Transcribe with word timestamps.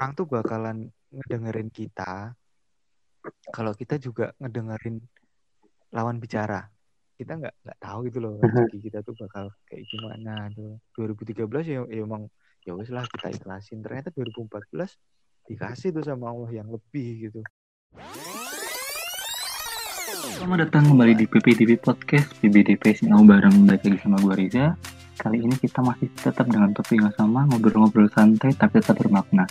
orang 0.00 0.16
tuh 0.16 0.24
bakalan 0.24 0.88
ngedengerin 1.12 1.68
kita 1.68 2.32
kalau 3.52 3.76
kita 3.76 4.00
juga 4.00 4.32
ngedengerin 4.40 4.96
lawan 5.92 6.16
bicara. 6.16 6.64
Kita 7.20 7.36
nggak 7.36 7.52
nggak 7.60 7.78
tahu 7.84 8.08
gitu 8.08 8.18
loh 8.24 8.40
rezeki 8.40 8.80
kita 8.80 9.04
tuh 9.04 9.12
bakal 9.20 9.52
kayak 9.68 9.84
gimana 9.92 10.48
tuh. 10.56 10.80
2013 10.96 11.44
ya, 11.68 11.84
ya 11.84 12.00
emang 12.00 12.32
ya 12.64 12.72
wes 12.72 12.88
lah 12.88 13.04
kita 13.12 13.28
ikhlasin. 13.28 13.84
Ternyata 13.84 14.08
2014 14.16 14.72
dikasih 15.52 15.92
tuh 15.92 16.04
sama 16.08 16.32
Allah 16.32 16.48
yang 16.48 16.72
lebih 16.72 17.28
gitu. 17.28 17.44
Selamat 20.40 20.64
datang 20.64 20.96
kembali 20.96 21.12
di 21.12 21.28
PPDP 21.28 21.76
Podcast 21.76 22.32
PBDP 22.40 22.96
Sinau 22.96 23.20
bareng 23.20 23.68
balik 23.68 23.84
lagi 23.84 24.00
sama 24.00 24.16
gue 24.24 24.32
Riza. 24.32 24.72
Kali 25.20 25.44
ini 25.44 25.52
kita 25.60 25.84
masih 25.84 26.08
tetap 26.16 26.48
dengan 26.48 26.72
topik 26.72 26.96
yang 26.96 27.12
sama 27.12 27.44
Ngobrol-ngobrol 27.52 28.08
santai 28.08 28.56
tapi 28.56 28.80
tetap 28.80 28.96
bermakna 28.96 29.44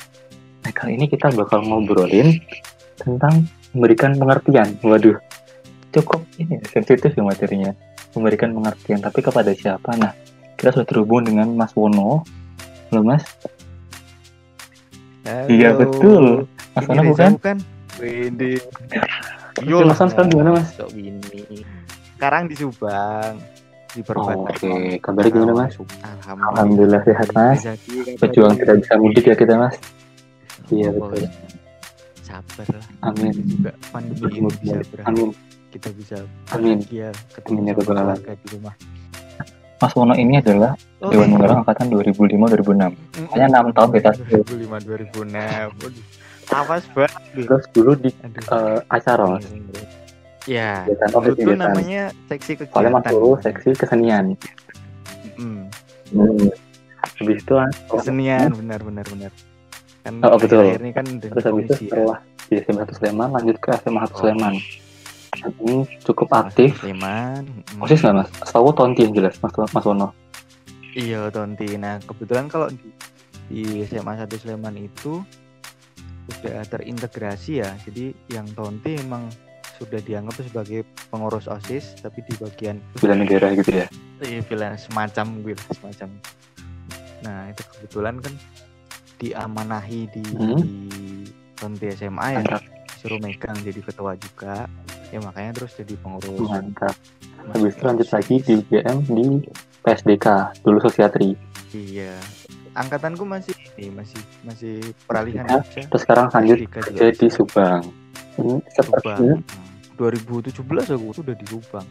Nah 0.70 0.78
kali 0.78 1.02
ini 1.02 1.10
kita 1.10 1.34
bakal 1.34 1.66
ngobrolin 1.66 2.38
Tentang 3.02 3.41
memberikan 3.73 4.14
pengertian. 4.14 4.77
Waduh 4.86 5.18
Cukup 5.90 6.22
ini 6.38 6.62
sensitif 6.70 7.10
ya 7.10 7.26
materinya. 7.26 7.73
Memberikan 8.14 8.54
pengertian 8.54 9.02
tapi 9.02 9.26
kepada 9.26 9.50
siapa? 9.50 9.98
Nah 9.98 10.13
kita 10.62 10.70
sudah 10.70 10.86
terhubung 10.86 11.26
dengan 11.26 11.50
Mas 11.58 11.74
Wono. 11.74 12.22
Halo 12.94 13.02
Mas. 13.02 13.26
Halo. 15.26 15.50
Iya 15.50 15.74
betul. 15.74 16.46
Mas 16.77 16.86
Wono 16.86 17.02
bukan? 17.10 17.32
bukan? 17.41 17.58
Wede 17.98 18.62
Oke, 19.58 19.66
Mas 19.66 19.98
Wono 19.98 20.10
sekarang 20.13 20.30
gimana 20.30 20.49
Mas? 20.62 20.70
Sekarang 22.13 22.44
di 22.46 22.55
Subang 22.62 23.41
di 23.98 24.05
perbatasan 24.05 24.70
Oke, 24.70 25.02
kabarnya 25.02 25.32
gimana 25.34 25.54
Mas? 25.66 25.74
Alhamdulillah. 25.82 26.54
Alhamdulillah 26.54 27.02
sehat 27.10 27.27
Mas. 27.34 27.66
Kabar 27.66 28.22
Pejuang 28.22 28.54
baik. 28.54 28.62
tidak 28.62 28.76
bisa 28.86 28.94
mudik 29.02 29.26
ya 29.26 29.34
kita 29.34 29.58
Mas 29.58 29.74
Iya 30.68 30.90
betul 30.91 31.23
Sabar 32.22 32.68
lah. 32.70 32.86
Amin. 33.02 33.31
Kita 33.34 33.41
juga 33.44 33.72
pandemi 33.90 34.27
ini 34.29 34.49
bisa 34.54 34.77
berakhir. 34.85 35.07
Amin 35.07 35.29
Kita 35.70 35.90
bisa 35.93 36.18
Amin. 36.49 36.77
bahagia 36.77 37.10
ketemu 37.34 37.57
Amin 37.57 37.65
ya 37.65 37.74
keluarga 37.74 38.32
di 38.35 38.48
rumah. 38.54 38.76
Mas 39.80 39.93
Wono 39.96 40.13
ini 40.13 40.35
adalah 40.37 40.76
Oh, 40.99 41.07
Dewan 41.07 41.32
iya. 41.32 41.35
Penggarang 41.40 41.60
Angkatan 41.63 41.87
2005-2006 41.87 43.32
Hanya 43.32 43.48
6 43.63 43.71
tahun 43.71 43.90
beda 43.96 44.12
2005 44.20 44.76
2006. 44.84 45.80
Waduh. 45.80 46.05
Awas 46.49 46.84
banget. 46.91 47.21
Terus 47.32 47.65
dulu 47.71 47.91
di 47.96 48.10
Aduh. 48.20 48.43
eh, 48.43 48.80
acara 48.90 49.24
Mas 49.26 49.46
Ya, 50.49 50.82
Kegiatan, 50.84 51.10
oh, 51.13 51.21
kegiatan. 51.21 51.57
namanya 51.62 52.02
seksi 52.26 52.52
kegiatan. 52.57 52.74
Soalnya 52.74 52.91
Mas 52.91 53.05
dulu 53.07 53.30
seksi 53.40 53.70
kesenian 53.74 54.26
Mm, 55.40 55.71
hmm. 56.12 56.52
Habis 56.99 57.40
itu 57.40 57.54
ah, 57.55 57.71
kesenian 57.87 58.52
benar 58.52 58.84
benar 58.84 59.07
benar. 59.07 59.32
Kan 60.12 60.26
Oh, 60.26 60.35
betul. 60.35 60.65
akhir-akhir 60.65 60.82
ini 60.82 60.91
kan 60.91 61.05
Terus 61.21 61.46
habis 61.46 61.63
itu 61.63 61.71
ya. 61.71 61.79
setelah 61.85 62.18
di 62.43 62.55
SMA 62.60 62.84
1 62.84 62.98
Sleman 62.98 63.29
lanjut 63.32 63.55
ke 63.57 63.70
SMA 63.77 64.02
1 64.02 64.06
Oh. 64.06 64.18
Sleman 64.19 64.56
Hmm, 65.40 65.85
cukup 66.02 66.28
aktif 66.35 66.81
Sleman. 66.81 67.63
Osis 67.79 68.02
nggak 68.02 68.16
Mas? 68.18 68.30
Setahu 68.41 68.74
Tonti 68.74 69.06
yang 69.06 69.13
jelas 69.13 69.38
Mas, 69.38 69.53
Mas 69.56 69.85
Wono 69.85 70.09
Iya 70.91 71.30
Tonti. 71.30 71.78
Nah 71.78 72.02
kebetulan 72.02 72.50
kalau 72.50 72.68
di, 72.68 72.90
di 73.47 73.62
SMA 73.85 74.18
1 74.18 74.25
Sleman 74.35 74.75
itu 74.75 75.22
sudah 76.28 76.66
terintegrasi 76.66 77.62
ya. 77.62 77.69
Jadi 77.80 78.12
yang 78.28 78.50
Tonti 78.52 78.97
emang 78.97 79.30
sudah 79.75 79.97
dianggap 79.97 80.35
sebagai 80.35 80.84
pengurus 81.07 81.47
OSIS, 81.47 81.96
tapi 81.97 82.19
di 82.28 82.35
bagian 82.35 82.84
Bila 82.96 83.16
negara 83.16 83.47
gitu 83.53 83.72
ya 83.72 83.88
iya 84.19 84.44
bilang 84.44 84.75
semacam 84.75 85.40
gitu 85.41 85.63
semacam. 85.72 86.09
Nah 87.22 87.47
itu 87.47 87.63
kebetulan 87.66 88.19
kan 88.19 88.34
diamanahi 89.19 90.01
di, 90.09 90.23
Hmm. 90.31 90.56
di 90.56 90.67
Tonti 91.53 91.91
SMA 91.91 92.28
ya, 92.31 92.39
Mantap 92.39 92.63
suruh 92.95 93.19
megang 93.19 93.56
jadi 93.59 93.79
ketua 93.79 94.16
juga. 94.16 94.66
Ya 95.09 95.19
makanya 95.19 95.51
terus 95.56 95.75
jadi 95.75 95.94
pengurus. 95.97 96.39
Mantap 96.41 96.95
Habis 97.50 97.72
itu 97.72 97.84
lanjut 97.84 98.09
lagi 98.09 98.35
di 98.40 98.52
UGM 98.58 98.97
di 99.09 99.25
PSDK 99.81 100.25
Dulu 100.59 100.78
Sosiatri 100.79 101.34
Iya. 101.69 102.13
Angkatanku 102.72 103.24
masih 103.24 103.52
ini 103.75 103.90
masih 103.91 104.18
masih 104.41 104.75
peralihan 105.03 105.44
Ya, 105.44 105.59
Jogja. 105.59 105.81
Terus 105.85 106.02
sekarang 106.02 106.28
lanjut 106.29 106.58
kerja 106.69 107.06
di 107.09 107.28
Subang 107.28 107.81
Ini 108.35 108.56
Subang. 108.56 108.62
sepertinya 108.72 109.35
Hmm. 109.35 109.97
2017 109.97 110.56
aku 110.90 111.12
tuh 111.12 111.24
udah 111.24 111.35
di 111.35 111.46
Subang. 111.46 111.88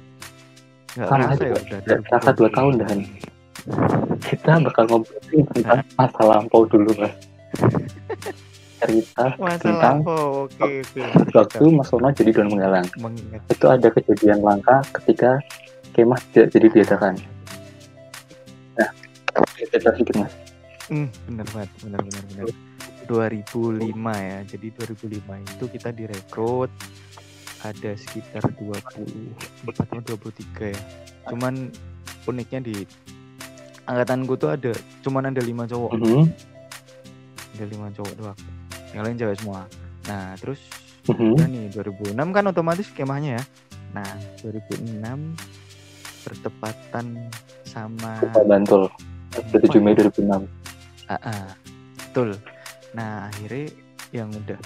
Enggak 0.89 1.07
Sama 1.07 1.19
kerasa 1.21 1.35
aja, 1.35 1.45
ya 1.45 1.57
udah. 1.59 1.99
kerasa 2.03 2.31
dua 2.33 2.49
tahun 2.51 2.73
dah. 2.79 2.89
Kita 4.21 4.53
bakal 4.61 4.85
ngobrolin 4.87 5.45
tentang 5.53 5.81
masa 5.95 6.23
lampau 6.23 6.65
dulu 6.65 6.91
mas 6.97 7.15
cerita 8.79 9.35
Masa 9.37 9.59
tentang 9.59 9.97
lampau, 10.01 10.47
oke 10.47 10.63
oke. 10.87 11.03
waktu 11.35 11.65
Mas 11.69 11.91
Wono 11.91 12.09
jadi 12.11 12.31
Dewan 12.31 12.49
Menggalang 12.49 12.87
mengingat 12.97 13.43
itu 13.51 13.67
ada 13.67 13.89
kejadian 13.91 14.39
langka 14.41 14.77
ketika 15.01 15.43
kemah 15.93 16.21
tidak 16.31 16.49
jadi 16.55 16.67
diadakan 16.71 17.15
nah 18.75 18.89
cerita 19.59 19.93
sedikit 19.93 20.23
mas 20.23 20.35
Hmm, 20.89 21.13
bener 21.29 21.45
banget, 21.53 21.69
bener 21.85 22.01
bener 22.01 22.25
bener. 22.33 22.45
2005 23.05 23.93
ya. 24.17 24.39
Jadi 24.49 24.67
2005 24.73 25.21
itu 25.37 25.65
kita 25.69 25.93
direkrut 25.93 26.73
ada 27.61 27.93
sekitar 27.93 28.41
24 28.57 29.69
atau 29.69 30.01
23 30.01 30.73
ya. 30.73 30.81
Cuman 31.29 31.69
uniknya 32.25 32.65
di 32.65 32.89
angkatanku 33.89 34.37
tuh 34.37 34.53
ada 34.53 34.73
cuman 35.01 35.33
ada 35.33 35.41
lima 35.41 35.65
cowok. 35.65 35.91
Mhm, 35.97 36.23
ada 37.57 37.65
lima 37.65 37.89
cowok 37.97 38.13
doang. 38.21 38.39
Yang 38.93 39.03
lain 39.03 39.17
cewek 39.17 39.37
semua. 39.41 39.61
Nah 40.05 40.37
terus 40.37 40.61
mhm. 41.09 41.33
udah 41.35 41.49
nih 41.49 41.65
2006 41.73 42.37
kan 42.37 42.45
otomatis 42.45 42.89
kemahnya 42.93 43.41
ya. 43.41 43.45
Nah 43.97 44.11
2006 44.45 45.01
bertepatan 46.29 47.33
sama 47.65 48.21
Bantul 48.45 48.93
27 49.33 49.81
Mei 49.81 49.97
2006 49.97 50.45
Ah, 51.09 51.17
ah, 51.25 51.49
betul. 51.97 52.37
Nah 52.93 53.33
akhirnya 53.33 53.73
yang 54.13 54.29
udah 54.29 54.61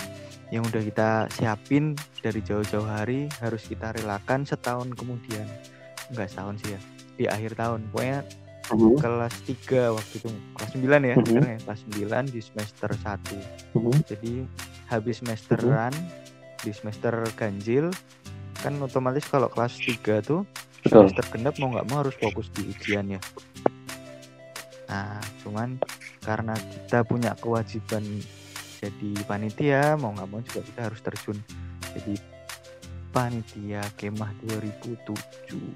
yang 0.50 0.66
udah 0.66 0.82
kita 0.82 1.30
siapin 1.30 1.94
dari 2.18 2.42
jauh-jauh 2.42 2.82
hari 2.82 3.30
harus 3.38 3.62
kita 3.70 3.94
relakan 3.94 4.42
setahun 4.42 4.90
kemudian. 4.98 5.46
Enggak 6.10 6.34
setahun 6.34 6.58
sih 6.66 6.74
ya 6.74 6.80
di 7.14 7.24
akhir 7.30 7.54
tahun. 7.54 7.86
Pokoknya 7.94 8.26
Mhm, 8.72 8.96
kelas 8.98 9.34
3 9.44 9.92
waktu 9.92 10.14
itu. 10.18 10.28
Kelas 10.56 10.70
9 10.72 11.02
ya 11.02 11.14
Mhm. 11.14 11.24
sekarang 11.24 11.50
ya. 11.50 11.58
Kelas 11.60 11.80
9 11.86 12.24
di 12.26 12.40
semester 12.40 12.90
1 12.96 13.36
mhm. 13.74 13.96
jadi 14.04 14.32
habis 14.88 15.16
semesteran 15.18 15.92
di 16.58 16.70
semester 16.70 17.12
ganjil 17.34 17.88
kan 18.58 18.76
otomatis 18.78 19.24
kalau 19.26 19.48
kelas 19.48 19.74
3 19.74 20.20
tuh 20.20 20.46
Betul. 20.80 21.08
semester 21.08 21.24
genap 21.32 21.54
mau 21.58 21.70
nggak 21.70 21.86
mau 21.88 21.98
harus 22.00 22.14
fokus 22.16 22.46
di 22.50 22.62
ujian 22.66 23.06
ya. 23.08 23.20
Nah 24.86 25.16
cuman 25.42 25.80
karena 26.20 26.54
kita 26.54 27.02
punya 27.02 27.32
kewajiban 27.34 28.04
jadi 28.78 29.10
panitia 29.24 29.96
mau 29.96 30.12
nggak 30.12 30.28
mau 30.28 30.40
juga 30.40 30.60
kita 30.62 30.80
harus 30.86 31.00
terjun 31.00 31.38
jadi 31.94 32.14
panitia 33.12 33.82
kemah 33.94 34.32
2007 34.42 35.12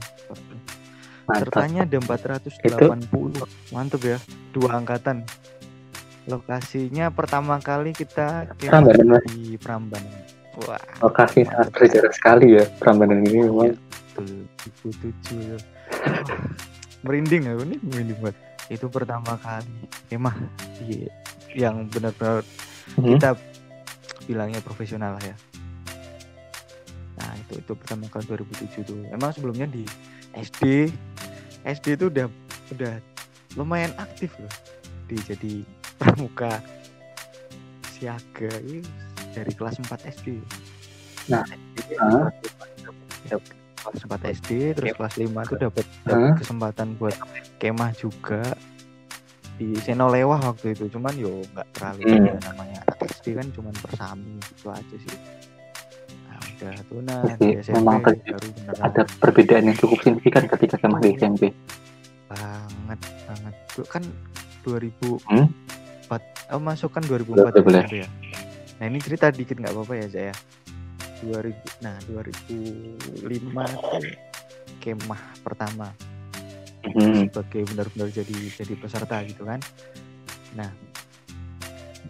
mantap. 1.27 1.47
Pesertanya 1.47 1.81
ada 1.85 1.99
480 2.01 3.71
Mantep 3.71 4.03
ya. 4.03 4.19
Dua 4.51 4.71
angkatan. 4.75 5.23
Lokasinya 6.27 7.09
pertama 7.09 7.57
kali 7.59 7.91
kita 7.91 8.51
Prambanan, 8.57 9.21
di 9.27 9.57
Prambanan. 9.57 10.21
Wah. 10.61 10.81
Lokasi 11.01 11.47
sangat 11.47 11.71
bersejarah 11.71 12.13
sekali 12.13 12.47
ya 12.55 12.65
Prambanan 12.77 13.25
ini 13.25 13.47
memang. 13.47 13.73
Betul 14.13 14.45
2007 15.31 15.57
Wah, 15.91 16.41
Merinding 17.01 17.43
aku 17.49 17.63
nih 17.65 17.79
Merinding 17.81 18.19
banget. 18.21 18.37
Itu 18.69 18.87
pertama 18.87 19.35
kali. 19.39 19.75
Kemah 20.07 20.37
di, 20.79 21.09
Yang 21.51 21.77
benar-benar 21.91 22.43
Mhm. 22.91 23.07
kita 23.17 23.31
bilangnya 24.29 24.61
profesional 24.61 25.17
lah 25.17 25.25
ya. 25.25 25.37
Nah 27.21 27.33
itu 27.37 27.61
itu 27.61 27.73
pertama 27.77 28.09
kali 28.09 28.25
2007 28.29 28.85
tuh. 28.89 29.01
Emang 29.13 29.31
sebelumnya 29.33 29.69
di 29.69 29.85
SD 30.37 30.89
SD 31.65 32.01
itu 32.01 32.07
udah 32.09 32.27
udah 32.73 32.95
lumayan 33.57 33.93
aktif 34.01 34.33
loh. 34.41 34.53
Di 35.09 35.17
jadi 35.27 35.65
pramuka 36.01 36.63
siaga 37.93 38.53
ini 38.65 38.81
dari 39.37 39.53
kelas 39.53 39.77
4 39.85 40.11
SD 40.17 40.41
Nah, 41.31 41.45
ah. 42.01 42.27
kelas 43.85 44.03
4 44.03 44.35
SD 44.41 44.51
terus 44.75 44.91
kelas 44.99 45.15
5 45.21 45.51
tuh 45.53 45.59
dapat 45.61 45.87
kesempatan 46.41 46.97
buat 46.99 47.15
kemah 47.61 47.93
juga. 47.95 48.43
Di 49.61 49.77
Senolewah 49.85 50.41
waktu 50.41 50.73
itu 50.73 50.89
cuman 50.89 51.13
yo 51.21 51.45
nggak 51.53 51.69
terlalu 51.77 52.01
Hmm. 52.09 52.25
ya 52.25 52.35
namanya 52.49 52.81
SD 53.21 53.27
kan 53.35 53.47
cuman 53.51 53.75
persami 53.75 54.35
gitu 54.43 54.67
aja 54.69 54.97
sih. 54.97 55.17
Nah, 56.23 56.39
udah 56.41 56.75
tunas 56.85 57.21
Pasti 57.27 57.45
di 57.45 57.55
SMP 57.59 57.77
memang 57.79 58.01
baru 58.03 58.49
beneran. 58.51 58.81
ada 58.83 59.03
perbedaan 59.17 59.65
yang 59.67 59.77
cukup 59.77 59.99
signifikan 60.01 60.45
ketika 60.49 60.77
kemah 60.77 60.99
di 60.99 61.11
SMP 61.15 61.43
banget 62.27 63.01
banget. 63.27 63.55
Tuh 63.71 63.87
kan 63.87 64.03
2004 64.63 65.27
Hmm? 65.27 65.49
oh 66.51 66.61
masuk 66.61 66.91
kan 66.91 67.03
2004 67.03 67.29
Boleh, 67.31 67.61
boleh. 67.61 67.83
SMP 67.83 67.97
ya 67.99 68.09
nah 68.77 68.87
ini 68.87 68.99
cerita 68.99 69.29
dikit 69.29 69.55
nggak 69.55 69.71
apa-apa 69.71 69.93
ya 69.95 70.07
saya 70.09 70.33
2000 71.21 71.53
nah 71.81 71.97
2005 72.09 73.29
tuh 73.69 74.09
kemah 74.81 75.23
pertama. 75.45 75.93
Hmm. 76.81 77.29
sebagai 77.29 77.69
benar-benar 77.69 78.09
jadi 78.09 78.37
jadi 78.57 78.73
peserta 78.75 79.21
gitu 79.23 79.45
kan. 79.45 79.61
Nah 80.57 80.73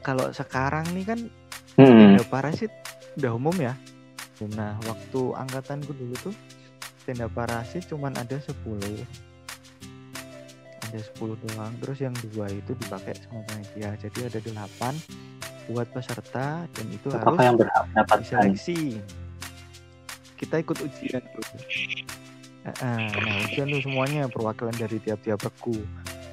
kalau 0.01 0.31
sekarang 0.31 0.87
nih 0.95 1.07
kan 1.07 1.21
Hmm. 1.79 2.19
tenda 2.19 2.25
parasit 2.27 2.73
udah 3.17 3.33
umum 3.39 3.55
ya. 3.57 3.75
Nah 4.53 4.75
waktu 4.85 5.21
angkatanku 5.33 5.95
dulu 5.95 6.15
tuh 6.19 6.35
tenda 7.07 7.31
parasit 7.31 7.87
cuman 7.89 8.13
ada 8.19 8.37
10 8.37 9.07
ada 10.83 10.99
10 10.99 11.39
doang 11.39 11.73
terus 11.79 12.03
yang 12.03 12.15
dua 12.35 12.51
itu 12.51 12.75
dipakai 12.75 13.15
sama 13.23 13.47
panitia. 13.47 13.95
Jadi 13.97 14.19
ada 14.27 14.39
8 14.43 14.99
buat 15.71 15.87
peserta 15.95 16.67
dan 16.67 16.87
itu 16.91 17.09
Apakah 17.15 17.55
harus 17.55 17.71
yang 17.95 18.11
diseleksi 18.19 18.99
kita 20.35 20.59
ikut 20.59 20.83
ujian 20.83 21.21
eh, 21.21 23.09
nah 23.13 23.37
ujian 23.47 23.69
tuh 23.71 23.83
semuanya 23.85 24.27
perwakilan 24.27 24.75
dari 24.75 24.99
tiap-tiap 24.99 25.39
regu. 25.39 25.79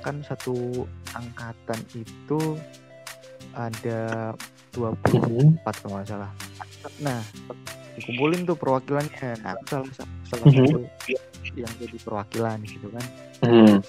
Kan 0.02 0.26
satu 0.26 0.88
angkatan 1.14 1.80
itu 1.94 2.56
ada 3.58 4.32
24 4.72 5.18
Hmm. 5.18 5.58
kalau 5.58 5.96
nggak 5.96 6.08
salah 6.08 6.32
nah 6.98 7.20
dikumpulin 7.94 8.46
tuh 8.46 8.54
perwakilannya 8.54 9.32
nah 9.42 9.58
aku 9.58 9.66
salah 9.68 9.90
salah 10.24 10.46
Mhm. 10.46 10.66
satu 10.68 10.78
yang 11.58 11.74
jadi 11.76 11.98
perwakilan 11.98 12.58
gitu 12.64 12.88
kan 12.90 13.06
Hmm. 13.42 13.82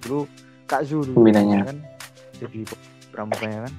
dulu 0.00 0.30
Kak 0.64 0.82
Zu 0.82 1.02
dulu 1.02 1.18
Pembinanya. 1.20 1.66
kan 1.66 1.76
jadi 2.36 2.60
pramukanya 3.10 3.66
kan 3.66 3.74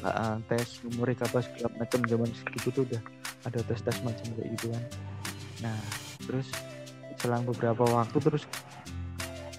nah, 0.00 0.12
eh, 0.12 0.36
tes 0.46 0.68
numerik 0.82 1.20
apa 1.20 1.40
segala 1.40 1.68
macam 1.74 2.00
zaman 2.02 2.28
segitu 2.34 2.68
tuh 2.70 2.82
udah 2.84 3.02
ada 3.44 3.58
tes 3.62 3.80
tes 3.80 3.96
macam 4.00 4.24
kayak 4.32 4.48
gitu 4.56 4.66
kan 4.68 4.82
nah 5.60 5.78
terus 6.24 6.48
selang 7.16 7.44
beberapa 7.44 7.84
waktu 7.84 8.16
terus 8.18 8.44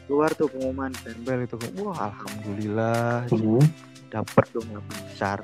keluar 0.06 0.30
tuh 0.32 0.46
pengumuman 0.48 0.94
tempel 0.96 1.40
itu 1.44 1.56
wah 1.80 2.10
alhamdulillah 2.10 3.26
Hmm. 3.28 3.62
Dapet 4.10 4.46
dong 4.54 4.68
delapan 4.70 4.98
besar 5.10 5.40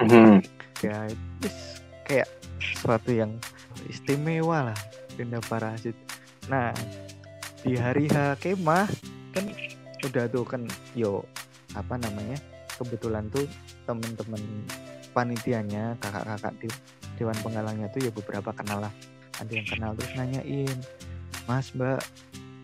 Hmm. 0.00 0.40
ya 0.80 1.12
itu 1.12 1.48
kayak 2.08 2.24
sesuatu 2.56 3.12
yang 3.12 3.36
istimewa 3.84 4.72
lah 4.72 4.78
tenda 5.12 5.36
parasit 5.44 5.92
nah 6.48 6.72
di 7.60 7.76
hari 7.76 8.08
H 8.08 8.40
kemah 8.40 8.88
kan 9.36 9.44
udah 10.00 10.24
tuh 10.32 10.48
kan 10.48 10.64
yo 10.96 11.20
apa 11.76 12.00
namanya 12.00 12.40
kebetulan 12.80 13.28
tuh 13.28 13.44
temen-temen 13.84 14.40
panitianya 15.12 16.00
kakak-kakak 16.00 16.56
di 16.64 16.68
dewan 17.20 17.36
penggalangnya 17.44 17.92
tuh 17.92 18.00
ya 18.00 18.10
beberapa 18.16 18.56
kenal 18.56 18.88
lah 18.88 18.92
ada 19.36 19.52
yang 19.52 19.68
kenal 19.68 19.92
terus 19.92 20.16
nanyain 20.16 20.78
mas 21.44 21.76
mbak 21.76 22.00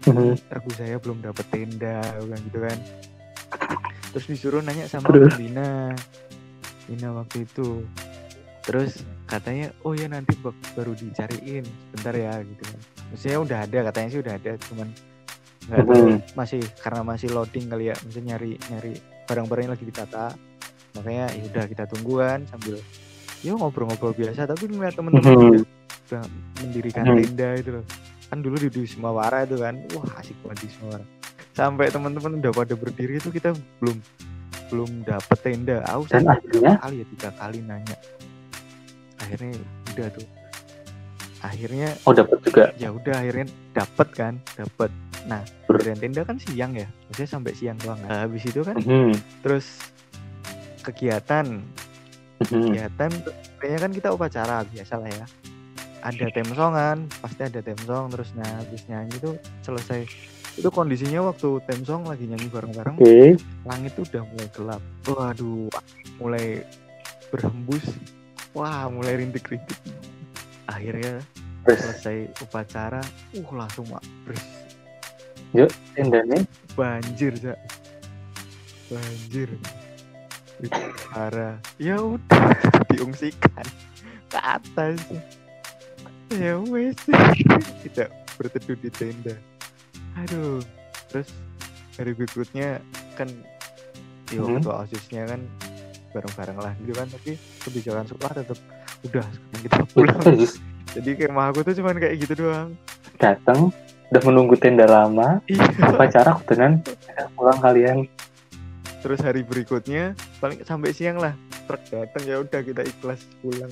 Hmm. 0.06 0.38
aku 0.54 0.70
saya 0.78 1.02
belum 1.02 1.18
dapet 1.18 1.42
tenda 1.50 1.98
bilang 2.22 2.38
gitu 2.46 2.62
kan 2.62 2.78
terus 4.16 4.32
disuruh 4.32 4.64
nanya 4.64 4.88
sama 4.88 5.12
Terus? 5.12 5.36
Bina 5.36 5.92
Bina 6.88 7.12
waktu 7.12 7.44
itu. 7.44 7.84
Terus 8.64 9.04
katanya 9.28 9.76
oh 9.84 9.92
ya 9.92 10.08
nanti 10.08 10.32
baru 10.72 10.96
dicariin. 10.96 11.68
Sebentar 11.92 12.16
ya 12.16 12.40
gitu 12.40 12.64
kan. 12.64 12.80
Maksudnya 13.12 13.38
udah 13.44 13.58
ada 13.68 13.78
katanya 13.92 14.08
sih 14.08 14.20
udah 14.24 14.34
ada 14.40 14.52
cuman 14.72 14.88
nggak 15.68 15.82
tahu 15.84 16.04
Mhm. 16.08 16.18
masih 16.32 16.62
karena 16.80 17.00
masih 17.04 17.28
loading 17.28 17.68
kali 17.68 17.92
ya. 17.92 17.96
Maksudnya 18.00 18.40
nyari 18.40 18.56
nyari 18.72 18.92
barang-barangnya 19.28 19.70
lagi 19.76 19.84
ditata. 19.84 20.26
Makanya 20.96 21.24
ya 21.36 21.42
udah 21.52 21.64
kita 21.68 21.84
tungguan 21.84 22.38
sambil 22.48 22.80
yo 23.44 23.52
ngobrol-ngobrol 23.60 24.16
biasa. 24.16 24.48
Tapi 24.48 24.64
ngeliat 24.72 24.96
temen-temen 24.96 25.28
Mhm. 25.28 25.44
udah, 25.52 25.62
udah 26.08 26.22
mendirikan 26.64 27.04
Mhm. 27.04 27.16
tenda 27.20 27.48
itu 27.52 27.70
loh. 27.76 27.84
Kan 28.32 28.38
dulu 28.40 28.56
di 28.56 28.68
Wisma 28.72 29.12
Wara 29.12 29.44
itu 29.44 29.60
kan 29.60 29.76
wah 29.92 30.08
asik 30.18 30.34
banget 30.40 30.64
di 30.64 30.66
Wisma 30.72 30.86
Wara 30.96 31.06
sampai 31.56 31.88
teman-teman 31.88 32.36
udah 32.36 32.52
pada 32.52 32.74
berdiri 32.74 33.16
itu 33.16 33.32
kita 33.32 33.50
belum 33.80 33.96
belum 34.68 34.90
dapet 35.02 35.38
tenda 35.40 35.80
aku 35.82 36.04
Dan 36.06 36.28
akhirnya? 36.28 36.74
kali 36.78 36.94
ya 37.00 37.06
tiga 37.08 37.30
kali 37.32 37.58
nanya 37.60 37.96
akhirnya 39.16 39.56
udah 39.88 40.08
tuh 40.12 40.26
akhirnya 41.38 41.88
Oh 42.02 42.12
dapat 42.12 42.38
juga. 42.42 42.64
ya 42.76 42.88
udah 42.90 43.14
akhirnya 43.16 43.46
dapet 43.72 44.08
kan 44.12 44.34
dapet 44.52 44.90
nah 45.24 45.40
Ber- 45.66 45.82
dan 45.82 45.96
tenda 45.96 46.22
kan 46.22 46.36
siang 46.36 46.72
ya 46.72 46.86
maksudnya 47.06 47.30
sampai 47.30 47.52
siang 47.52 47.78
doang 47.78 47.98
kan. 47.98 48.06
Nah, 48.06 48.18
habis 48.22 48.42
itu 48.44 48.60
kan 48.60 48.76
Hmm. 48.78 49.14
terus 49.40 49.66
kegiatan 50.82 51.62
Hmm. 52.42 52.68
kegiatan 52.68 53.10
kayaknya 53.56 53.80
kan 53.80 53.92
kita 53.92 54.08
upacara 54.10 54.60
biasa 54.66 54.94
lah 54.96 55.08
ya 55.10 55.26
ada 55.98 56.26
temsongan 56.28 56.96
pasti 57.16 57.42
ada 57.42 57.60
temsong 57.60 58.04
terus 58.08 58.30
nah 58.32 58.46
habis 58.56 58.84
nyanyi 58.86 59.16
tuh 59.16 59.34
selesai 59.60 60.04
itu 60.56 60.68
kondisinya 60.72 61.20
waktu 61.28 61.60
temsong 61.68 62.08
lagi 62.08 62.24
nyanyi 62.24 62.48
bareng-bareng 62.48 62.96
Oke. 62.96 63.36
langit 63.68 63.92
tuh 63.92 64.08
udah 64.08 64.22
mulai 64.24 64.48
gelap. 64.56 64.82
Waduh 65.04 65.68
mulai 66.16 66.46
berhembus. 67.28 67.84
Wah 68.56 68.88
mulai 68.88 69.20
rintik-rintik. 69.20 69.76
Akhirnya 70.64 71.20
selesai 71.68 72.30
upacara 72.40 73.02
uh 73.36 73.50
langsung 73.52 73.84
mak 73.90 74.00
bers 74.24 74.66
tendanya? 75.96 76.40
Banjir 76.76 77.32
Cak. 77.36 77.58
banjir. 78.92 79.50
Parah 81.12 81.60
ya 81.76 82.00
udah 82.00 82.56
diungsikan 82.92 83.66
ke 84.32 84.38
atas. 84.40 84.96
Ya 86.32 86.58
wes 86.58 86.96
tidak 87.86 88.10
berteduh 88.40 88.76
di 88.80 88.90
tenda 88.90 89.36
aduh. 90.16 90.60
Terus 91.12 91.28
hari 91.96 92.12
berikutnya 92.12 92.80
kan 93.16 93.28
yo 94.34 94.42
Mhm. 94.42 94.60
ketua 94.60 94.82
osisnya 94.82 95.22
kan 95.28 95.40
bareng-bareng 96.10 96.58
lah 96.58 96.72
gitu 96.82 96.92
kan 96.96 97.06
tapi 97.12 97.38
kebijakan 97.62 98.04
sekolah 98.08 98.32
tetap 98.42 98.58
udah 99.06 99.26
sekarang 99.26 99.60
kita 99.62 99.78
pulang. 99.92 100.18
Terus? 100.26 100.52
Jadi 100.96 101.10
kayak 101.12 101.32
aku 101.36 101.60
tuh 101.62 101.74
cuman 101.76 101.96
kayak 102.00 102.16
gitu 102.24 102.34
doang. 102.46 102.72
Datang 103.20 103.70
udah 104.06 104.22
menunggu 104.22 104.54
tenda 104.56 104.86
lama 104.86 105.42
iya. 105.50 105.66
upacara 105.92 106.38
kebetulan 106.40 106.80
pulang 107.34 107.58
kalian? 107.60 107.96
Terus 109.04 109.20
hari 109.22 109.44
berikutnya 109.44 110.16
paling 110.40 110.64
sampai 110.64 110.90
siang 110.96 111.20
lah. 111.20 111.36
Truk 111.66 111.82
datang 111.90 112.22
ya 112.24 112.40
udah 112.40 112.60
kita 112.62 112.82
ikhlas 112.86 113.26
pulang. 113.42 113.70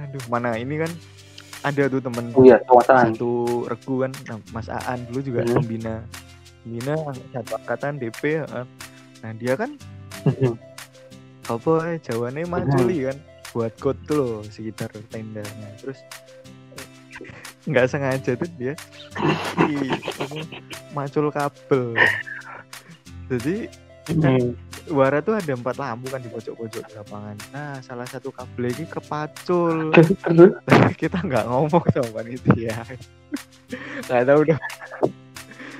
Aduh 0.00 0.22
mana 0.30 0.56
ini 0.56 0.80
kan 0.80 0.92
ada 1.60 1.82
tuh 1.86 2.00
temen 2.00 2.24
oh 2.32 2.42
iya 2.42 2.56
satu 2.80 3.32
regu 3.66 3.94
kan 4.00 4.12
nah, 4.26 4.38
Mas 4.50 4.68
Aan 4.68 5.04
dulu 5.08 5.20
juga 5.20 5.40
Hmm. 5.42 5.54
pembina 5.58 5.94
pembina 6.60 6.94
satu 7.30 7.52
angkatan 7.56 7.92
DP 7.96 8.22
ya. 8.40 8.44
nah 9.20 9.30
dia 9.34 9.54
kan 9.54 9.70
Hmm. 10.20 10.52
apa 11.48 11.72
eh, 11.88 11.98
jawabannya 12.00 12.44
maculi 12.46 13.08
kan 13.08 13.16
buat 13.50 13.72
kot 13.76 13.96
tuh 14.04 14.16
loh 14.16 14.34
sekitar 14.44 14.88
tenda 15.08 15.40
nah, 15.42 15.72
terus 15.76 15.98
nggak 17.62 17.86
sengaja 17.86 18.32
tuh 18.32 18.48
dia 18.56 18.72
di 19.58 19.92
macul 20.90 21.28
kabel 21.28 21.92
jadi 23.26 23.68
Hmm. 24.10 24.58
Wara 24.90 25.22
tuh 25.22 25.38
ada 25.38 25.52
empat 25.54 25.78
lampu 25.78 26.10
kan 26.10 26.18
di 26.18 26.26
pojok-pojok 26.26 26.82
lapangan. 26.98 27.36
Nah, 27.54 27.78
salah 27.78 28.02
satu 28.04 28.34
kabel 28.34 28.74
ini 28.74 28.84
kepacul. 28.84 29.94
Kita 31.00 31.22
nggak 31.22 31.46
ngomong 31.46 31.84
sama 31.94 32.10
panitia. 32.12 32.74
Nggak 34.10 34.22
tahu 34.26 34.38
udah. 34.42 34.58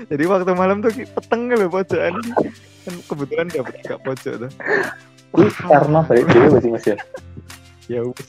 Jadi 0.06 0.24
waktu 0.24 0.52
malam 0.54 0.78
tuh 0.78 0.94
peteng 0.94 1.50
loh 1.50 1.66
pojokan. 1.66 2.14
Kan 2.86 2.94
kebetulan 3.04 3.46
dapet 3.50 3.74
tiga 3.82 3.96
pojok 3.98 4.34
tuh. 4.46 4.50
Ini 5.30 5.46
karma 5.58 6.00
balik 6.06 6.26
dulu 6.26 6.46
berarti 6.58 6.68
mas 6.70 6.86
ya 6.86 6.96
Ya 7.86 8.00
wis. 8.02 8.26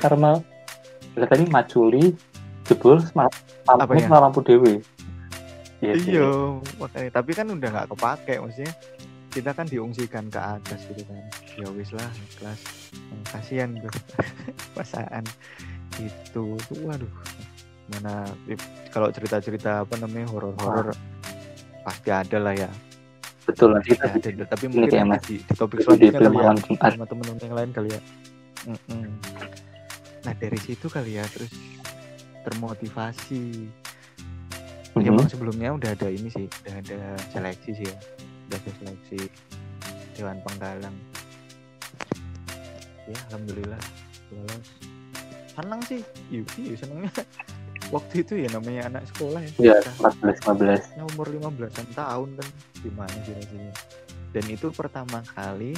karma 0.00 0.40
tadi 1.12 1.44
maculi 1.44 2.16
jebol 2.64 3.00
lampu 3.12 3.36
Apa 3.68 3.92
ya? 3.92 4.08
lampu 4.08 4.40
dewe 4.40 4.80
iya 5.84 5.92
sih. 6.00 6.16
Iya, 6.16 6.56
makanya 6.80 7.10
tapi 7.20 7.36
kan 7.36 7.52
udah 7.52 7.68
nggak 7.68 7.88
kepake 7.92 8.34
maksudnya 8.40 8.72
kita 9.38 9.50
kan 9.52 9.64
diungsikan 9.64 10.26
ke 10.26 10.36
atas 10.36 10.82
gitu 10.84 11.02
kan. 11.04 11.22
Ya 11.54 11.70
wis 11.70 11.90
lah, 11.90 12.10
kelas 12.34 12.60
kasihan 13.28 13.70
tuh 13.76 13.92
pasaan 14.74 15.22
itu 15.96 16.10
tuh 16.58 16.78
waduh 16.80 17.10
mana 17.88 18.26
kalau 18.88 19.08
cerita-cerita 19.08 19.82
apa 19.82 19.94
namanya 19.96 20.28
horor-horor 20.28 20.92
pasti 21.80 22.10
ada 22.10 22.36
lah 22.36 22.52
ya. 22.52 22.70
betul 23.42 23.72
nanti 23.72 23.96
kita 23.96 24.04
Ya, 24.04 24.12
ada, 24.36 24.44
tapi 24.46 24.64
mungkin 24.68 24.92
nanti 24.92 25.08
Mas. 25.08 25.22
di, 25.24 25.36
di 25.40 25.54
topik 25.54 25.80
selanjutnya 25.80 26.20
kali 26.20 26.36
ya 26.36 26.52
sama 26.92 27.06
temen-temen 27.06 27.40
yang 27.40 27.56
lain 27.56 27.70
kali 27.72 27.88
ya. 27.88 28.00
Mm-mm. 28.66 29.08
nah 30.20 30.34
dari 30.34 30.58
situ 30.58 30.86
kali 30.86 31.16
ya 31.16 31.24
terus 31.26 31.48
termotivasi 32.42 33.70
Mhm. 34.90 35.00
ya 35.00 35.08
emang 35.08 35.28
sebelumnya 35.28 35.68
udah 35.72 35.90
ada 35.90 36.08
ini 36.08 36.26
sih 36.26 36.44
udah 36.44 36.74
ada 36.76 36.98
seleksi 37.30 37.70
sih 37.72 37.86
ya 37.86 37.96
ada 38.48 38.70
seleksi 38.80 39.20
dewan 40.14 40.40
penggalang. 40.42 40.96
Ya 43.04 43.16
alhamdulillah. 43.30 43.80
Lolos. 44.32 44.68
Senang 45.52 45.80
sih. 45.84 46.00
Iya 46.28 46.44
iya, 46.56 46.74
senangnya 46.76 47.12
waktu 47.94 48.14
itu 48.20 48.32
ya 48.36 48.48
namanya 48.52 48.82
anak 48.88 49.04
sekolah 49.12 49.40
ya. 49.40 49.50
Ya, 49.74 49.76
Kita- 49.80 50.12
14 50.20 50.44
15. 50.44 50.98
ya 50.98 51.04
umur 51.16 51.26
15 51.28 51.96
tahun 51.96 52.28
kan. 52.36 52.48
Gimana 52.80 53.16
sih 53.24 53.32
rasanya? 53.34 53.72
Dan 54.28 54.44
itu 54.46 54.68
pertama 54.70 55.24
kali 55.32 55.72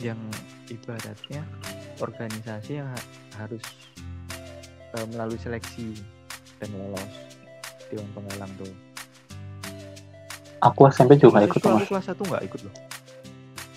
yang 0.00 0.18
ibaratnya 0.66 1.44
organisasi 2.00 2.80
yang 2.80 2.88
ha- 2.90 3.10
harus 3.38 3.62
eh, 4.96 5.06
melalui 5.12 5.38
seleksi 5.38 5.94
dan 6.58 6.72
lolos 6.74 7.12
dewan 7.86 8.08
penggalang 8.16 8.50
tuh 8.56 8.72
Aku 10.62 10.86
SMP 10.86 11.16
juga 11.16 11.38
Waktu 11.38 11.48
ikut 11.48 11.60
aku 11.60 11.74
Mas. 11.74 11.88
kelas 11.88 12.04
satu 12.06 12.22
nggak 12.24 12.42
ikut 12.44 12.60
loh 12.62 12.74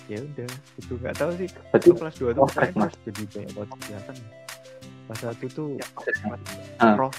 ya 0.06 0.22
udah 0.22 0.46
itu 0.76 0.92
nggak 0.96 1.14
tahu 1.16 1.30
sih 1.34 1.48
Berarti 1.66 1.88
kelas 1.92 2.14
2 2.16 2.30
tuh 2.30 2.40
Oh, 2.40 2.46
keren 2.48 2.72
Mas. 2.76 2.94
jadi 3.02 3.22
banyak 3.26 3.50
banget 3.52 3.70
kegiatan 3.76 4.16
kelas 5.04 5.20
satu 5.20 5.44
tuh 5.48 5.68
Ah. 6.78 6.94
prof 6.94 7.14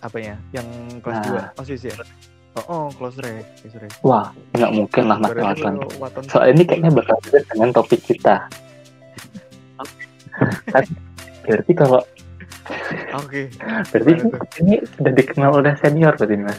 apa 0.00 0.16
ya 0.16 0.34
yang 0.50 0.68
kelas 1.02 1.16
Nah. 1.26 1.50
2 1.50 1.60
osis 1.60 1.82
ya 1.84 1.94
oh, 2.54 2.64
oh 2.64 2.86
close 2.92 3.18
rek 3.18 3.42
close 3.58 3.76
rek 3.76 3.90
Wah, 4.00 4.30
nggak 4.52 4.72
mungkin 4.72 5.02
lah 5.04 5.18
Mas 5.18 5.34
Waton. 5.34 5.74
Soal 6.26 6.50
ini 6.50 6.62
kayaknya 6.62 6.90
bakal 6.92 7.18
beda 7.20 7.40
dengan 7.44 7.68
topik 7.70 8.00
kita. 8.00 8.46
Berarti 11.42 11.72
kalau 11.74 12.00
oke 13.12 13.42
berarti 13.90 14.10
Gimana 14.12 14.30
tuh? 14.30 14.60
ini 14.60 14.74
sudah 14.86 15.12
dikenal 15.12 15.50
oleh 15.56 15.74
senior 15.76 16.14
berarti 16.14 16.36
Mas. 16.38 16.58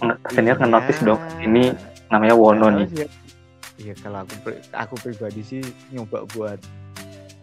Nge- 0.00 0.18
Senior 0.28 0.54
Iya. 0.54 0.62
nge-notice 0.62 1.00
dong. 1.02 1.20
Ini 1.38 1.62
namanya 2.08 2.34
Wono 2.34 2.66
Nggak 2.66 2.72
nih. 2.72 2.84
tahu 2.84 2.92
sih 2.92 3.00
ya. 3.00 3.08
Iya 3.78 3.94
kalau 3.96 4.18
aku 4.20 4.34
aku 4.72 4.94
pribadi 4.98 5.40
sih 5.40 5.62
nyoba 5.88 6.26
buat 6.28 6.58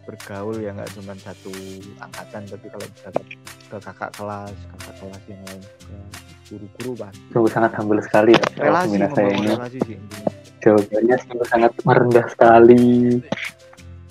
bergaul 0.03 0.59
ya 0.59 0.69
nggak 0.69 0.91
cuma 0.93 1.15
satu 1.15 1.49
angkatan 1.97 2.45
tapi 2.45 2.65
kalau 2.67 2.85
bisa 2.85 3.09
ke, 3.09 3.23
kakak 3.73 4.11
kelas 4.13 4.53
kakak 4.69 4.93
kelas 4.99 5.21
yang 5.25 5.41
lain 5.41 5.61
ke 5.63 5.95
guru-guru 6.45 6.91
kan 6.95 7.13
Sungguh 7.31 7.49
sangat 7.49 7.71
humble 7.73 7.97
sekali 7.99 8.31
ya. 8.31 8.43
relasi 8.59 8.95
saya 9.01 9.31
ini. 9.31 9.47
relasi 9.49 9.77
sih 9.81 9.95
intinya 9.95 10.29
Jawabannya 10.59 11.15
sungguh 11.19 11.47
sangat 11.47 11.71
merendah 11.81 12.25
sekali. 12.27 12.85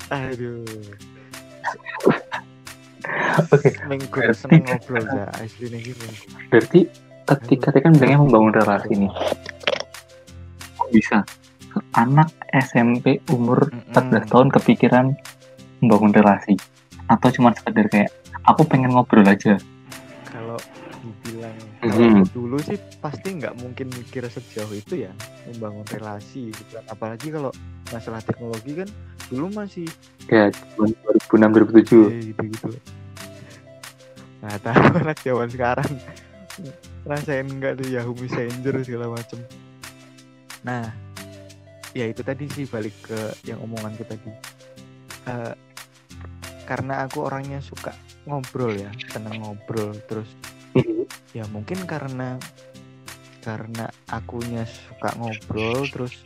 aduh 0.09 0.65
Oke, 3.51 3.69
minggu 3.85 4.09
Berarti- 4.11 4.39
seneng 4.41 4.63
ngobrol 4.65 5.05
ya 5.05 5.27
asli 5.37 5.67
nih 5.69 5.81
gitu 5.85 6.07
berarti 6.49 6.81
ketika 7.25 7.73
tadi 7.73 7.81
kan 7.85 7.93
bilangnya 7.97 8.21
membangun 8.21 8.53
relasi 8.53 8.93
nih. 8.97 9.13
Kok 10.77 10.89
bisa? 10.93 11.19
Anak 11.97 12.31
SMP 12.55 13.19
umur 13.33 13.73
14 13.93 14.31
tahun 14.31 14.49
kepikiran 14.55 15.07
membangun 15.83 16.13
relasi. 16.15 16.55
Atau 17.11 17.35
cuma 17.35 17.57
sekedar 17.57 17.89
kayak 17.91 18.13
aku 18.47 18.63
pengen 18.69 18.95
ngobrol 18.95 19.27
aja. 19.27 19.59
Kalau 20.29 20.59
dibilang 21.05 21.57
kalau 21.85 22.25
dulu 22.33 22.57
sih 22.65 22.81
pasti 23.03 23.37
nggak 23.37 23.61
mungkin 23.61 23.93
mikir 23.93 24.25
sejauh 24.25 24.73
itu 24.73 25.05
ya 25.05 25.13
membangun 25.51 25.85
relasi 25.89 26.49
gitu. 26.53 26.81
Apalagi 26.89 27.29
kalau 27.29 27.53
masalah 27.93 28.25
teknologi 28.25 28.73
kan 28.73 28.89
dulu 29.29 29.49
masih 29.53 29.89
ya 30.29 30.53
cuma 30.77 30.89
2006 31.33 31.73
2007 31.73 32.13
ya, 32.13 32.21
gitu 32.33 32.43
gitu 32.53 32.69
nggak 34.45 34.61
tahu 34.61 34.85
anak 35.05 35.19
zaman 35.25 35.49
sekarang 35.49 35.91
rasain 37.05 37.47
nggak 37.47 37.81
tuh 37.81 37.89
Yahoo 37.93 38.17
Messenger 38.17 38.75
segala 38.81 39.07
macem. 39.13 39.39
Nah 40.65 40.89
ya 41.95 42.09
itu 42.09 42.25
tadi 42.25 42.49
sih 42.51 42.65
balik 42.67 42.95
ke 43.05 43.19
yang 43.45 43.61
omonganku 43.63 44.03
tadi. 44.03 44.31
Eh, 45.25 45.55
karena 46.65 47.05
aku 47.05 47.29
orangnya 47.29 47.61
suka 47.61 47.93
ngobrol 48.25 48.73
ya 48.73 48.89
seneng 49.13 49.45
ngobrol 49.45 49.93
terus 50.09 50.33
ya 51.37 51.45
mungkin 51.53 51.85
karena 51.85 52.41
karena 53.45 53.93
akunya 54.09 54.65
suka 54.65 55.13
ngobrol 55.21 55.85
terus 55.93 56.25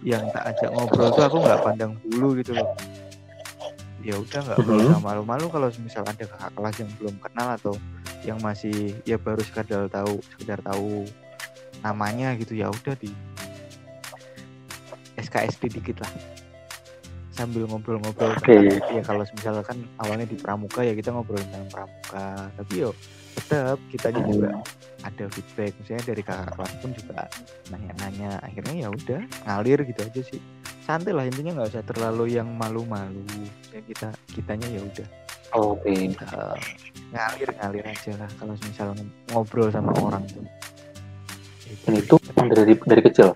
yang 0.00 0.24
tak 0.32 0.56
ajak 0.56 0.72
ngobrol 0.72 1.12
tuh 1.12 1.24
aku 1.28 1.36
nggak 1.44 1.60
pandang 1.60 1.92
bulu 2.00 2.32
gitu 2.40 2.56
loh. 2.56 2.72
Ya 4.00 4.16
udah 4.16 4.40
nggak 4.40 4.58
perlu 4.64 4.88
Mhm. 4.88 5.04
malu-malu 5.04 5.46
kalau 5.52 5.68
misal 5.84 6.00
ada 6.06 6.24
kakak 6.24 6.52
kelas 6.56 6.76
yang 6.80 6.90
belum 6.96 7.14
kenal 7.20 7.48
atau 7.60 7.74
yang 8.26 8.38
masih 8.42 8.98
ya 9.06 9.14
baru 9.16 9.42
sekedar 9.42 9.86
tahu 9.86 10.18
sekedar 10.34 10.58
tahu 10.62 11.06
namanya 11.82 12.34
gitu 12.34 12.58
ya 12.58 12.66
udah 12.70 12.94
di 12.98 13.10
SKSD 15.18 15.78
dikit 15.78 15.98
lah. 16.02 16.12
Sambil 17.34 17.70
ngobrol-ngobrol 17.70 18.34
tentang- 18.42 18.66
ya 18.90 19.02
kalau 19.06 19.22
misalkan 19.22 19.86
awalnya 20.02 20.26
di 20.26 20.34
pramuka 20.34 20.82
ya 20.82 20.94
kita 20.94 21.14
ngobrol 21.14 21.38
tentang 21.38 21.66
pramuka. 21.70 22.50
Tapi 22.54 22.72
yo 22.82 22.90
tetap 23.38 23.78
kita 23.94 24.10
juga 24.10 24.50
ada 25.06 25.24
feedback 25.30 25.70
misalnya 25.78 26.04
dari 26.10 26.22
kakak 26.26 26.50
kelas 26.58 26.72
pun 26.82 26.90
juga 26.94 27.20
nanya-nanya. 27.70 28.42
Akhirnya 28.42 28.74
ya 28.74 28.88
udah 28.90 29.20
ngalir 29.46 29.86
gitu 29.86 30.00
aja 30.02 30.22
sih. 30.22 30.42
Santai 30.82 31.14
lah 31.14 31.26
intinya 31.26 31.62
nggak 31.62 31.70
usah 31.78 31.84
terlalu 31.86 32.34
yang 32.34 32.50
malu-malu. 32.58 33.22
Ya 33.70 33.86
kita 33.86 34.10
kitanya 34.34 34.66
ya 34.66 34.82
udah 34.82 35.06
oke 35.56 35.88
eh, 35.88 36.56
ngalir 37.12 37.48
ngalir 37.56 37.84
aja 37.88 38.12
lah 38.20 38.30
kalau 38.36 38.54
misal 38.60 38.88
ngobrol 39.32 39.68
sama 39.72 39.92
orang 39.96 40.24
tuh. 40.28 40.44
Dan 41.84 42.00
itu 42.00 42.16
dari 42.36 42.74
dari 42.76 43.02
kecil? 43.04 43.32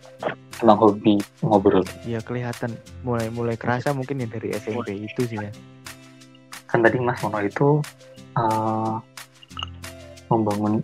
Emang 0.60 0.78
hobi 0.78 1.20
ngobrol? 1.42 1.84
Ya 2.04 2.20
kelihatan. 2.20 2.76
Mulai 3.04 3.28
mulai 3.32 3.56
kerasa 3.56 3.92
mungkin 3.92 4.24
ya 4.24 4.28
dari 4.28 4.52
SMP 4.56 5.08
itu 5.08 5.22
sih 5.24 5.40
ya. 5.40 5.50
Kan 6.68 6.80
tadi 6.84 7.00
Mas 7.00 7.20
Mono 7.20 7.40
itu 7.40 7.80
eh, 8.36 8.94
membangun 10.28 10.80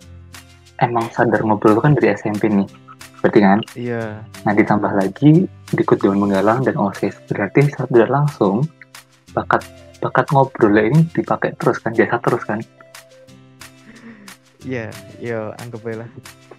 emang 0.79 1.09
sadar 1.13 1.41
ngobrol 1.45 1.81
kan 1.81 1.97
dari 1.97 2.13
SMP 2.13 2.49
nih 2.49 2.69
berarti 3.19 3.39
kan? 3.43 3.59
Iya. 3.75 4.03
Nah 4.47 4.53
ditambah 4.55 4.91
lagi 4.95 5.43
ikut 5.75 5.97
Dewan 5.99 6.23
Menggalang 6.23 6.63
dan 6.63 6.75
OSIS. 6.79 7.19
Berarti 7.27 7.67
secara 7.67 7.87
tidak 7.91 8.09
langsung 8.09 8.63
bakat 9.35 9.61
bakat 9.99 10.25
ngobrol 10.31 10.75
ini 10.79 11.03
dipakai 11.11 11.55
terus 11.59 11.77
kan 11.79 11.91
jasa 11.91 12.17
terus 12.19 12.43
kan. 12.43 12.59
Iya 14.63 14.91
ya 15.19 15.55
anggap 15.55 15.81
aja 15.87 15.95
lah. 16.03 16.09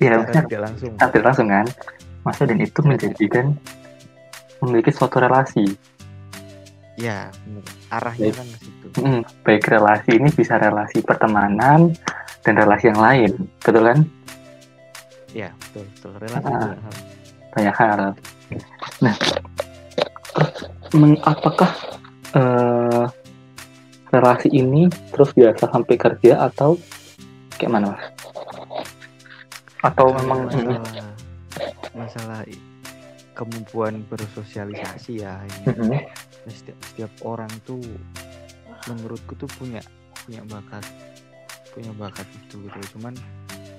Iya 0.00 0.12
tidak 0.32 0.60
langsung. 0.64 0.92
Tidak 0.96 1.24
langsung 1.24 1.48
kan. 1.48 1.66
Masa 2.24 2.44
dan 2.48 2.60
itu 2.60 2.80
menjadikan 2.84 3.56
memiliki 4.60 4.92
suatu 4.92 5.20
relasi. 5.20 5.76
Ya 7.00 7.32
arahnya 7.88 8.28
Baik. 8.28 8.36
kan 8.36 8.46
ke 8.46 8.58
situ. 8.60 8.86
Mm, 9.00 9.22
baik 9.44 9.64
relasi 9.68 10.10
ini 10.20 10.28
bisa 10.32 10.60
relasi 10.60 11.00
pertemanan 11.00 11.96
dan 12.44 12.54
relasi 12.56 12.92
yang 12.92 13.00
lain. 13.00 13.32
Betul 13.64 13.84
kan? 13.88 13.98
Ya 15.32 15.48
betul 15.72 15.84
betul. 15.88 16.12
Relasi 16.20 16.44
Ah. 16.48 16.60
hal. 16.76 16.94
banyak 17.50 17.74
hal. 17.74 18.00
Nah 19.02 19.14
apakah 21.24 21.70
eh, 22.30 22.69
relasi 24.10 24.50
ini 24.50 24.90
terus 25.14 25.30
biasa 25.32 25.70
sampai 25.70 25.94
kerja 25.94 26.50
atau 26.50 26.74
kayak 27.56 27.70
mana 27.70 27.94
mas? 27.94 28.04
Atau 29.80 30.12
Kalau 30.12 30.18
memang 30.20 30.38
ini? 30.52 30.74
masalah 30.76 31.14
masalah 31.94 32.40
kemampuan 33.32 34.04
bersosialisasi 34.10 35.24
ya 35.24 35.40
ini. 35.46 35.64
Mhm. 35.70 35.98
setiap, 36.50 36.78
setiap 36.88 37.12
orang 37.22 37.52
tuh 37.68 37.80
menurutku 38.88 39.36
tuh 39.36 39.48
punya 39.60 39.80
punya 40.24 40.40
bakat 40.48 40.84
punya 41.70 41.92
bakat 41.94 42.26
itu 42.34 42.66
gitu. 42.66 42.78
Cuman 42.98 43.14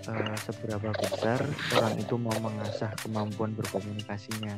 eh, 0.08 0.36
seberapa 0.48 0.90
besar 0.96 1.44
orang 1.78 1.94
itu 2.00 2.16
mau 2.16 2.34
mengasah 2.40 2.90
kemampuan 3.04 3.52
berkomunikasinya? 3.54 4.56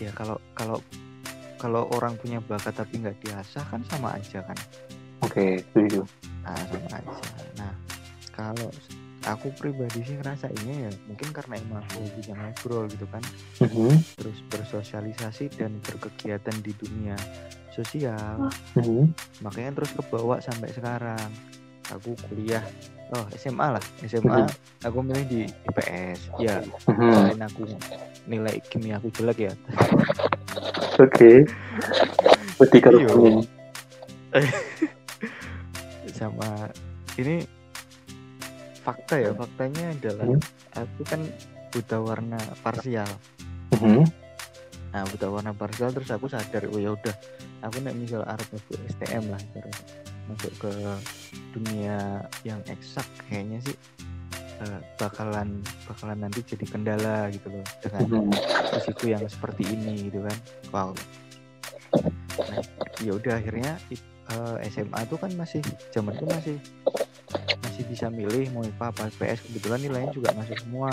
Ya 0.00 0.10
kalau 0.16 0.40
kalau 0.56 0.80
kalau 1.62 1.86
orang 1.94 2.18
punya 2.18 2.42
bakat 2.42 2.74
tapi 2.74 2.98
nggak 2.98 3.22
diasah 3.22 3.62
kan 3.70 3.78
sama 3.86 4.18
aja 4.18 4.42
kan? 4.42 4.58
Oke 5.22 5.62
setuju. 5.70 6.02
Nah 6.42 6.58
sama 6.66 6.90
aja. 6.98 7.26
Nah 7.54 7.72
kalau 8.34 8.66
aku 9.22 9.54
pribadi 9.54 10.02
sih 10.02 10.18
ngerasainnya 10.18 10.90
ya 10.90 10.90
mungkin 11.06 11.30
karena 11.30 11.62
emang 11.62 11.86
aku 11.86 12.02
hobinya 12.02 12.34
ngobrol 12.42 12.90
gitu 12.90 13.06
kan. 13.06 13.22
Mhm. 13.62 13.94
terus 14.18 14.38
bersosialisasi 14.50 15.54
dan 15.54 15.78
berkegiatan 15.86 16.56
di 16.66 16.74
dunia 16.74 17.14
sosial. 17.70 18.50
Mhm. 18.74 19.14
makanya 19.46 19.78
terus 19.78 19.94
kebawa 19.94 20.42
sampai 20.42 20.74
sekarang. 20.74 21.30
Aku 21.94 22.18
kuliah 22.26 22.64
oh 23.12 23.26
SMA 23.34 23.66
lah 23.76 23.84
SMA 24.02 24.48
aku 24.82 24.98
milih 25.00 25.24
di 25.26 25.40
IPS 25.68 26.18
ya 26.38 26.64
Mhm. 26.88 27.12
selain 27.12 27.42
aku 27.42 27.62
nilai 28.24 28.56
kimia 28.66 28.96
aku 28.96 29.12
jelek 29.12 29.38
ya 29.42 29.52
oke 30.96 31.32
berarti 32.56 32.78
kalau 32.80 32.98
Iya. 32.98 33.12
sama 36.16 36.72
ini 37.14 37.44
fakta 38.80 39.20
ya 39.20 39.30
faktanya 39.32 39.92
adalah 39.92 40.26
Hmm. 40.26 40.40
aku 40.72 41.00
kan 41.04 41.20
buta 41.68 41.96
warna 41.98 42.40
parsial 42.60 43.08
Mhm. 43.72 44.08
nah 44.90 45.04
buta 45.04 45.26
warna 45.28 45.52
parsial 45.52 45.92
terus 45.92 46.08
aku 46.08 46.28
sadar 46.28 46.64
oh 46.66 46.80
ya 46.80 46.92
udah 46.92 47.14
aku 47.60 47.76
nek 47.78 47.94
misal 47.94 48.24
arep 48.24 48.44
masuk 48.48 48.76
STM 48.90 49.30
lah 49.30 49.40
ibaratnya. 49.40 50.11
Masuk 50.26 50.52
ke 50.58 50.72
dunia 51.50 52.22
yang 52.42 52.60
eksak 52.66 53.04
kayaknya 53.26 53.58
sih 53.62 53.76
eh, 54.62 54.78
bakalan 54.96 55.58
bakalan 55.84 56.18
nanti 56.20 56.44
jadi 56.46 56.64
kendala 56.64 57.26
gitu 57.30 57.50
loh 57.50 57.64
dengan 57.82 58.30
risiko 58.70 59.04
yang 59.06 59.24
seperti 59.26 59.66
ini 59.66 60.08
gitu 60.08 60.22
kan. 60.22 60.38
Wow. 60.70 60.90
Nah, 62.38 62.62
ya 63.00 63.12
udah 63.12 63.34
akhirnya 63.36 63.76
i- 63.90 64.00
eh, 64.32 64.56
SMA 64.70 65.00
tuh 65.06 65.18
kan 65.18 65.30
masih 65.34 65.60
zaman 65.90 66.14
itu 66.14 66.24
masih 66.24 66.56
masih 67.62 67.82
bisa 67.88 68.06
milih 68.08 68.48
mau 68.52 68.62
IPA 68.62 68.86
apa 68.88 69.02
IPS 69.08 69.38
kebetulan 69.48 69.80
nilainya 69.80 70.12
juga 70.12 70.30
masuk 70.32 70.56
semua. 70.60 70.90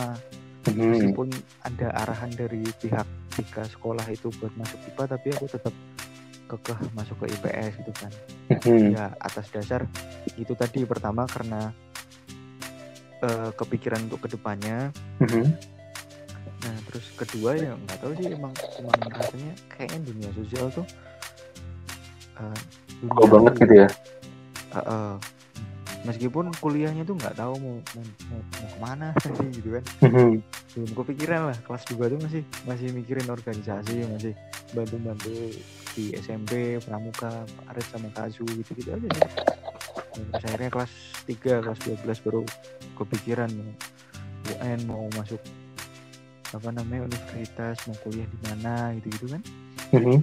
Mhm. 0.59 0.85
meskipun 0.91 1.31
ada 1.63 1.87
arahan 2.03 2.29
dari 2.29 2.61
pihak 2.77 3.07
tiga 3.31 3.63
sekolah 3.65 4.03
itu 4.11 4.27
buat 4.37 4.51
masuk 4.53 4.77
IPA 4.85 5.03
tapi 5.07 5.27
aku 5.31 5.45
tetap 5.47 5.71
kekeh 6.49 6.79
masuk 6.91 7.15
ke 7.21 7.25
IPS 7.31 7.73
gitu 7.77 7.91
kan 7.95 8.11
Mhm. 8.49 8.89
ya 8.91 9.13
atas 9.15 9.47
dasar 9.49 9.85
itu 10.33 10.53
tadi 10.53 10.81
pertama 10.83 11.23
karena 11.23 11.69
eh, 13.19 13.49
kepikiran 13.53 14.01
untuk 14.03 14.25
ke 14.25 14.33
depannya 14.33 14.89
Mhm. 15.19 15.45
Nah, 16.59 16.75
terus 16.83 17.07
kedua 17.15 17.55
ya 17.55 17.71
nggak 17.71 17.97
tahu 17.99 18.11
sih 18.15 18.27
emang 18.29 18.51
emang 18.75 18.91
rasanya 19.13 19.53
kayaknya 19.69 19.99
dunia 20.03 20.29
sosial 20.33 20.67
tuh 20.69 20.83
eh, 22.35 22.59
dunia 22.99 23.15
Kok 23.15 23.27
banget 23.29 23.53
gitu 23.57 23.73
ya? 23.77 23.89
Eh, 24.69 24.77
eh, 24.77 25.15
meskipun 26.01 26.51
kuliahnya 26.55 27.03
tuh 27.03 27.15
nggak 27.15 27.35
tahu 27.35 27.53
mau 27.55 27.75
mau, 27.79 28.03
mau, 28.03 28.39
mau 28.39 28.67
ke 28.67 28.77
mana 28.77 29.07
sih 29.19 29.31
gitu 29.55 29.69
kan 29.71 29.83
Mhm. 30.03 30.31
belum 30.69 30.91
kepikiran 30.95 31.41
lah 31.47 31.57
kelas 31.59 31.83
2 31.87 32.07
tuh 32.07 32.19
masih 32.19 32.41
masih 32.63 32.87
mikirin 32.91 33.27
organisasi 33.27 33.95
masih 34.09 34.33
bantu-bantu 34.71 35.31
di 35.99 36.15
SMP 36.15 36.51
pramuka 36.79 37.43
Aret 37.67 37.83
sama 37.85 38.07
Kazu 38.09 38.47
gitu-gitu 38.47 38.95
aja 38.95 39.03
sih 39.03 39.27
terus 40.31 40.43
akhirnya 40.47 40.69
kelas 40.71 40.91
3 41.27 41.59
kelas 41.59 41.79
12 41.83 42.23
baru 42.23 42.41
kepikiran 42.95 43.51
mau 43.51 43.71
UN 44.49 44.79
mau 44.87 45.03
masuk 45.11 45.43
apa 46.49 46.69
namanya 46.71 47.05
universitas 47.05 47.83
mau 47.85 47.95
kuliah 47.99 48.23
di 48.25 48.37
mana 48.47 48.95
gitu-gitu 48.95 49.27
kan 49.27 49.41
Mhm. 49.91 50.17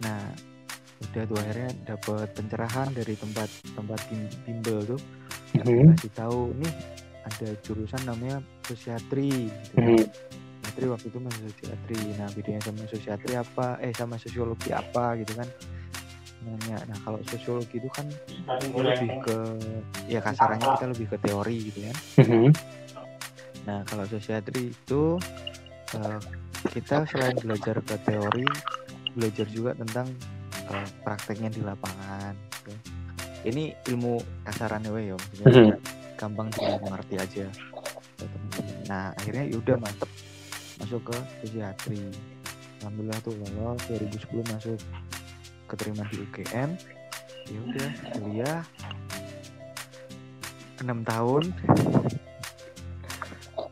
nah 0.00 0.22
udah 1.00 1.22
tuh 1.24 1.38
akhirnya 1.38 1.70
dapat 1.86 2.26
pencerahan 2.34 2.88
dari 2.90 3.14
tempat 3.14 3.46
tempat 3.72 3.98
bim- 4.10 4.34
bimbel 4.44 4.78
tuh 4.84 5.00
yang 5.54 5.66
Mhm. 5.66 5.94
dikasih 5.94 6.12
tahu 6.12 6.40
nih 6.58 6.72
ada 7.20 7.48
jurusan 7.62 8.02
namanya 8.02 8.36
sosiatri 8.64 9.46
gitu. 9.46 9.74
Mhm. 9.76 10.02
Sosiatri 10.70 10.86
waktu 10.86 11.06
itu 11.10 11.18
masih 11.18 11.42
sosiatri 11.50 11.98
nah 12.14 12.28
bedanya 12.30 12.60
sama 12.62 12.82
sosiatri 12.86 13.32
apa 13.34 13.66
eh 13.82 13.90
sama 13.90 14.14
sosiologi 14.16 14.70
apa 14.70 15.18
gitu 15.18 15.34
kan 15.34 15.48
nanya 16.40 16.78
nah 16.86 16.98
kalau 17.02 17.18
sosiologi 17.26 17.82
itu 17.82 17.90
kan 17.90 18.06
lebih 18.70 19.10
ke 19.18 19.38
ya 20.06 20.22
kasarannya 20.22 20.70
kita 20.70 20.86
lebih 20.94 21.06
ke 21.10 21.16
teori 21.18 21.56
gitu 21.66 21.78
ya 21.82 21.92
Mhm. 22.22 22.50
nah 23.66 23.82
kalau 23.82 24.06
sosiatri 24.06 24.70
itu 24.70 25.18
eh, 25.90 26.18
kita 26.70 27.02
selain 27.10 27.34
belajar 27.34 27.82
ke 27.82 27.98
teori 28.06 28.46
belajar 29.10 29.46
juga 29.50 29.74
tentang 29.74 30.06
eh, 30.70 30.86
prakteknya 31.02 31.50
di 31.50 31.66
lapangan 31.66 32.30
gitu. 32.62 32.72
ini 33.42 33.74
ilmu 33.90 34.22
kasarannya 34.46 34.94
we 34.94 35.10
yo 35.10 35.18
maksudnya 35.18 35.50
Mhm. 35.50 35.74
gampang 36.14 36.46
dimengerti 36.54 37.14
aja 37.18 37.42
ya, 37.42 37.50
nah 38.86 39.10
akhirnya 39.16 39.50
yaudah 39.50 39.74
mantep 39.74 40.06
masuk 40.80 41.12
ke 41.12 41.16
psikiatri. 41.44 42.02
Alhamdulillah 42.80 43.18
tuh 43.20 43.36
lolos 43.36 43.80
2010 43.92 44.52
masuk 44.56 44.78
keterima 45.68 46.02
di 46.08 46.16
UGM 46.24 46.70
ya 47.50 47.60
udah 47.66 47.90
kuliah. 48.16 48.60
Enam 50.80 50.98
tahun. 51.04 51.44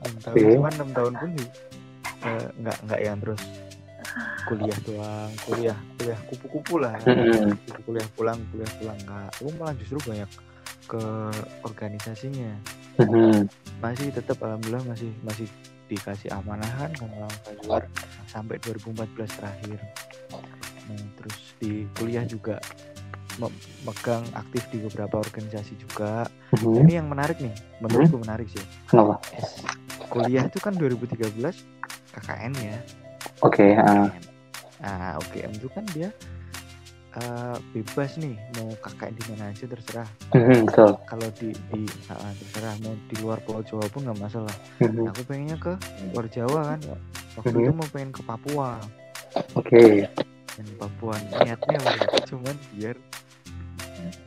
Enam 0.04 0.16
tahun. 0.20 0.36
Oke. 0.36 0.54
cuman 0.54 0.72
enam 0.76 0.90
tahun 0.92 1.12
pun 1.16 1.30
sih 1.40 1.48
eh, 2.18 2.46
nggak 2.60 2.78
nggak 2.84 3.00
yang 3.00 3.18
terus 3.22 3.42
kuliah 4.44 4.78
doang. 4.84 5.30
Kuliah 5.44 5.78
kuliah 5.96 6.20
kupu-kupu 6.28 6.74
lah. 6.82 6.94
Mhm. 7.06 7.56
kuliah 7.86 8.08
pulang 8.12 8.38
kuliah 8.52 8.70
pulang. 8.76 8.98
Nggak 9.08 9.26
aku 9.40 9.48
malah 9.56 9.74
justru 9.80 9.98
banyak 10.04 10.30
ke 10.88 11.02
organisasinya. 11.64 12.52
Mhm. 12.98 13.46
masih 13.78 14.10
tetap 14.10 14.42
alhamdulillah 14.42 14.82
masih 14.90 15.14
masih 15.22 15.46
dikasih 15.88 16.28
amanahan 16.30 16.92
sama 16.94 17.26
luar 17.64 17.82
sampai 18.26 18.60
2014 18.60 19.08
terakhir 19.34 19.78
nah, 20.86 21.04
terus 21.16 21.36
di 21.56 21.88
kuliah 21.92 22.22
juga 22.22 22.60
me- 23.36 23.54
megang 23.82 24.24
aktif 24.32 24.68
di 24.68 24.78
beberapa 24.80 25.18
organisasi 25.18 25.74
juga 25.78 26.28
Mhm. 26.50 26.74
ini 26.78 26.92
yang 26.94 27.06
menarik 27.06 27.38
nih 27.38 27.52
menurutku 27.78 28.16
menarik 28.18 28.48
sih 28.48 28.64
Kenapa? 28.86 29.20
Kuliah 30.06 30.44
itu 30.44 30.58
kan 30.58 30.72
2013 30.72 31.64
KKN 32.10 32.52
ya 32.56 32.76
Oke. 33.40 33.72
ah. 33.74 34.08
KKN. 34.08 34.22
nah 34.78 35.18
UGM 35.18 35.52
itu 35.52 35.68
kan 35.68 35.84
dia 35.88 36.08
eh, 37.10 37.56
bebas 37.72 38.16
nih 38.16 38.36
mau 38.54 38.68
KKN 38.78 39.12
di 39.12 39.22
mana 39.28 39.44
aja 39.48 39.64
terserah 39.64 40.08
Mhm, 40.30 40.66
Betul. 40.66 40.90
kalau 41.04 41.28
di 41.34 41.48
di 41.68 41.80
ah, 42.06 42.32
terserah 42.34 42.74
mau 42.78 42.92
di 42.94 43.16
luar 43.18 43.38
Pulau 43.40 43.62
Jawa 43.62 43.88
pun 43.88 44.04
nggak 44.04 44.18
masalah 44.18 44.56
Mhm. 44.78 45.08
aku 45.08 45.20
pengennya 45.24 45.56
ke 45.56 45.72
luar 46.10 46.26
Jawa 46.28 46.60
kan 46.68 46.80
waktu 47.34 47.48
Mhm. 47.50 47.62
itu 47.62 47.72
mau 47.72 47.88
pengen 47.88 48.10
ke 48.10 48.22
Papua 48.22 48.68
Oke. 49.54 50.04
dan 50.52 50.66
Papua 50.76 51.14
niatnya 51.38 51.78
waktu 51.78 52.06
cuman 52.26 52.56
biar 52.72 52.96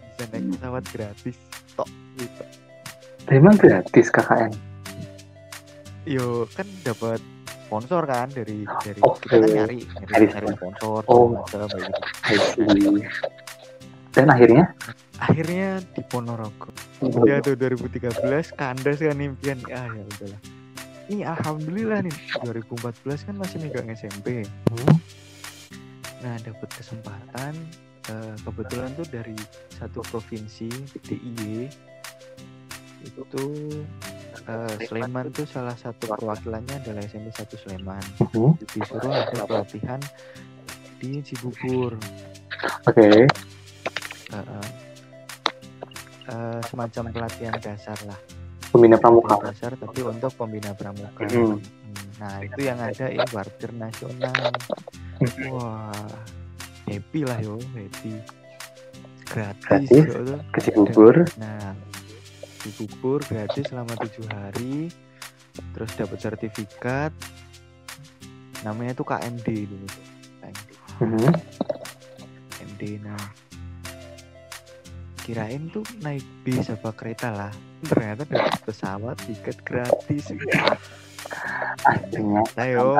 bisa 0.01 0.23
naik 0.27 0.45
pesawat 0.51 0.83
gratis 0.89 1.37
tok 1.71 1.89
gitu 2.15 2.43
Emang 3.27 3.53
gratis 3.55 4.09
KKN? 4.09 4.51
yo 6.03 6.49
kan 6.49 6.65
dapat 6.81 7.21
sponsor 7.71 8.03
kan 8.03 8.27
dari 8.27 8.67
dari 8.83 8.99
Oke. 8.99 9.23
kita 9.23 9.39
kan 9.39 9.47
nyari 9.47 9.79
nyari, 9.87 10.25
Nyari 10.27 10.47
sponsor 10.51 11.01
Oh. 11.07 11.31
macam 11.31 11.71
gitu. 11.71 12.99
Dan 14.11 14.27
akhirnya? 14.27 14.65
akhirnya 15.21 15.79
di 15.93 16.01
Ponorogo 16.03 16.73
ya 17.23 17.39
tuh 17.39 17.53
2013 17.55 18.11
kandas 18.51 18.97
kan 18.97 19.15
impian 19.15 19.61
ah 19.69 19.85
ya 19.85 20.01
udahlah 20.03 20.41
ini 21.07 21.21
alhamdulillah 21.21 22.01
nih 22.01 22.15
2014 22.41 23.29
kan 23.29 23.35
masih 23.37 23.61
megang 23.61 23.85
SMP 23.93 24.41
Hmm. 24.67 24.97
nah 26.19 26.35
dapat 26.41 26.69
kesempatan 26.73 27.53
eh, 28.09 28.33
kebetulan 28.41 28.89
tuh 28.97 29.05
dari 29.07 29.37
satu 29.71 30.01
provinsi 30.01 30.73
DIY 31.05 31.69
itu 33.05 33.21
eh, 34.41 34.75
Sleman 34.83 35.25
tuh 35.29 35.43
salah 35.43 35.73
satu 35.73 36.07
perwakilannya 36.07 36.75
adalah 36.77 37.01
SMP 37.01 37.29
1 37.29 37.57
Sleman 37.57 38.03
Mhm. 38.21 38.51
disuruh 38.67 39.11
ada 39.11 39.43
pelatihan 39.43 39.99
di 40.97 41.19
Cibubur 41.21 41.97
Oke. 42.85 43.01
Eh, 43.01 43.25
eh, 44.31 44.67
eh, 46.27 46.59
semacam 46.63 47.03
pelatihan 47.09 47.55
dasar 47.57 47.97
lah 48.03 48.19
Pembina 48.69 48.95
pelatihan 48.95 49.19
pramuka. 49.19 49.35
dasar 49.47 49.71
tapi 49.75 49.99
untuk 50.01 50.31
pembina 50.33 50.71
pramuka 50.71 51.23
Mhm. 51.23 51.59
Hmm, 51.91 52.07
nah 52.17 52.35
itu 52.39 52.61
yang 52.61 52.79
ada 52.79 53.05
ini 53.05 53.25
wartir 53.29 53.71
nasional 53.73 54.39
wah 55.49 55.91
happy 56.85 57.21
lah 57.21 57.39
yo 57.39 57.59
happy 57.73 58.15
gratis, 59.25 59.87
Gratis. 59.87 60.43
Ke 60.49 60.59
Cibubur. 60.61 61.15
nah 61.35 61.71
dibubur 62.61 63.19
gratis 63.25 63.67
selama 63.67 63.93
tujuh 63.97 64.25
hari 64.29 64.87
terus 65.73 65.91
dapat 65.95 66.17
sertifikat. 66.17 67.11
Namanya 68.61 68.93
tuh 68.93 69.05
KMD 69.05 69.47
dulu 69.65 69.85
tuh 69.85 70.05
KMD 70.39 70.69
Mhm. 71.01 71.31
KMD 72.51 72.81
nah. 73.01 73.25
Kirain 75.21 75.69
tuh 75.69 75.85
naik 76.01 76.25
bis 76.41 76.65
apa 76.67 76.89
kereta 76.93 77.29
lah. 77.29 77.53
Ternyata 77.81 78.25
dapat 78.25 78.57
pesawat 78.63 79.17
tiket 79.21 79.57
gratis. 79.61 80.33
Akhirnya 81.85 82.41
ayo. 82.57 82.97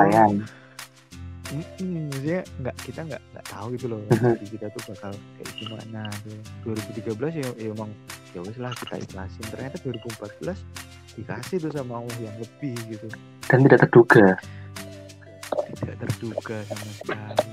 Mm-mm, 1.52 2.08
maksudnya 2.08 2.42
nggak 2.64 2.76
kita 2.80 3.00
nggak 3.04 3.22
nggak 3.36 3.46
tahu 3.52 3.66
gitu 3.76 3.86
loh. 3.92 4.00
Mhm. 4.08 4.40
jadi 4.40 4.46
kita 4.48 4.66
tuh 4.72 4.82
bakal 4.96 5.12
kayak 5.36 5.52
gimana 5.60 6.02
tuh. 6.24 6.40
2013 6.64 7.34
ya, 7.36 7.50
ya 7.60 7.68
emang 7.76 7.92
ya 8.32 8.40
wes 8.44 8.58
lah 8.58 8.72
kita 8.76 8.96
ikhlasin. 9.00 9.44
Ternyata 9.52 9.78
2014 9.84 11.20
dikasih 11.20 11.58
tuh 11.68 11.72
sama 11.76 12.00
Allah 12.00 12.18
yang 12.20 12.36
lebih 12.40 12.76
gitu. 12.88 13.08
Dan 13.48 13.68
tidak 13.68 13.80
terduga. 13.88 14.40
tidak 15.78 15.98
terduga 16.00 16.58
sama 16.68 16.92
sekali. 16.96 17.52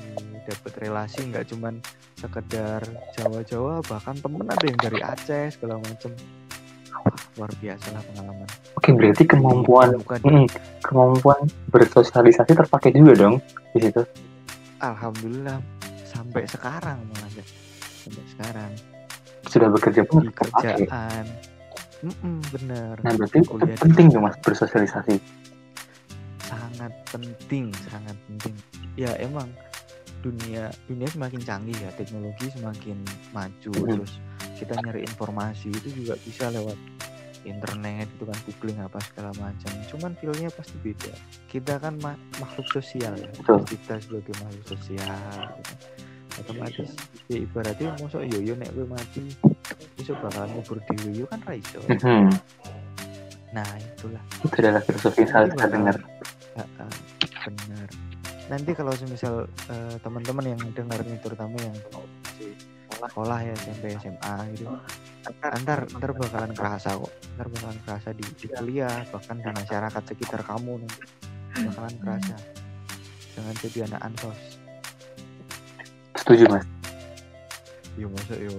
Dapat 0.48 0.72
relasi 0.80 1.20
nggak 1.28 1.44
cuman 1.52 1.74
sekedar 2.16 2.80
Jawa-Jawa 3.18 3.84
bahkan 3.84 4.16
temen 4.16 4.46
ada 4.48 4.64
yang 4.64 4.80
dari 4.80 5.00
Aceh 5.02 5.58
segala 5.58 5.82
macem. 5.82 6.14
Wah, 6.98 7.22
luar 7.36 7.52
biasa 7.62 7.86
lah 7.94 8.02
pengalaman. 8.10 8.48
Oke, 8.74 8.90
berarti 8.96 9.24
kemampuan 9.28 9.94
bukan 10.02 10.18
mm, 10.24 10.46
kemampuan 10.82 11.40
bersosialisasi 11.70 12.58
terpakai 12.58 12.90
juga 12.96 13.28
dong 13.28 13.36
di 13.76 13.86
situ. 13.86 14.02
alhamdulillah 14.78 15.58
sampai 16.06 16.46
sekarang 16.46 17.02
malah 17.02 17.30
ya. 17.34 17.44
Sampai 18.06 18.24
sekarang 18.30 18.70
Sudah 19.48 19.68
bekerja 19.68 20.02
pun 20.04 20.22
di 20.22 20.30
terpakai. 20.30 20.84
kerjaan 20.84 21.26
Mm-mm, 21.98 22.38
bener 22.52 22.94
Nah, 23.00 23.12
berarti 23.12 23.36
itu 23.36 23.48
Kuliah 23.48 23.74
penting 23.74 24.06
dong 24.08 24.22
Mas 24.22 24.38
bersosialisasi. 24.38 25.18
sangat 26.40 26.92
penting 27.06 27.68
sangat 27.84 28.16
penting 28.24 28.54
ya 28.94 29.12
emang 29.18 29.52
dunia 30.18 30.68
dunia 30.84 31.04
semakin 31.06 31.40
canggih 31.40 31.76
ya 31.76 31.90
teknologi 31.92 32.48
semakin 32.50 32.96
maju 33.30 33.72
Mhm. 33.74 33.88
terus 33.94 34.12
kita 34.54 34.74
nyari 34.78 35.04
informasi 35.04 35.68
itu 35.70 35.88
juga 35.94 36.16
bisa 36.18 36.48
lewat 36.48 36.74
internet 37.44 38.08
itu 38.10 38.24
kan 38.24 38.38
googling 38.42 38.80
apa 38.80 38.98
segala 39.04 39.30
macam 39.36 39.70
cuman 39.86 40.16
feelnya 40.16 40.50
pasti 40.50 40.74
beda 40.78 41.14
kita 41.46 41.76
kan 41.76 41.94
ma- 41.98 42.18
makhluk 42.38 42.66
sosial 42.72 43.12
ya 43.14 43.30
Betul. 43.30 43.62
kita 43.64 43.94
sebagai 43.98 44.34
makhluk 44.40 44.64
sosial 44.66 45.04
gitu. 45.54 45.74
Otomatis 46.40 46.90
ya 47.26 47.36
ibaratnya 47.38 47.90
mosok 47.96 48.22
yoyo 48.24 48.54
nek 48.54 48.70
gue 48.70 48.84
mati 48.84 49.22
besok 49.94 50.16
bakalan 50.20 50.50
ngubur 50.52 50.78
di 50.84 50.94
yo 51.14 51.24
kan 51.26 51.40
raiso 51.42 51.80
Mhm. 51.84 52.30
nah 53.50 53.68
itulah 53.74 54.22
Itu 54.40 54.56
adalah 54.56 54.82
filosofi 54.82 55.22
yang 55.22 55.48
bakal- 55.48 55.72
dengar. 55.72 55.96
Heeh, 56.54 56.90
benar. 57.48 57.88
Nanti 58.48 58.70
kalau 58.72 58.92
semisal 58.92 59.34
eh, 59.68 59.96
teman-teman 59.98 60.44
yang 60.48 60.60
dengar 60.72 61.00
nih 61.00 61.16
terutama 61.18 61.56
yang 61.58 61.76
sekolah 62.90 63.38
ya 63.40 63.54
SMP 63.54 63.94
SMA 63.94 64.34
gitu, 64.52 64.66
ntar 65.38 65.54
ntar 65.86 66.10
bakalan 66.12 66.50
kerasa 66.50 66.92
kok, 66.92 67.12
ntar 67.36 67.46
bakalan 67.46 67.78
kerasa 67.84 68.10
di, 68.10 68.24
di 68.34 68.46
kuliah 68.48 69.06
bahkan 69.08 69.38
di 69.38 69.48
masyarakat 69.48 70.02
sekitar 70.04 70.42
kamu 70.42 70.82
nanti 70.82 70.98
bakalan 71.62 71.94
kerasa. 71.96 72.36
Jangan 73.32 73.54
jadi 73.62 73.78
anak 73.86 74.00
ansos. 74.02 74.57
Setuju 76.28 76.44
Mas. 76.52 76.64
Yo 77.96 78.12
masa 78.12 78.36
yo 78.36 78.52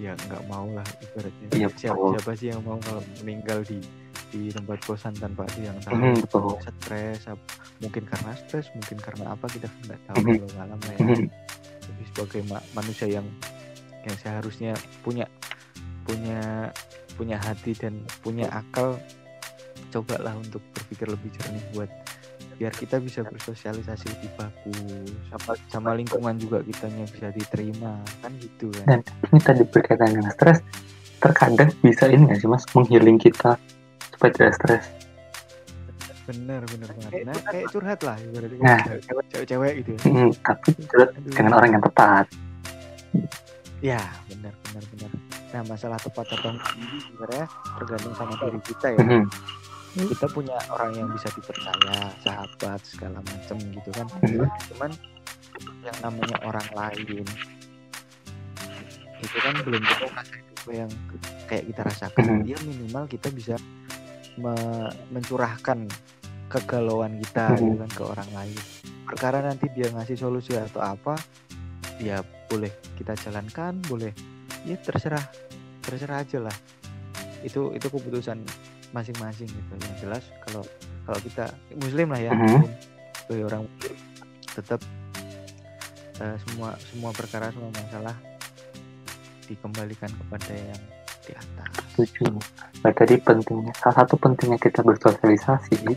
ya 0.00 0.16
nggak 0.16 0.48
mau 0.48 0.64
lah 0.72 0.86
ibaratnya. 0.98 1.46
Iya, 1.52 1.68
siapa, 1.76 2.00
siapa 2.16 2.32
sih 2.32 2.48
yang 2.48 2.64
mau 2.64 2.80
kalau 2.80 3.04
meninggal 3.20 3.60
di 3.68 3.84
di 4.32 4.48
tempat 4.48 4.80
kosan 4.80 5.12
tanpa 5.12 5.44
ada 5.44 5.60
yang 5.60 5.76
tahu? 5.84 5.92
Betul. 6.16 6.56
stres 6.80 7.28
mungkin 7.78 8.00
karena 8.02 8.32
stres 8.34 8.72
mungkin 8.72 8.96
karena 8.96 9.24
apa 9.28 9.44
kita 9.44 9.68
kan 9.68 9.80
nggak 9.84 10.00
tahu 10.08 10.16
Mhm. 10.16 10.32
kalau 10.40 10.48
malam 10.56 10.78
ya 10.80 10.96
Mhm. 10.96 11.26
tapi 11.84 12.02
sebagai 12.06 12.40
ma- 12.48 12.66
manusia 12.72 13.06
yang 13.12 13.28
yang 14.02 14.16
seharusnya 14.16 14.72
punya 15.04 15.28
punya 16.02 16.72
punya 17.12 17.36
hati 17.36 17.76
dan 17.76 17.92
punya 18.24 18.48
akal 18.48 18.96
cobalah 19.92 20.32
untuk 20.34 20.64
berpikir 20.72 21.06
lebih 21.06 21.28
jernih 21.30 21.60
buat 21.70 21.90
biar 22.56 22.72
kita 22.72 22.96
bisa 22.96 23.20
bersosialisasi 23.22 24.06
lebih 24.08 24.30
bagus 24.34 25.12
sama, 25.28 25.50
sama 25.68 25.90
lingkungan 25.92 26.34
juga 26.36 26.60
kitanya 26.60 27.04
bisa 27.04 27.28
diterima 27.28 28.00
kan 28.18 28.32
gitu 28.36 28.72
kan 28.72 28.86
Dan 28.88 29.00
ini 29.26 29.38
tadi 29.38 29.62
berkaitan 29.62 30.08
dengan 30.10 30.32
stres, 30.32 30.58
terkadang 31.18 31.68
bisa 31.78 32.06
ini 32.06 32.24
nggak 32.24 32.38
sih 32.38 32.48
Mas 32.48 32.64
menghealing 32.72 33.16
kita 33.16 33.60
supaya 34.08 34.30
tidak 34.32 34.54
stres. 34.54 34.84
bener 36.26 36.58
bener 36.66 36.90
banget 36.90 37.22
nah 37.22 37.38
kayak 37.46 37.70
curhat 37.70 38.00
lah 38.02 38.18
ibaratnya 38.18 38.58
Nah. 38.58 38.82
cewek- 38.82 39.04
cewek-cewek 39.30 39.72
gitu 39.78 39.90
ya 39.92 40.00
Mhm, 40.02 40.28
tapi 40.42 40.68
curhat 40.82 41.10
Aduh. 41.12 41.30
dengan 41.30 41.52
orang 41.54 41.70
yang 41.70 41.84
tepat. 41.84 42.26
Ya, 43.78 44.02
benar 44.26 44.50
benar 44.58 44.82
benar. 44.90 45.10
Nah, 45.46 45.62
masalah 45.68 45.98
tepat 46.00 46.26
atau 46.28 46.50
enggak 46.50 46.72
ini 46.74 46.98
sebenarnya 46.98 47.44
tergantung 47.78 48.14
sama 48.16 48.34
diri 48.34 48.58
kita 48.64 48.86
ya. 48.90 48.98
Mhm, 49.96 50.12
Kita 50.12 50.26
punya 50.28 50.56
orang 50.68 50.92
yang 50.92 51.08
bisa 51.08 51.32
dipercaya, 51.32 52.12
sahabat 52.20 52.80
segala 52.84 53.18
macam 53.24 53.56
gitu 53.56 53.90
kan. 53.90 54.06
mhm. 54.22 54.44
Cuman 54.70 54.90
yang 55.80 55.98
namanya 56.04 56.36
orang 56.44 56.68
lain 56.70 57.24
itu 59.16 59.36
kan 59.40 59.54
belum 59.64 59.80
tentu 59.80 60.06
rasa 60.12 60.36
itu 60.36 60.68
yang 60.70 60.90
kayak 61.48 61.64
kita 61.66 61.80
rasakan. 61.82 62.24
Mhm. 62.28 62.42
Ya 62.44 62.58
minimal 62.60 63.04
kita 63.08 63.28
bisa 63.32 63.56
me- 64.36 64.92
mencurahkan 65.08 65.88
kegalauan 66.46 67.16
kita 67.24 67.56
Mhm. 67.56 67.58
gitu 67.58 67.76
kan 67.80 67.90
ke 67.90 68.02
orang 68.04 68.30
lain. 68.36 68.58
Perkara 69.06 69.38
nanti 69.40 69.72
dia 69.72 69.88
ngasih 69.88 70.18
solusi 70.18 70.52
atau 70.52 70.84
apa, 70.84 71.16
ya 71.96 72.20
boleh 72.46 72.68
kita 72.94 73.16
jalankan, 73.16 73.80
boleh 73.80 74.12
ya 74.62 74.76
terserah, 74.76 75.24
terserah 75.80 76.20
aja 76.20 76.38
lah. 76.44 76.56
Itu 77.40 77.72
itu 77.72 77.86
keputusan 77.88 78.44
masing-masing 78.94 79.48
gitu. 79.50 79.72
Yang 79.80 79.94
jelas 80.02 80.22
kalau 80.46 80.62
kalau 81.06 81.18
kita 81.22 81.50
muslim 81.78 82.10
lah 82.12 82.20
ya, 82.20 82.30
sebagai 83.24 83.44
orang 83.46 83.62
muslim 83.66 83.94
tetap 84.56 84.80
eh, 86.22 86.36
semua 86.48 86.74
semua 86.90 87.10
perkara 87.12 87.52
semua 87.52 87.70
masalah 87.74 88.16
dikembalikan 89.46 90.10
kepada 90.10 90.52
yang 90.52 90.82
di 91.26 91.32
atas. 91.34 91.68
Setuju. 91.94 92.38
Nah, 92.82 92.92
tadi 92.94 93.14
pentingnya, 93.18 93.72
salah 93.78 94.06
satu 94.06 94.14
pentingnya 94.18 94.58
kita 94.62 94.82
bersosialisasi, 94.82 95.94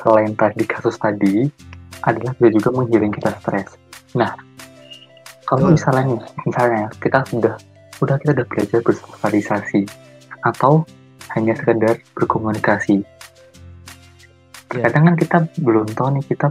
selain 0.00 0.32
tadi 0.36 0.64
kasus 0.64 0.96
tadi, 0.96 1.48
adalah 2.04 2.32
dia 2.40 2.50
juga 2.52 2.68
menggiring 2.72 3.12
kita 3.12 3.30
stres. 3.40 3.76
Nah, 4.16 4.32
kalau 5.44 5.72
misalnya 5.72 6.16
misalnya 6.48 6.88
kita 7.00 7.20
sudah, 7.28 7.54
udah 8.00 8.16
kita 8.20 8.30
udah 8.40 8.46
belajar 8.48 8.80
bersosialisasi, 8.80 9.80
atau 10.48 10.84
hanya 11.36 11.54
sekedar 11.54 12.00
berkomunikasi. 12.16 13.02
Kadang 14.70 15.02
kan 15.10 15.14
kita 15.18 15.36
belum 15.58 15.90
tahu 15.94 16.08
nih, 16.18 16.24
kita 16.30 16.48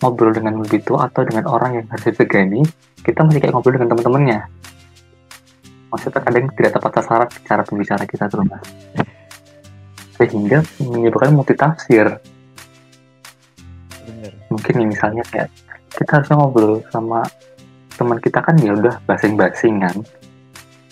ngobrol 0.00 0.32
dengan 0.32 0.62
lebih 0.62 0.80
tua 0.86 1.10
atau 1.10 1.26
dengan 1.26 1.44
orang 1.50 1.82
yang 1.82 1.86
harus 1.90 2.14
disegani, 2.14 2.62
kita 3.02 3.26
masih 3.26 3.42
kayak 3.42 3.52
ngobrol 3.52 3.74
dengan 3.76 3.90
teman-temannya. 3.92 4.40
Maksudnya 5.90 6.20
kadang 6.22 6.46
tidak 6.54 6.72
tepat 6.78 6.92
sasaran 7.02 7.28
cara 7.42 7.62
pembicara 7.66 8.04
kita 8.06 8.24
tuh 8.30 8.46
mas. 8.46 8.62
Sehingga 10.14 10.62
menyebabkan 10.78 11.34
multitafsir. 11.34 12.06
Bener. 14.06 14.32
Mungkin 14.54 14.74
nih 14.78 14.88
misalnya 14.94 15.24
kayak 15.26 15.50
kita 15.90 16.10
harusnya 16.22 16.36
ngobrol 16.38 16.78
sama 16.94 17.26
teman 17.98 18.22
kita 18.22 18.38
kan 18.38 18.54
ya 18.62 18.72
udah 18.78 19.02
basing-basing 19.10 19.82
kan. 19.82 19.96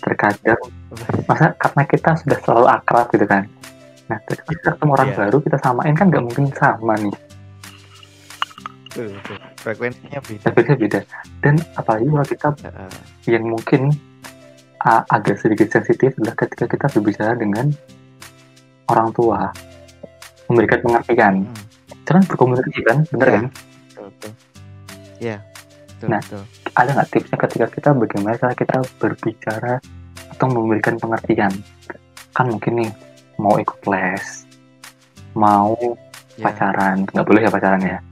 Terkadang 0.02 0.59
masa 1.24 1.53
karena 1.55 1.83
kita 1.85 2.11
sudah 2.16 2.38
selalu 2.40 2.66
akrab 2.66 3.07
gitu 3.12 3.27
kan. 3.27 3.44
Nah, 4.09 4.18
terus 4.24 4.40
kita 4.42 4.72
ketemu 4.72 4.92
orang 4.92 5.11
Iya. 5.12 5.16
baru 5.20 5.37
kita 5.38 5.59
samain 5.61 5.94
kan 5.94 6.07
nggak 6.09 6.24
mungkin 6.24 6.44
sama 6.57 6.94
nih. 6.96 7.14
Betul, 8.88 9.07
betul. 9.14 9.37
Frekuensinya 9.61 10.20
beda. 10.24 10.44
Efeknya 10.48 10.77
beda. 10.77 11.01
Dan 11.44 11.55
apalagi 11.77 12.07
kalau 12.09 12.27
kita 12.27 12.48
Heeh. 12.64 12.90
yang 13.29 13.44
mungkin 13.46 13.81
uh, 14.81 15.03
agak 15.07 15.37
sedikit 15.38 15.68
sensitif 15.70 16.16
adalah 16.16 16.37
ketika 16.37 16.64
kita 16.66 16.87
berbicara 16.96 17.33
dengan 17.37 17.66
orang 18.88 19.12
tua 19.12 19.53
memberikan 20.48 20.81
pengertian 20.81 21.35
Hmm. 21.44 21.92
itu 21.92 22.11
kan 22.11 22.24
berkomunikasi 22.24 22.81
kan 22.81 22.98
bener 23.07 23.29
Ya. 23.29 23.35
kan 23.37 23.44
betul 23.53 24.07
betul 24.09 24.33
ya 25.20 25.37
betul 25.92 26.09
Nah. 26.09 26.20
betul 26.24 26.42
ada 26.72 26.90
nggak 26.96 27.09
tipsnya 27.12 27.37
ketika 27.38 27.66
kita 27.68 27.88
bagaimana 27.92 28.35
cara 28.38 28.55
kita 28.57 28.77
berbicara 28.96 29.72
atau 30.38 30.55
memberikan 30.55 30.94
pengertian. 31.03 31.51
Kan 32.31 32.55
mungkin 32.55 32.87
nih 32.87 32.90
mau 33.42 33.59
ikut 33.59 33.83
les 33.90 34.46
mau 35.35 35.74
ya. 36.38 36.46
pacaran. 36.46 37.03
Nggak 37.11 37.27
boleh 37.27 37.42
ya 37.42 37.51
pacaran 37.51 37.83
ya? 37.83 37.98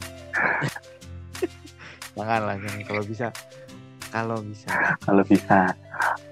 Jangan 2.16 2.48
lah 2.48 2.56
jangan. 2.58 2.80
Kalau 2.82 3.02
bisa 3.06 3.28
kalau 4.16 4.40
bisa. 4.40 4.96
Kalau 5.04 5.20
bisa. 5.28 5.60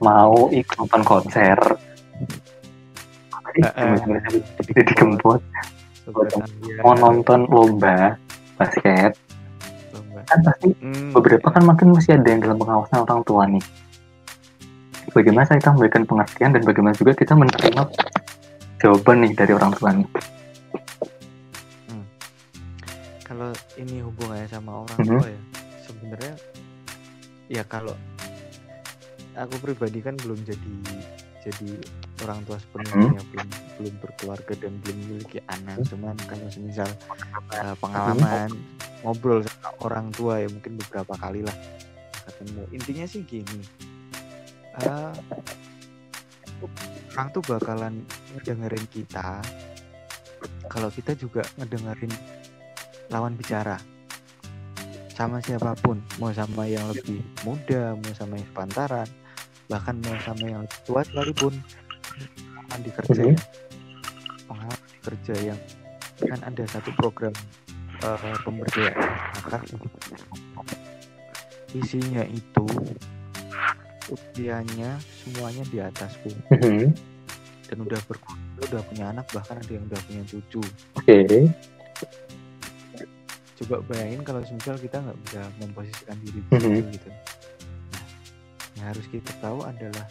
Mau 0.00 0.48
ikut 0.48 0.72
nonton 0.80 1.04
konser. 1.04 1.58
Jadi 3.54 3.62
ya, 3.62 3.70
mau 6.82 6.94
nonton 6.96 7.44
lomba 7.52 8.16
basket. 8.56 9.12
Lomba. 9.92 10.24
kan 10.26 10.40
pasti 10.42 10.74
Hmm, 10.80 11.12
beberapa 11.12 11.52
kan 11.52 11.62
mungkin 11.62 11.94
masih 11.94 12.18
ada 12.18 12.24
yang 12.24 12.40
dalam 12.42 12.58
pengawasan 12.58 13.04
orang 13.04 13.20
tua 13.28 13.44
nih. 13.46 13.62
Bagaimana 15.14 15.46
kita 15.46 15.70
memberikan 15.70 16.02
pengertian 16.04 16.50
dan 16.58 16.62
bagaimana 16.66 16.94
juga 16.98 17.14
kita 17.14 17.38
menerima 17.38 17.82
jawaban 18.82 19.16
nih 19.24 19.32
dari 19.32 19.52
orang 19.54 19.72
tua 19.78 19.90
nih. 19.94 20.08
kalau 23.24 23.50
ini 23.80 23.98
hubungannya 23.98 24.46
sama 24.46 24.86
orang 24.86 24.98
Mhm. 25.00 25.18
tua 25.18 25.26
ya 25.26 25.40
sebenarnya 25.82 26.34
ya 27.50 27.62
kalau 27.66 27.96
aku 29.34 29.54
pribadi 29.58 29.98
kan 29.98 30.14
belum 30.22 30.38
jadi 30.46 30.74
jadi 31.42 31.68
orang 32.22 32.46
tua 32.46 32.56
sepenuhnya 32.56 33.20
belum 33.34 33.48
belum 33.80 33.94
berkeluarga 34.00 34.54
dan 34.56 34.72
belum 34.80 34.96
memiliki 34.96 35.42
anak. 35.44 35.82
Cuman 35.84 36.16
kalau 36.24 36.46
semisal 36.48 36.88
uh, 37.52 37.74
pengalaman 37.82 38.48
ngobrol 39.04 39.44
sama 39.44 39.76
orang 39.84 40.06
tua 40.14 40.40
ya 40.40 40.48
mungkin 40.48 40.80
beberapa 40.80 41.12
kali 41.20 41.44
lah 41.44 41.52
ketemu. 42.24 42.64
Intinya 42.72 43.04
sih 43.04 43.20
gini 43.28 43.60
uh, 44.82 45.14
orang 47.14 47.28
tuh 47.30 47.42
bakalan 47.46 47.94
ngedengerin 48.34 48.86
kita. 48.90 49.38
Kalau 50.66 50.90
kita 50.90 51.14
juga 51.14 51.46
ngedengerin 51.60 52.10
lawan 53.12 53.38
bicara. 53.38 53.78
Sama 55.14 55.38
siapa 55.38 55.78
pun. 55.78 56.02
Mau 56.18 56.34
sama 56.34 56.66
yang 56.66 56.90
lebih 56.90 57.22
muda 57.46 57.94
mau 57.94 58.12
sama 58.16 58.34
yang 58.40 58.48
sepantaran 58.50 59.08
bahkan 59.64 59.96
mau 60.02 60.18
sama 60.26 60.44
yang 60.44 60.60
lebih 60.66 60.80
tua 60.82 61.00
sekalipun. 61.06 61.54
Pengalaman 62.74 62.80
di 62.82 62.90
kerja 62.90 63.22
pengalaman 64.48 64.80
di 64.90 64.98
kerja 65.02 65.34
yang 65.52 65.60
kan 66.24 66.40
ada 66.46 66.64
satu 66.68 66.90
program 66.94 67.34
uh, 68.06 68.36
pemberdayaan 68.46 69.10
maka 69.40 69.58
isinya 71.74 72.22
itu 72.30 72.66
usianya 74.14 74.90
semuanya 75.20 75.64
di 75.66 75.78
atasku 75.78 76.30
Mhm. 76.50 76.88
dan 77.66 77.78
udah 77.80 78.00
berkeluarga 78.06 78.62
udah 78.64 78.82
punya 78.86 79.04
anak 79.10 79.26
bahkan 79.30 79.56
ada 79.58 79.70
yang 79.70 79.84
udah 79.84 80.00
punya 80.02 80.22
cucu 80.24 80.62
Oke. 80.94 81.18
coba 83.54 83.76
bayangin 83.86 84.20
kalau 84.22 84.40
misal 84.42 84.74
kita 84.76 84.98
nggak 84.98 85.18
bisa 85.22 85.40
memposisikan 85.58 86.16
diri 86.20 86.38
di 86.38 86.50
Mhm. 86.50 86.60
situ 86.60 86.82
gitu 86.92 87.08
nah, 87.10 88.04
yang 88.74 88.86
harus 88.90 89.06
kita 89.08 89.32
tahu 89.38 89.58
adalah 89.62 90.06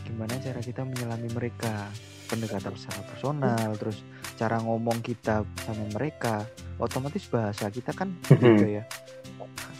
gimana 0.00 0.34
cara 0.38 0.60
kita 0.60 0.82
menyelami 0.82 1.28
mereka 1.30 1.90
pendekatan 2.26 2.74
secara 2.74 3.02
personal 3.04 3.70
terus 3.74 3.98
cara 4.34 4.56
ngomong 4.58 5.02
kita 5.02 5.42
sama 5.60 5.84
mereka 5.90 6.46
otomatis 6.78 7.26
bahasa 7.26 7.68
kita 7.68 7.90
kan 7.90 8.14
beda 8.24 8.66
ya 8.66 8.84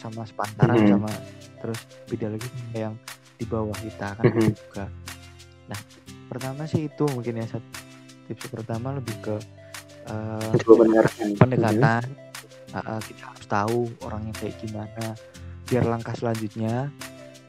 sama 0.00 0.24
sepantaran 0.24 0.80
Mhm. 0.80 0.90
sama 0.90 1.12
terus 1.60 1.80
beda 2.08 2.26
lagi 2.32 2.48
yang 2.72 2.96
di 3.36 3.44
bawah 3.44 3.76
kita 3.76 4.16
kan 4.16 4.24
Mhm. 4.24 4.48
juga 4.48 4.84
nah 5.68 5.80
pertama 6.26 6.64
sih 6.64 6.88
itu 6.88 7.04
mungkin 7.06 7.36
ya 7.36 7.46
satu 7.46 7.68
tips 8.26 8.48
pertama 8.48 8.96
lebih 8.96 9.14
ke 9.20 9.36
mendengarkan. 10.66 11.28
pendekatan 11.36 12.02
uh, 12.72 12.78
uh, 12.78 13.00
kita 13.00 13.22
harus 13.26 13.46
tahu 13.46 13.78
orangnya 14.02 14.32
kayak 14.34 14.56
gimana 14.58 15.06
biar 15.66 15.84
langkah 15.86 16.14
selanjutnya 16.14 16.88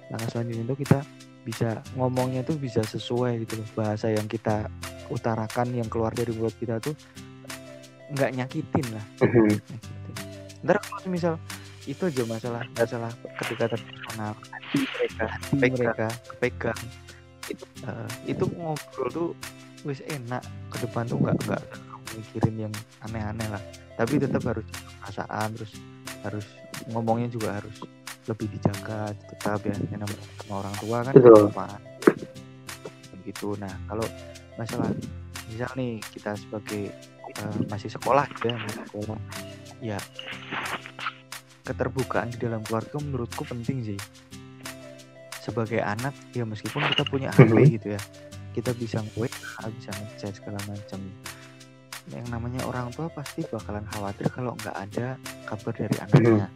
langkah 0.09 0.29
selanjutnya 0.29 0.65
itu 0.67 0.77
kita 0.77 0.99
bisa 1.41 1.69
ngomongnya 1.97 2.45
tuh 2.45 2.53
bisa 2.55 2.85
sesuai 2.85 3.41
gitu 3.41 3.57
loh 3.57 3.69
bahasa 3.73 4.13
yang 4.13 4.29
kita 4.29 4.69
utarakan 5.09 5.73
yang 5.73 5.89
keluar 5.89 6.13
dari 6.13 6.29
mulut 6.31 6.53
kita 6.53 6.77
tuh 6.77 6.93
nggak 8.11 8.29
nyakitin 8.35 8.85
lah 8.93 9.05
Mhm. 9.19 9.47
nyakitin. 9.49 10.15
ntar 10.61 10.77
kalau 10.77 11.07
misal 11.09 11.33
itu 11.91 12.03
aja 12.07 12.23
masalah 12.23 12.63
masalah 12.79 13.11
ketika 13.43 13.75
personal 13.75 14.33
mereka 14.71 15.25
mereka 15.59 16.07
kepegang 16.31 16.81
itu 17.51 17.65
uh, 17.83 18.09
itu 18.23 18.43
ngobrol 18.55 19.09
tuh 19.11 19.29
wis 19.83 19.99
enak. 20.07 20.43
Ke 20.71 20.87
depan 20.87 21.03
tuh 21.09 21.17
nggak 21.19 21.35
nggak 21.47 21.63
mikirin 22.15 22.55
yang 22.69 22.73
aneh-aneh 23.03 23.47
lah. 23.51 23.61
Tapi 23.99 24.21
tetap 24.21 24.41
harus 24.47 24.65
perasaan 25.03 25.49
terus 25.57 25.73
harus 26.21 26.45
ngomongnya 26.89 27.29
juga 27.29 27.59
harus 27.59 27.75
lebih 28.29 28.47
dijaga 28.53 29.11
tetap 29.33 29.59
ya 29.65 29.73
namanya 29.97 30.25
sama 30.45 30.53
orang 30.61 30.75
tua 30.77 30.97
kan 31.01 31.13
Betul. 31.17 31.43
apaan 31.49 31.81
gitu. 33.25 33.47
Nah 33.57 33.73
kalau 33.89 34.05
masalah 34.55 34.89
misal 35.49 35.71
nih 35.75 35.99
kita 36.13 36.37
sebagai 36.37 36.93
eh, 37.35 37.57
masih 37.67 37.89
sekolah 37.91 38.25
gitu 38.37 38.53
ya 38.53 38.57
masih 38.57 38.81
sekolah. 38.87 39.19
Ya 39.81 39.99
keterbukaan 41.63 42.29
di 42.33 42.37
dalam 42.41 42.61
keluarga 42.65 42.97
menurutku 42.99 43.45
penting 43.45 43.93
sih 43.93 43.99
sebagai 45.41 45.81
anak 45.81 46.13
ya 46.33 46.45
meskipun 46.45 46.85
kita 46.93 47.03
punya 47.09 47.29
HP 47.33 47.49
Mhm. 47.49 47.69
gitu 47.81 47.87
ya 47.97 48.01
kita 48.51 48.71
bisa 48.75 48.99
nge-WA 49.01 49.63
bisa 49.73 49.89
ngechat 49.95 50.33
segala 50.37 50.59
macam 50.67 50.99
yang 52.11 52.25
namanya 52.29 52.61
orang 52.67 52.91
tua 52.91 53.07
pasti 53.13 53.45
bakalan 53.47 53.85
khawatir 53.93 54.27
kalau 54.33 54.53
nggak 54.59 54.75
ada 54.75 55.15
kabar 55.47 55.73
dari 55.73 55.97
anaknya 55.97 56.47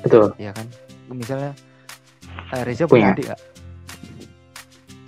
Betul. 0.00 0.32
ya 0.40 0.50
kan 0.52 0.66
misalnya 1.12 1.52
eh, 2.50 2.62
Reza 2.64 2.84
punya 2.88 3.12
Punya. 3.12 3.14
adik 3.14 3.24
nggak 3.30 3.40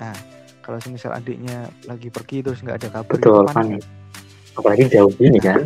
nah 0.01 0.17
kalau 0.63 0.79
misal 0.89 1.11
adiknya 1.11 1.59
lagi 1.91 2.09
pergi 2.09 2.39
terus 2.41 2.63
nggak 2.63 2.79
ada 2.85 2.89
kabar 3.03 3.13
Betul. 3.19 3.43
itu 3.45 3.53
kan. 3.53 3.67
Apalagi 4.53 4.85
jauh 4.93 5.13
ini 5.19 5.41
kan. 5.41 5.65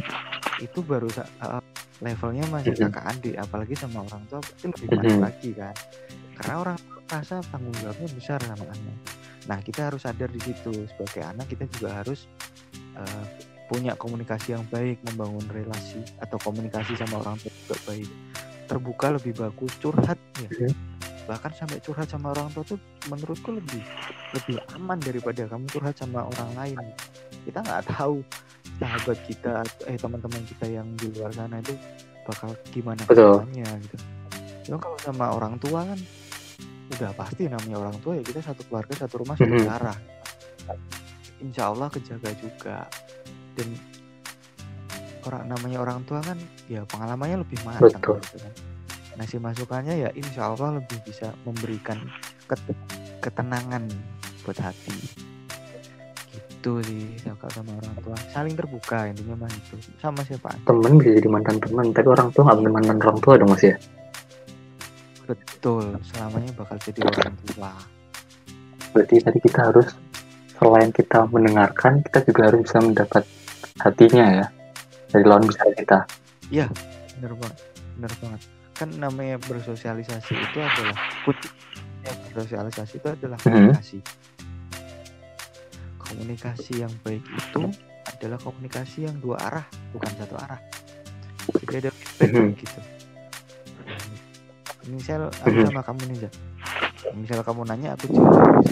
itu 0.63 0.79
baru 0.81 1.11
uh, 1.43 1.61
levelnya 2.01 2.45
masih 2.53 2.73
Mhm. 2.77 2.83
kakak 2.89 3.05
adik 3.17 3.35
apalagi 3.41 3.75
sama 3.75 4.05
orang 4.05 4.23
tua 4.29 4.41
pasti 4.45 4.67
lebih 4.69 4.87
Mhm. 4.87 4.97
panik 4.97 5.19
lagi 5.23 5.51
kan 5.57 5.75
karena 6.37 6.55
orang 6.61 6.79
merasa 7.07 7.37
tanggung 7.49 7.77
jawabnya 7.81 8.09
besar 8.13 8.39
sama 8.43 8.65
anak 8.69 8.97
nah 9.47 9.59
kita 9.63 9.81
harus 9.89 10.03
sadar 10.03 10.29
di 10.29 10.41
situ 10.43 10.73
sebagai 10.91 11.23
anak 11.23 11.47
kita 11.47 11.65
juga 11.71 12.03
harus 12.03 12.27
uh, 12.99 13.25
punya 13.67 13.95
komunikasi 13.95 14.55
yang 14.55 14.65
baik 14.69 14.99
membangun 15.07 15.43
relasi 15.51 16.03
atau 16.19 16.39
komunikasi 16.39 16.95
sama 16.95 17.19
orang 17.19 17.39
tua 17.39 17.51
juga 17.51 17.77
baik 17.87 18.09
terbuka 18.67 19.07
lebih 19.15 19.33
bagus 19.35 19.73
curhat 19.79 20.19
ya 20.43 20.51
Mhm. 20.51 20.73
bahkan 21.27 21.51
sampai 21.55 21.79
curhat 21.81 22.07
sama 22.07 22.31
orang 22.31 22.51
tua 22.51 22.63
tuh 22.63 22.79
menurutku 23.07 23.55
lebih 23.55 23.83
lebih 24.35 24.57
aman 24.75 24.99
daripada 24.99 25.47
kamu 25.47 25.67
curhat 25.71 25.95
sama 25.95 26.27
orang 26.27 26.51
lain 26.55 26.79
kita 27.47 27.63
nggak 27.63 27.87
tahu 27.89 28.23
sahabat 28.77 29.19
kita 29.25 29.65
eh 29.87 29.97
teman-teman 29.97 30.43
kita 30.45 30.67
yang 30.69 30.89
di 30.95 31.09
luar 31.13 31.33
sana 31.33 31.59
itu 31.59 31.73
bakal 32.25 32.53
gimana 32.69 33.01
ke 33.01 33.15
depannya 33.15 33.69
gitu. 33.81 33.97
Cuma 34.67 34.77
kalau 34.77 34.99
sama 34.99 35.27
orang 35.33 35.55
tua 35.57 35.87
kan 35.87 35.99
udah 36.87 37.11
pasti 37.15 37.47
namanya 37.47 37.77
orang 37.81 37.97
tua 37.99 38.19
ya 38.19 38.23
kita 38.23 38.41
satu 38.41 38.63
keluarga 38.67 38.95
satu 38.95 39.15
rumah 39.23 39.35
satu 39.35 39.51
Mhm. 39.51 39.65
darah. 39.65 39.99
Insya 41.39 41.71
Allah 41.71 41.89
kejaga 41.89 42.31
juga. 42.37 42.87
Dan 43.57 43.73
orang 45.25 45.49
namanya 45.49 45.79
orang 45.81 46.01
tua 46.05 46.21
kan 46.21 46.37
ya 46.67 46.85
pengalamannya 46.85 47.43
lebih 47.43 47.59
matang 47.65 47.99
Betul. 47.99 48.19
gitu 48.23 48.37
kan. 48.45 48.53
Nasi 49.17 49.37
masukannya 49.41 49.95
ya 49.97 50.11
insya 50.13 50.53
Allah 50.53 50.77
lebih 50.77 51.01
bisa 51.03 51.33
memberikan 51.43 51.97
ket- 52.45 52.77
ketenangan 53.25 53.89
buat 54.45 54.61
hati 54.61 54.93
gitu 56.67 56.83
sih 56.83 57.07
kalau 57.39 57.53
sama 57.55 57.73
orang 57.79 57.95
tua 58.03 58.17
saling 58.35 58.55
terbuka 58.59 59.07
intinya 59.07 59.47
mah 59.47 59.51
itu 59.55 59.79
sama 60.03 60.19
siapa. 60.27 60.51
Temen 60.67 60.99
bisa 60.99 61.15
jadi 61.15 61.29
mantan 61.31 61.63
teman, 61.63 61.95
tapi 61.95 62.09
orang 62.11 62.29
tua 62.35 62.43
nggak 62.43 62.59
bener 62.59 62.73
mantan 62.75 62.97
orang 63.07 63.19
tua 63.23 63.35
dong 63.39 63.51
mas 63.55 63.63
ya. 63.63 63.77
betul 65.27 65.95
selamanya 66.07 66.51
bakal 66.55 66.79
jadi 66.83 67.01
orang 67.03 67.35
tua 67.47 67.71
Berarti 68.95 69.15
tadi 69.19 69.39
kita 69.43 69.61
harus 69.71 69.91
selain 70.55 70.91
kita 70.95 71.27
mendengarkan, 71.29 71.99
kita 72.07 72.23
juga 72.25 72.41
harus 72.49 72.63
bisa 72.63 72.79
mendapat 72.79 73.23
hatinya 73.83 74.27
ya 74.43 74.47
dari 75.11 75.25
lawan 75.27 75.47
bicara 75.47 75.71
kita. 75.75 75.99
bener 76.51 77.33
banget 77.39 77.59
bener 77.97 78.13
banget 78.23 78.41
kan 78.77 78.89
namanya 78.99 79.37
bersosialisasi 79.41 80.33
itu 80.37 80.59
adalah 80.61 80.97
kunci 81.25 81.49
bersosialisasi 82.35 82.95
itu 83.01 83.09
adalah 83.09 83.39
Mhm. 83.41 83.45
komunikasi 83.73 83.99
komunikasi 86.09 86.83
yang 86.83 86.93
baik 87.03 87.23
itu 87.27 87.63
adalah 88.07 88.39
komunikasi 88.39 89.05
yang 89.05 89.17
dua 89.19 89.37
arah 89.41 89.67
bukan 89.91 90.13
satu 90.15 90.35
arah 90.39 90.61
jadi 91.63 91.83
ada 91.83 91.91
feedback 91.91 92.31
Mhm. 92.33 92.51
gitu 92.57 92.81
misal 94.87 95.21
aku 95.43 95.51
Mhm. 95.51 95.67
sama 95.67 95.83
kamu 95.83 96.01
nih 96.07 96.19
Zak. 96.27 96.35
misal 97.13 97.39
kamu 97.43 97.61
nanya 97.67 97.89
aku 97.99 98.07
jawab 98.13 98.63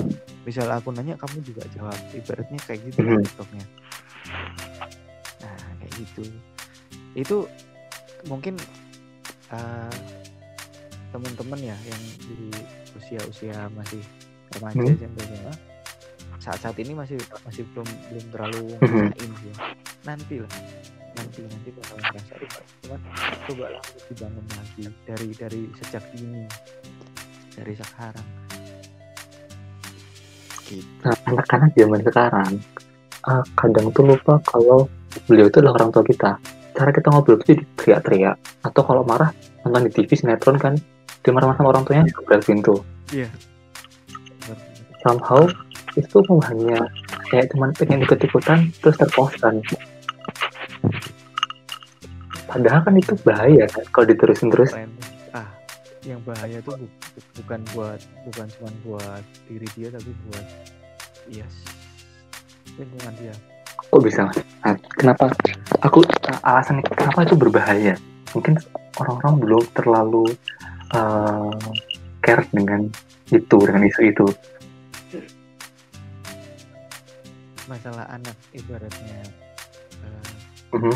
misal, 0.44 0.68
aku 0.68 0.88
nanya 0.92 1.14
kamu 1.16 1.40
juga 1.42 1.62
jawab 1.72 1.96
ibaratnya 2.12 2.58
kayak 2.62 2.80
gitu 2.86 2.98
Mhm. 3.02 3.18
TikToknya 3.24 3.64
nah 5.42 5.58
kayak 5.80 5.92
gitu 5.98 6.22
itu 7.14 7.36
mungkin 8.26 8.54
eh, 9.50 9.96
teman-teman 11.10 11.60
ya 11.62 11.76
yang 11.86 12.02
di 12.26 12.50
usia-usia 12.96 13.70
masih 13.70 14.02
remaja 14.50 14.82
Mhm. 14.82 14.98
SMP 16.44 16.52
SMA 16.52 16.52
saat-saat 16.52 16.76
ini 16.76 16.92
masih 16.92 17.16
masih 17.40 17.64
belum 17.72 17.88
belum 18.12 18.24
terlalu 18.28 18.64
Mhm. 18.76 18.85
ngerasain 18.85 19.33
sih 19.33 19.48
ya. 19.48 19.54
nanti 20.04 20.35
lah 20.44 20.52
nanti 21.16 21.38
nanti 21.40 21.68
bakal 21.72 21.96
ngerasain 21.96 22.48
cuman 22.85 23.00
coba 23.48 23.66
lah 23.72 23.85
dibangun 24.12 24.44
lagi 24.52 24.85
dari 25.09 25.28
dari 25.33 25.62
sejak 25.80 26.04
ini 26.20 26.44
dari 27.57 27.72
sekarang 27.72 28.28
gitu 30.64 30.85
Nah, 31.04 31.16
anak-anak 31.24 31.70
zaman 31.72 32.00
sekarang 32.04 32.52
eh, 33.24 33.44
kadang 33.57 33.87
tuh 33.92 34.04
lupa 34.04 34.37
kalau 34.44 34.85
beliau 35.24 35.48
itu 35.48 35.64
adalah 35.64 35.80
orang 35.80 35.90
tua 35.92 36.04
kita. 36.04 36.37
Cara 36.74 36.90
kita 36.92 37.09
ngobrol 37.09 37.40
itu 37.40 37.57
jadi 37.57 37.62
teriak-teriak. 37.78 38.37
Atau 38.61 38.83
kalau 38.85 39.00
marah 39.00 39.33
nonton 39.64 39.88
di 39.88 39.92
TV 39.94 40.12
sinetron 40.12 40.61
kan 40.61 40.76
dia 41.24 41.33
marah 41.33 41.57
sama 41.57 41.72
orang 41.72 41.88
tuanya 41.88 42.04
gebrak 42.04 42.44
pintu. 42.44 42.85
Bener, 43.09 43.33
bener. 44.44 44.57
Somehow 45.00 45.48
itu 45.94 46.18
hanya 46.50 46.78
kayak 47.30 47.50
cuman 47.54 47.70
pengen 47.74 48.02
ikut-ikutan 48.02 48.70
terus 48.83 48.96
terposan. 48.98 49.62
Padahal 52.44 52.80
kan 52.87 52.94
itu 52.94 53.14
bahaya 53.26 53.66
kan? 53.66 53.85
Kalau 53.90 54.07
diterusin 54.07 54.50
terus. 54.50 54.70
Ah 55.35 55.54
yang 56.04 56.20
bahaya 56.20 56.61
tuh 56.61 56.76
bu- 56.76 56.92
bukan 57.40 57.61
buat 57.72 58.00
bukan 58.28 58.46
cuma 58.57 58.70
buat 58.85 59.24
diri 59.48 59.68
dia 59.72 59.88
tapi 59.88 60.12
buat 60.28 60.46
yes 61.33 61.54
lingkungan 62.76 63.12
dia. 63.16 63.35
Kok 63.88 64.02
bisa 64.04 64.28
mas? 64.28 64.38
Nah, 64.64 64.76
kenapa? 65.00 65.33
Aku 65.80 66.04
uh, 66.04 66.38
alasan 66.44 66.85
kenapa 66.85 67.24
itu 67.24 67.35
berbahaya? 67.38 67.94
Mungkin 68.37 68.61
orang-orang 69.00 69.35
belum 69.40 69.64
terlalu 69.72 70.24
uh, 70.92 71.57
care 72.20 72.44
dengan 72.52 72.88
itu 73.33 73.57
dengan 73.64 73.83
isu 73.88 74.00
itu 74.04 74.26
masalah 77.66 78.05
anak 78.12 78.37
ibaratnya 78.53 79.18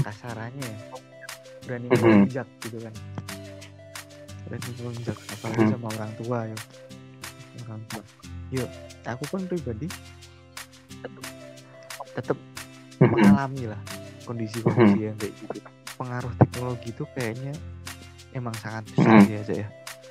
kasarannya 0.02 0.66
ya. 0.66 0.78
Berani 1.64 1.86
Mhm. 1.88 2.00
melunjak 2.00 2.48
gitu 2.64 2.78
kan. 2.80 2.94
Berani 4.48 4.70
melunjak 4.80 5.16
apalagi 5.32 5.62
Mhm. 5.64 5.70
sama 5.76 5.86
orang 5.94 6.12
tua 6.18 6.38
ya. 6.48 6.58
Orang 7.68 7.82
tua. 7.92 8.02
Yuk 8.48 8.68
aku 9.04 9.24
pun 9.28 9.40
pribadi 9.48 9.88
tetap 12.16 12.38
mengalami 12.98 13.70
lah 13.70 13.80
kondisi-kondisi 14.26 15.08
yang 15.08 15.16
kayak 15.20 15.32
gitu. 15.38 15.60
Pengaruh 15.98 16.32
teknologi 16.40 16.88
itu 16.90 17.04
kayaknya 17.14 17.52
emang 18.34 18.54
sangat 18.58 18.84
besar 18.92 19.18
Mhm. 19.22 19.30
ya. 19.30 19.42
Saya 19.44 19.66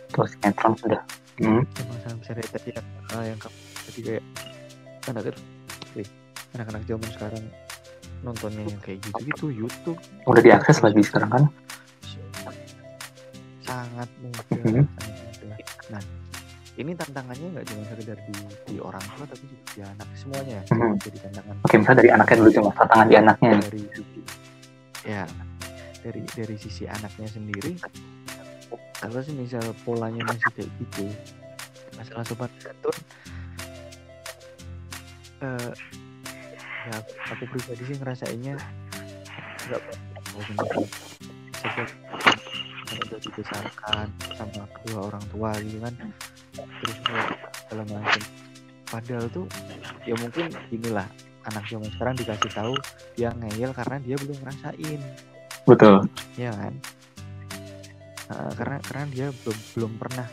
terus 0.08 0.32
sinetron 0.40 0.74
sudah 0.80 1.02
emang 1.44 2.00
sangat 2.02 2.18
besar 2.24 2.36
ya 2.40 2.48
tadi 2.48 2.70
yang, 2.72 2.88
eh, 3.12 3.24
yang 3.28 3.40
kamu 3.42 3.58
tadi 3.86 4.00
kayak 4.02 4.24
anak 5.08 5.24
eh, 5.98 6.08
anak-anak 6.58 6.84
zaman 6.90 7.10
sekarang 7.14 7.44
nontonnya 8.26 8.66
yang 8.66 8.82
kayak 8.82 9.00
gitu-gitu 9.06 9.46
YouTube 9.54 10.00
udah 10.26 10.42
diakses 10.42 10.82
lagi 10.82 11.02
sekarang 11.06 11.30
kan 11.30 11.44
sangat 13.68 14.10
mudah, 14.24 14.46
Mhm. 14.56 14.84
Nah, 15.92 16.02
ini 16.80 16.92
tantangannya 16.96 17.48
nggak 17.52 17.66
cuma 17.68 17.84
sekedar 17.84 18.18
di, 18.24 18.36
di 18.64 18.76
orang 18.80 19.04
tua 19.16 19.26
tapi 19.28 19.44
juga 19.44 19.64
di 19.76 19.82
anak 19.84 20.08
semuanya. 20.16 20.60
Mhm. 20.72 20.94
Jadi 21.04 21.18
tantangan 21.20 21.56
oke 21.68 21.76
misalnya 21.76 22.00
dari 22.00 22.10
anaknya 22.16 22.36
dulu 22.40 22.50
cuma 22.56 22.70
tantangan 22.80 23.08
di 23.12 23.16
anaknya 23.20 23.52
dari 23.60 23.82
sisi 23.92 24.22
ya 25.04 25.24
dari 26.00 26.22
dari 26.32 26.56
sisi 26.56 26.84
anaknya 26.88 27.28
sendiri. 27.28 27.74
Kalau 28.98 29.22
misal 29.38 29.62
polanya 29.86 30.26
masih 30.26 30.50
kayak 30.58 30.72
gitu, 30.82 31.06
masalah 31.94 32.26
sobat 32.26 32.50
santun, 32.58 32.98
eh 35.46 35.72
ya 36.88 37.04
aku, 37.36 37.44
pribadi 37.52 37.84
sih 37.84 37.96
ngerasainnya 38.00 38.56
nggak 39.68 39.82
kalau 42.88 43.04
udah 43.04 43.20
dibesarkan 43.20 44.08
sama 44.40 44.64
kedua 44.80 45.00
orang 45.12 45.24
tua 45.28 45.52
gitu 45.60 45.78
kan. 45.84 45.94
Terus 46.56 46.98
segala 47.68 47.84
macam. 47.92 48.24
Padahal 48.88 49.26
tuh 49.28 49.46
ya 50.08 50.16
mungkin 50.16 50.48
inilah 50.72 51.08
anak 51.52 51.64
zaman 51.68 51.92
sekarang 51.92 52.16
dikasih 52.16 52.52
tahu 52.56 52.74
dia 53.20 53.36
ngeyel 53.36 53.76
karena 53.76 53.98
dia 54.00 54.16
belum 54.16 54.38
ngerasain. 54.40 55.02
Betul. 55.68 56.08
Ya 56.40 56.56
kan? 56.56 56.74
Nah, 58.28 58.52
karena 58.56 58.78
karena 58.84 59.04
dia 59.12 59.28
belum 59.44 59.60
belum 59.76 59.92
pernah 60.00 60.28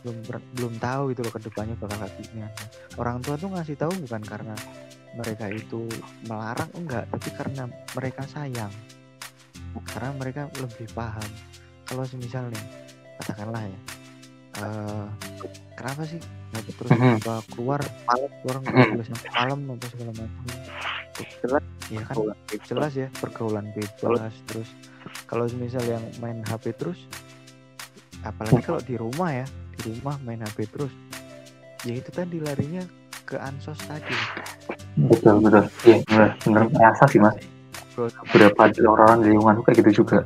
belum 0.00 0.16
belum 0.56 0.74
tahu 0.80 1.12
gitu 1.12 1.20
loh 1.28 1.32
ke 1.32 1.40
depannya 1.44 1.76
bakal 1.76 2.08
gimana 2.16 2.48
orang 2.96 3.20
tua 3.20 3.36
tuh 3.36 3.52
ngasih 3.52 3.76
tahu 3.76 3.92
bukan 4.08 4.22
karena 4.24 4.56
mereka 5.12 5.46
itu 5.48 5.86
melarang 6.24 6.70
enggak 6.74 7.04
tapi 7.08 7.28
karena 7.32 7.64
mereka 7.92 8.22
sayang. 8.26 8.72
Karena 9.86 10.10
mereka 10.12 10.40
lebih 10.56 10.86
paham. 10.90 11.30
Kalau 11.84 12.02
semisal 12.04 12.46
nih 12.48 12.64
katakanlah 13.18 13.64
ya 13.64 13.80
eh 14.50 15.06
kenapa 15.72 16.02
sih 16.02 16.18
nggak 16.50 16.74
terus 16.74 16.90
apa 16.90 17.38
keluar 17.54 17.78
malam 18.02 18.30
keluar 18.42 18.56
nggak 18.58 18.74
Mhm. 18.74 18.90
boleh 18.92 19.06
sampai 19.06 19.30
malam 19.30 19.58
atau 19.70 19.88
segala 19.88 20.12
macam. 20.12 20.44
Jelas. 21.40 21.64
Ya 21.90 22.00
kan? 22.02 22.14
Jelas 22.64 22.92
ya 22.94 23.08
pergaulan 23.16 23.66
bebas 23.70 24.34
terus 24.46 24.68
kalau 25.26 25.46
misal 25.54 25.82
yang 25.82 26.02
main 26.18 26.42
HP 26.42 26.74
terus 26.74 26.98
apalagi 28.20 28.60
kalau 28.60 28.80
di 28.80 28.94
rumah 28.94 29.30
ya 29.32 29.46
di 29.74 29.90
rumah 29.90 30.18
main 30.20 30.38
HP 30.40 30.58
terus 30.68 30.92
ya 31.82 31.94
itu 31.94 32.10
tadi 32.10 32.36
larinya 32.38 32.84
ke 33.24 33.38
ansos 33.38 33.78
tadi 33.80 34.12
betul 35.08 35.34
betul. 35.40 35.64
Iya 35.86 35.96
benar 36.08 36.28
benar 36.44 36.64
merasa 36.74 37.04
sih 37.08 37.20
mas. 37.22 37.36
Bro, 37.94 38.10
beberapa 38.32 38.68
orang 38.86 39.24
di 39.24 39.28
lingkungan 39.32 39.62
kayak 39.64 39.76
gitu 39.84 40.04
juga. 40.04 40.24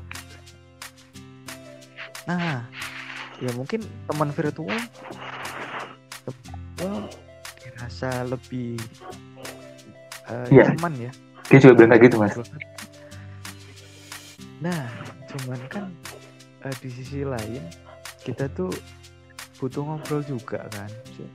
Nah 2.25 2.65
ya 3.43 3.51
mungkin 3.55 3.83
teman 4.09 4.31
virtual 4.33 4.73
virtual 6.25 6.97
dirasa 7.61 8.11
lebih 8.25 8.81
Iya. 10.49 10.73
nyaman 10.73 11.11
ya. 11.11 11.13
Dia 11.53 11.59
juga 11.61 11.73
bilang 11.85 11.91
kayak 11.93 12.03
gitu 12.09 12.17
mas. 12.17 12.35
Nah, 14.65 14.89
cuman 15.29 15.61
kan 15.69 15.85
eh, 16.65 16.73
di 16.81 16.89
sisi 16.89 17.21
lain 17.21 17.61
kita 18.25 18.49
tuh 18.57 18.73
butuh 19.61 19.85
ngobrol 19.85 20.25
juga 20.25 20.65
kan, 20.73 20.89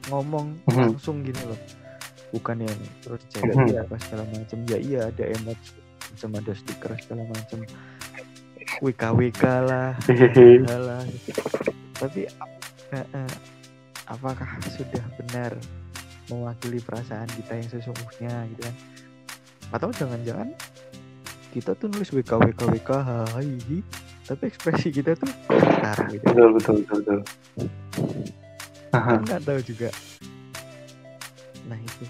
ngomong 0.09 0.57
Mhm. 0.65 0.97
langsung 0.97 1.21
gini 1.21 1.37
loh, 1.45 1.59
bukan 2.29 2.61
yang 2.61 2.79
terus 2.99 3.21
Mhm. 3.37 3.65
iya 3.67 3.79
apa 3.81 3.95
segala 3.99 4.23
macam 4.27 4.57
ya 4.65 4.77
iya 4.77 4.99
ada 5.07 5.23
emot 5.33 5.59
macam 6.09 6.29
ada 6.35 6.51
stiker 6.53 6.91
segala 6.99 7.23
macam 7.25 7.59
WK 8.79 9.01
WK 9.11 9.43
lah, 9.65 9.97
lah. 10.87 11.01
Tapi 11.95 12.29
ap- 12.31 13.33
apakah 14.07 14.45
sudah 14.69 15.03
benar 15.17 15.51
mewakili 16.27 16.77
perasaan 16.77 17.27
kita 17.27 17.57
yang 17.57 17.67
sesungguhnya 17.67 18.45
gitu 18.53 18.61
kan? 18.61 18.75
Atau 19.69 19.89
jangan-jangan 19.91 20.53
kita 21.49 21.73
tuh 21.73 21.89
nulis 21.89 22.09
WK 22.09 22.29
WK 22.29 22.61
WK 22.69 22.89
hai 23.01 23.57
tapi 24.23 24.43
ekspresi 24.45 24.93
kita 24.93 25.17
tuh 25.17 25.33
datar 25.49 25.97
gitu. 26.07 26.23
Betul 26.23 26.47
betul 26.53 26.75
betul 26.85 26.97
betul. 27.01 27.19
Aha. 28.91 29.17
kan 29.17 29.21
nggak 29.25 29.41
tahu 29.43 29.59
juga. 29.65 29.89
Nah 31.65 31.77
itu 31.77 32.05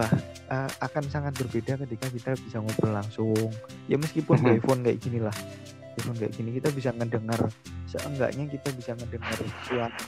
bah 0.00 0.08
eh, 0.48 0.70
akan 0.80 1.04
sangat 1.06 1.36
berbeda 1.36 1.76
ketika 1.84 2.06
kita 2.08 2.30
bisa 2.40 2.56
ngobrol 2.58 2.96
langsung. 2.96 3.36
Ya 3.84 4.00
meskipun 4.00 4.40
Mhm. 4.40 4.44
di 4.44 4.50
iPhone 4.56 4.80
kayak 4.80 4.98
gini 4.98 5.18
lah 5.20 5.36
iPhone 5.94 6.16
kayak 6.16 6.32
gini 6.32 6.56
kita 6.56 6.68
bisa 6.72 6.88
ngedengar 6.96 7.40
seenggaknya 7.84 8.48
kita 8.48 8.68
bisa 8.72 8.96
ngedengar 8.96 9.36
suara. 9.68 10.00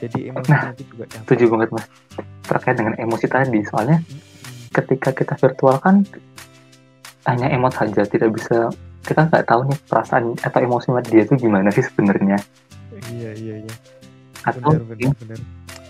Jadi 0.00 0.32
emosinya 0.32 0.72
itu 0.72 0.84
juga 0.88 1.04
dapat. 1.06 1.22
setuju 1.28 1.44
banget 1.52 1.68
mas. 1.70 1.86
Terkait 2.42 2.74
dengan 2.74 2.94
emosi 2.96 3.26
tadi 3.28 3.60
soalnya 3.68 3.98
Mm-mm. 4.00 4.20
ketika 4.72 5.10
kita 5.12 5.34
virtual 5.36 5.76
kan 5.78 6.02
hanya 7.22 7.46
emot 7.52 7.70
saja 7.70 8.02
tidak 8.02 8.34
bisa 8.34 8.66
kita 9.02 9.30
nggak 9.30 9.46
tahu 9.46 9.66
nih 9.70 9.78
perasaan 9.86 10.34
atau 10.42 10.58
emosi 10.58 10.88
dia 11.06 11.22
itu 11.22 11.34
gimana 11.36 11.70
sih 11.70 11.84
sebenarnya. 11.86 12.38
Iya 13.12 13.30
iya 13.36 13.54
iya. 13.62 13.74
Atau 14.42 14.74
benar 14.74 14.82
benar 14.90 15.14
benar 15.22 15.38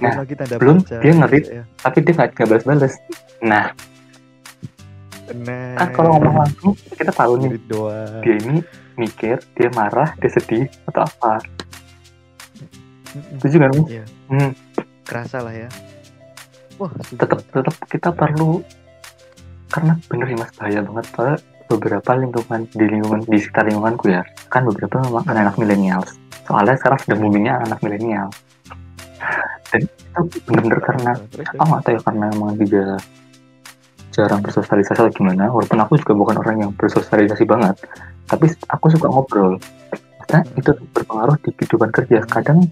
Nah, 0.02 0.10
belum 0.10 0.18
lagi 0.18 0.34
tanda 0.34 0.56
belum 0.58 0.78
baca 0.82 0.96
dia 0.98 1.12
ngerit. 1.14 1.44
ya. 1.46 1.62
tapi 1.78 1.98
dia 2.02 2.12
nggak 2.18 2.46
balas-balas. 2.50 2.94
Nah. 3.38 3.66
Nah 5.32 5.78
kan 5.78 5.88
kalau 5.94 6.08
ngomong 6.18 6.34
langsung 6.42 6.72
kita 6.98 7.12
tahu 7.14 7.32
nih. 7.38 7.50
Doang. 7.70 8.20
Dia 8.26 8.34
ini 8.42 8.56
mikir 8.98 9.38
dia 9.54 9.68
marah 9.72 10.10
dia 10.18 10.30
sedih 10.34 10.66
atau 10.90 11.06
apa? 11.06 11.38
Mm-mm. 13.12 13.38
setuju 13.38 13.56
kan? 13.62 13.70
Iya. 13.86 14.04
Hmm, 14.26 14.50
kerasa 15.06 15.38
lah 15.46 15.54
ya. 15.54 15.68
Wah 16.82 16.90
tetap 16.98 17.38
tetap 17.46 17.74
kita 17.86 18.10
perlu 18.10 18.66
karena 19.70 19.96
bener 20.10 20.26
sih 20.26 20.36
mas 20.36 20.52
bahaya 20.58 20.80
banget. 20.82 21.06
Soalnya 21.14 21.36
beberapa 21.72 22.10
lingkungan 22.18 22.68
di 22.68 22.84
lingkungan 22.84 23.20
di 23.24 23.38
sekitar 23.40 23.64
lingkunganku 23.64 24.12
ya 24.12 24.20
kan 24.52 24.68
beberapa 24.68 25.00
memang 25.00 25.24
anak-anak 25.24 25.56
milenial 25.56 26.02
soalnya 26.44 26.76
sekarang 26.76 26.98
sudah 27.00 27.16
boomingnya 27.16 27.54
anak 27.64 27.79
milenial 27.81 28.29
dan 29.73 29.88
itu 29.88 30.20
bener-bener 30.44 30.81
karena 30.85 31.12
aku 31.56 31.64
nggak 31.64 31.83
tahu 31.88 31.92
ya 31.96 32.00
karena 32.04 32.25
memang 32.37 32.52
juga 32.60 32.85
jarang 34.12 34.44
bersosialisasi 34.44 35.00
atau 35.00 35.08
gimana. 35.08 35.48
Walaupun 35.48 35.81
aku 35.81 35.96
juga 35.96 36.12
bukan 36.12 36.37
orang 36.44 36.56
yang 36.68 36.70
bersosialisasi 36.77 37.48
banget 37.48 37.81
tapi 38.29 38.52
aku 38.68 38.92
suka 38.92 39.08
ngobrol. 39.08 39.56
Maksudnya 40.20 40.42
itu 40.60 40.70
berpengaruh 40.92 41.37
di 41.40 41.50
kehidupan 41.56 41.88
kerja. 41.88 42.20
Kadang 42.29 42.68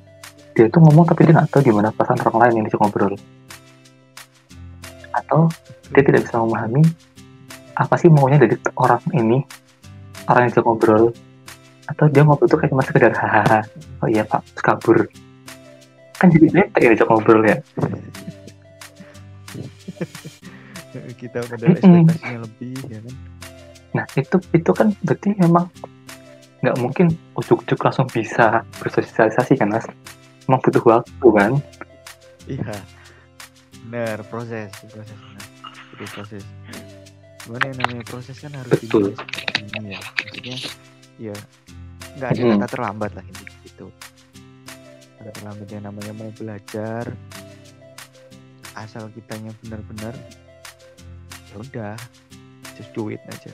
dia 0.53 0.69
tuh 0.69 0.85
ngomong 0.85 1.09
tapi 1.09 1.25
dia 1.25 1.41
nggak 1.41 1.49
tahu 1.49 1.73
gimana 1.73 1.89
perasaan 1.97 2.21
orang 2.29 2.37
lain 2.45 2.55
yang 2.61 2.67
bisa 2.69 2.77
ngobrol. 2.77 3.15
Atau 5.17 5.49
dia 5.97 6.03
tidak 6.05 6.29
bisa 6.29 6.37
memahami 6.37 6.85
apa 7.81 7.97
sih 7.97 8.13
maunya 8.13 8.37
dari 8.37 8.61
orang 8.77 9.01
ini 9.17 9.41
orang 10.29 10.41
yang 10.45 10.53
bisa 10.53 10.63
ngobrol. 10.63 11.05
Atau 11.89 12.05
dia 12.13 12.23
ngobrol 12.23 12.47
tuh 12.53 12.61
kayak 12.61 12.71
cuma 12.77 12.85
sekedar 12.85 13.17
hahaha 13.17 13.65
oh 14.05 14.09
iya 14.09 14.25
pak 14.25 14.45
terus 14.53 14.65
kabur 14.65 14.99
kan 16.21 16.29
jadi 16.29 16.47
bete 16.53 16.79
ya 16.85 16.89
diajak 16.93 17.09
ngobrol 17.09 17.41
ya 17.43 17.57
kita 21.21 21.45
padahal 21.45 21.77
ekspektasinya 21.77 22.39
lebih 22.49 22.75
ya 22.89 22.99
kan? 23.05 23.15
Nah 23.91 24.05
itu 24.17 24.37
itu 24.57 24.71
kan 24.73 24.89
berarti 25.05 25.29
memang 25.37 25.67
nggak 26.61 26.77
mungkin 26.81 27.07
ujuk-ujuk 27.37 27.81
langsung 27.81 28.07
bisa 28.09 28.65
bersosialisasi 28.81 29.61
kan 29.61 29.69
mas? 29.73 29.87
Emang 30.49 30.61
butuh 30.65 30.83
waktu 30.83 31.29
kan? 31.37 31.53
Iya. 32.49 32.75
Benar 33.87 34.19
proses 34.29 34.71
proses 34.89 35.19
benar. 35.19 35.45
Itu 35.95 36.05
proses. 36.17 36.45
Gimana 37.45 37.65
yang 37.73 37.79
namanya 37.85 38.05
proses 38.07 38.37
kan 38.41 38.53
harus 38.55 38.71
Betul. 38.71 39.13
dimulai 39.13 39.17
seperti 39.17 39.63
ini 39.77 39.89
ya. 39.93 40.01
Maksudnya 40.01 40.57
ya 41.21 41.35
nggak 42.19 42.31
ada 42.35 42.41
Hmm. 42.43 42.53
kata 42.59 42.67
terlambat 42.75 43.11
lah 43.15 43.25
gitu 43.29 43.45
ada 45.21 45.31
terlambat 45.37 45.69
yang 45.69 45.85
namanya 45.85 46.13
mau 46.17 46.33
belajar. 46.33 47.05
Asal 48.73 49.13
kitanya 49.13 49.53
benar-benar 49.61 50.17
ya 51.51 51.57
udah 51.61 51.95
just 52.79 52.91
do 52.97 53.13
it 53.13 53.21
aja. 53.29 53.53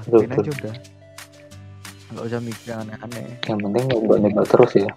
Lakuin 0.00 0.32
aja 0.32 0.50
udah. 0.50 0.74
Nggak 2.10 2.24
usah 2.26 2.40
mikir 2.40 2.66
yang 2.72 2.80
aneh-aneh. 2.88 3.28
Yang 3.44 3.58
penting 3.68 3.84
nyoba-nyoba 3.92 4.42
terus 4.48 4.72
ya. 4.80 4.92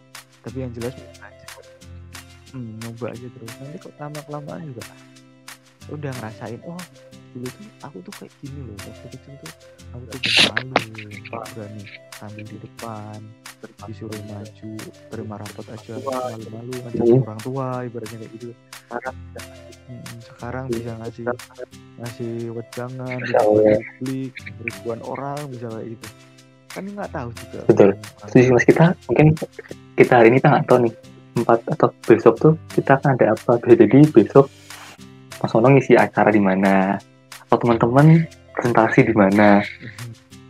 Tapi 0.47 0.57
yang 0.63 0.71
jelas 0.71 0.95
hmm, 2.55 2.71
nyoba 2.79 3.05
aja 3.11 3.27
terus. 3.27 3.51
Nanti 3.59 3.77
kok 3.83 3.93
lama 3.99 4.19
kelamaan 4.23 4.63
juga 4.71 4.83
udah 5.91 6.15
ngerasain 6.15 6.63
oh 6.63 6.79
dulu 7.35 7.43
tuh 7.43 7.67
aku 7.83 7.97
tuh 8.07 8.13
kayak 8.23 8.31
gini 8.39 8.59
loh. 8.63 8.77
Waktu 8.79 9.07
kecil 9.19 9.33
tuh 9.43 9.51
aku 9.91 10.03
tuh 10.07 10.19
malu 10.47 10.75
berani 11.51 11.83
tampil 12.15 12.45
di 12.47 12.57
depan 12.63 13.19
disuruh 13.83 14.21
maju 14.25 14.69
terima 15.09 15.35
rapot 15.39 15.65
aja 15.67 15.93
malu-malu 15.99 16.73
ngajak 16.83 17.03
Hmm. 17.03 17.23
orang 17.23 17.39
tua 17.39 17.67
ibaratnya 17.83 18.17
kayak 18.19 18.31
gitu. 18.35 18.47
Hmm, 19.83 20.03
sekarang 20.23 20.65
bisa 20.71 20.91
ngasih 20.95 21.25
ngasih 21.99 22.33
wejangan 22.51 23.17
di 23.19 23.31
ya. 23.31 23.39
publik 23.41 24.31
ribuan 24.63 24.99
orang 25.03 25.37
bisa 25.47 25.67
kayak 25.67 25.87
gitu. 25.91 26.07
Kan 26.73 26.83
nggak 26.89 27.11
tahu 27.11 27.29
juga. 27.35 27.59
Betul. 27.67 27.89
Setuju 28.31 28.49
mas. 28.51 28.65
Kita 28.65 28.85
mungkin 29.05 29.27
kita 29.93 30.13
hari 30.17 30.27
ini 30.31 30.37
kita 30.39 30.49
nggak 30.49 30.65
tahu 30.65 30.77
nih 30.87 30.93
empat 31.33 31.59
atau 31.69 31.89
besok 32.05 32.33
tuh 32.39 32.53
kita 32.71 32.97
akan 32.97 33.09
ada 33.15 33.25
apa? 33.33 33.51
Bisa 33.59 33.75
jadi 33.79 33.99
besok 34.07 34.45
Mas 35.37 35.51
Ono 35.53 35.67
ngisi 35.67 35.93
acara 35.93 36.31
di 36.31 36.39
mana? 36.39 36.95
Atau 37.45 37.59
teman-teman 37.59 38.23
presentasi 38.55 39.03
di 39.03 39.13
mana 39.13 39.59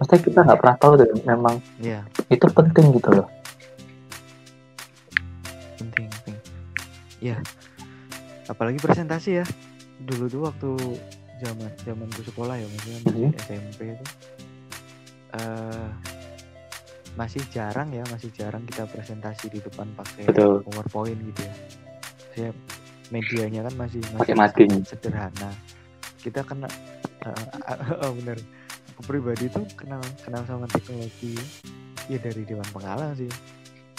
maksudnya 0.03 0.21
kita 0.21 0.39
nggak 0.43 0.59
pernah 0.59 0.77
tahu 0.77 0.93
dan 0.99 1.09
memang 1.23 1.55
Iya, 1.79 2.03
itu 2.27 2.45
penting 2.51 2.91
gitu 2.99 3.09
loh 3.15 3.27
penting, 5.79 6.07
penting. 6.09 6.37
Ya, 7.19 7.37
apalagi 8.47 8.79
presentasi 8.79 9.43
ya. 9.43 9.45
Dulu 10.03 10.27
tuh 10.27 10.41
waktu 10.43 10.69
zaman 11.39 11.71
zaman 11.83 12.07
gue 12.11 12.25
sekolah 12.27 12.55
ya, 12.59 12.67
maksudnya 12.67 12.99
masih 13.07 13.23
Mhm. 13.23 13.39
SMP 13.39 13.79
itu, 13.95 14.05
eh 15.35 15.89
masih 17.13 17.41
jarang 17.53 17.93
ya, 17.93 18.01
masih 18.09 18.33
jarang 18.33 18.65
kita 18.65 18.89
presentasi 18.89 19.45
di 19.53 19.59
depan 19.61 19.85
pakai 19.93 20.25
Betul. 20.33 20.65
PowerPoint 20.65 21.19
gitu 21.31 21.41
ya. 21.45 21.53
Saya 22.33 22.49
medianya 23.13 23.61
kan 23.69 23.73
masih 23.77 24.01
masih 24.17 24.33
sangat 24.33 24.81
sederhana. 24.89 25.51
Kita 26.19 26.41
kena, 26.41 26.67
eh, 27.21 27.43
oh, 28.03 28.11
bener. 28.17 28.39
Aku 28.93 29.01
pribadi 29.09 29.49
tuh 29.49 29.65
kenal 29.73 30.01
kenal 30.21 30.45
sama 30.45 30.69
teknologi. 30.69 31.33
Ya 32.11 32.19
dari 32.21 32.45
Dewan 32.45 32.67
Pengalang 32.69 33.17
sih. 33.17 33.31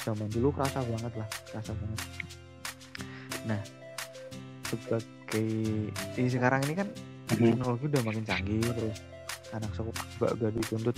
Zaman 0.07 0.29
dulu 0.31 0.55
kerasa 0.55 0.85
banget 0.85 1.13
lah 1.19 1.29
kerasa 1.51 1.73
banget. 1.75 2.01
Nah 3.49 3.61
sebagai 4.69 5.49
ini 6.17 6.29
sekarang 6.31 6.63
ini 6.69 6.75
kan 6.79 6.89
Mhm. 7.35 7.57
teknologi 7.57 7.85
udah 7.89 8.03
makin 8.05 8.25
canggih 8.25 8.61
terus 8.63 8.99
anak 9.55 9.71
sekolah 9.73 10.05
juga 10.19 10.29
gak 10.35 10.53
dituntut 10.61 10.97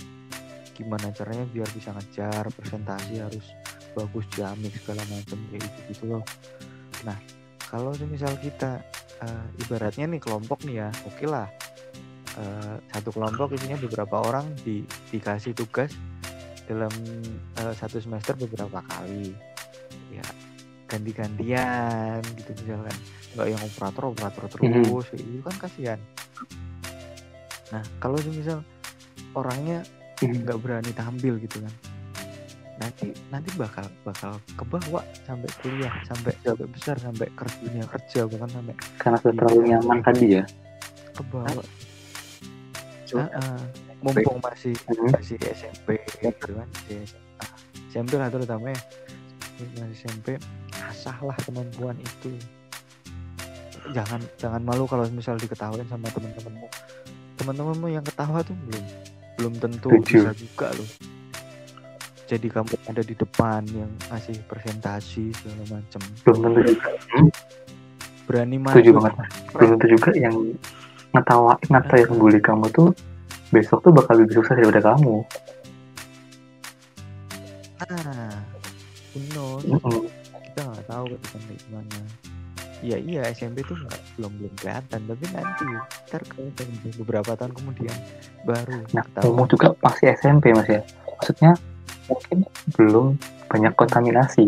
gimana 0.75 1.09
caranya 1.13 1.45
biar 1.49 1.69
bisa 1.73 1.89
ngejar 1.93 2.43
presentasi 2.53 3.21
harus 3.21 3.45
bagus 3.97 4.25
jamik 4.37 4.73
segala 4.77 5.01
macam 5.09 5.39
kayak 5.49 5.61
gitu 5.65 5.79
gitu 5.89 6.03
loh. 6.13 6.23
Nah 7.01 7.17
kalau 7.71 7.95
misal 8.05 8.29
kita 8.37 8.81
eh, 9.17 9.45
ibaratnya 9.65 10.05
nih 10.05 10.21
kelompok 10.21 10.61
nih 10.67 10.85
ya 10.85 10.89
oke 11.09 11.25
lah 11.25 11.49
Eh, 12.37 12.75
satu 12.93 13.09
kelompok 13.09 13.57
isinya 13.57 13.81
beberapa 13.81 14.21
orang 14.21 14.45
di, 14.61 14.85
dikasih 15.09 15.57
tugas 15.57 15.89
dalam 16.69 16.93
eh, 17.57 17.73
satu 17.73 17.97
semester 17.97 18.37
beberapa 18.37 18.77
kali. 18.85 19.33
Ya 20.13 20.25
ganti-gantian 20.85 22.21
gitu 22.37 22.51
misalkan. 22.61 22.97
Nggak 23.33 23.47
yang 23.49 23.61
operator 23.61 24.03
operator 24.07 24.41
terus 24.47 24.61
Mhm. 24.61 25.01
kayak 25.03 25.23
gitu 25.25 25.41
kan 25.41 25.55
kasihan. 25.59 25.99
Nah 27.73 27.83
kalau 27.97 28.21
misal 28.23 28.61
orangnya 29.33 29.81
Mhm. 30.21 30.45
nggak 30.45 30.57
berani 30.61 30.91
tampil 30.93 31.37
gitu 31.37 31.61
kan 31.61 31.73
nanti 32.77 33.09
nanti 33.33 33.49
bakal 33.57 33.89
bakal 34.05 34.37
kebawa 34.53 35.01
sampai 35.25 35.49
kuliah 35.65 35.89
sampai 36.05 36.29
sampai 36.45 36.65
besar 36.69 36.93
sampai 37.01 37.25
kerja 37.33 37.57
dunia 37.65 37.85
kerja 37.89 38.29
bahkan 38.29 38.49
sampai 38.53 38.73
karena 39.01 39.17
sudah 39.17 39.33
terlalu 39.33 39.61
nyaman 39.73 39.97
tadi 40.05 40.25
ya. 40.37 40.43
Kebawa 41.17 41.57
Heeh. 43.09 43.59
mumpung 43.97 44.37
masih 44.39 44.75
Mhm. 44.85 45.09
masih 45.09 45.37
SMP 45.47 45.87
gitu 46.19 46.53
kan 46.53 46.67
SMA. 46.85 47.47
SMP 47.89 48.11
lah 48.13 48.29
terutama 48.29 48.69
ya 48.69 48.79
masih 49.75 49.95
SMP 49.95 50.27
asahlah 50.83 51.33
kemampuan 51.41 51.97
itu 51.97 52.29
jangan 53.89 54.19
jangan 54.35 54.61
malu 54.61 54.83
kalau 54.83 55.07
misal 55.09 55.33
diketawain 55.35 55.87
sama 55.87 56.05
teman-temanmu 56.09 56.67
teman-temanmu 57.35 57.87
yang 57.87 58.03
ketawa 58.03 58.43
tuh 58.43 58.53
belum 58.61 58.85
belum 59.35 59.53
tentu 59.57 59.89
bisa 60.03 60.29
juga 60.33 60.69
loh 60.73 60.89
jadi 62.27 62.47
kamu 62.51 62.73
ada 62.85 63.01
di 63.01 63.15
depan 63.15 63.61
yang 63.71 63.87
ngasih 64.05 64.35
presentasi 64.45 65.31
segala 65.33 65.79
tentu 65.87 66.37
juga 66.67 66.91
berani 68.27 68.57
maju 68.59 68.89
banget 68.93 69.13
Mas. 69.15 69.31
belum 69.49 69.69
tentu 69.73 69.85
juga 69.89 70.09
yang 70.13 70.35
ngetawain 71.17 71.71
atau 71.73 71.95
yang 71.97 72.13
bully 72.15 72.39
kamu 72.39 72.69
tuh 72.71 72.93
besok 73.49 73.81
tuh 73.81 73.91
bakal 73.91 74.21
lebih 74.21 74.37
sukses 74.37 74.53
daripada 74.53 74.93
kamu 74.93 75.25
ah 77.83 78.33
who 79.13 79.19
knows 79.33 79.63
Mhm. 79.63 80.09
kita 80.47 80.61
nggak 80.63 80.85
tahu 80.85 81.05
kayak 81.13 81.57
gimana 81.61 81.99
iya 82.79 82.97
iya 82.97 83.21
SMP 83.29 83.61
tuh 83.63 83.77
nggak 83.77 83.97
belum 84.17 84.31
belum 84.37 84.53
kelihatan 84.57 84.99
tapi 85.05 85.25
nanti 85.33 85.65
ntar 86.09 86.21
kelihatan 86.25 86.67
beberapa 86.97 87.31
tahun 87.33 87.53
kemudian 87.53 87.97
baru 88.43 88.77
Nah, 88.93 89.03
ketahuan. 89.05 89.25
ngomong 89.29 89.47
juga 89.49 89.67
masih 89.79 90.05
SMP 90.13 90.53
mas 90.53 90.69
ya. 90.69 90.81
Maksudnya 91.17 91.51
mungkin 92.07 92.37
belum 92.73 93.07
banyak 93.47 93.73
kontaminasi. 93.73 94.45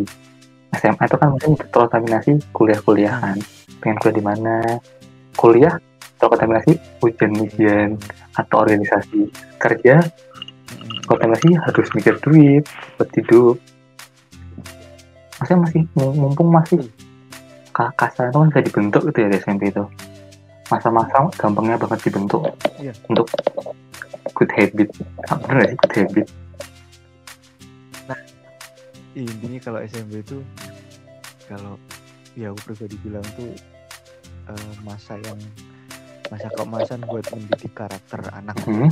SMA 0.72 1.04
itu 1.04 1.18
kan 1.18 1.30
mungkin 1.34 1.52
terkontaminasi 1.58 2.32
kuliah-kuliahan. 2.54 3.36
Pengen 3.82 3.98
kuliah 3.98 4.16
di 4.16 4.24
mana? 4.24 4.56
Kuliah 5.34 5.76
terkontaminasi 6.20 6.76
ujian-ujian 7.00 7.96
atau 8.36 8.56
organisasi. 8.60 9.32
Kerja 9.58 10.04
kontaminasi 11.04 11.56
harus 11.58 11.88
mikir 11.96 12.20
duit 12.22 12.68
buat 12.96 13.10
hidup. 13.16 13.56
Maksudnya 15.40 15.60
masih 15.64 15.82
mumpung 15.96 16.52
masih 16.52 16.80
ka- 17.72 17.96
kasar 17.96 18.28
itu 18.28 18.38
kan 18.38 18.48
bisa 18.52 18.62
dibentuk 18.62 19.02
gitu 19.08 19.18
ya 19.24 19.28
di 19.32 19.38
SMP 19.40 19.72
itu. 19.72 19.84
Masa-masa 20.68 21.32
gampangnya 21.34 21.80
banget 21.80 22.12
dibentuk 22.12 22.46
Iya. 22.78 22.94
untuk 23.08 23.26
good 24.36 24.52
habit. 24.54 24.92
Ah, 25.32 25.40
bener 25.42 25.74
sih 25.74 25.78
good 25.80 25.96
habit? 25.98 26.28
intinya 29.18 29.60
kalau 29.60 29.80
SMP 29.84 30.24
itu 30.24 30.40
kalau 31.44 31.76
ya 32.38 32.54
aku 32.54 32.72
pribadi 32.72 32.96
bilang 33.04 33.26
tuh 33.36 33.52
eh, 34.48 34.72
masa 34.80 35.18
yang 35.20 35.36
masa 36.30 36.48
keemasan 36.54 37.02
buat 37.06 37.26
mendidik 37.34 37.74
karakter 37.74 38.22
anak. 38.34 38.58
Hmm. 38.66 38.90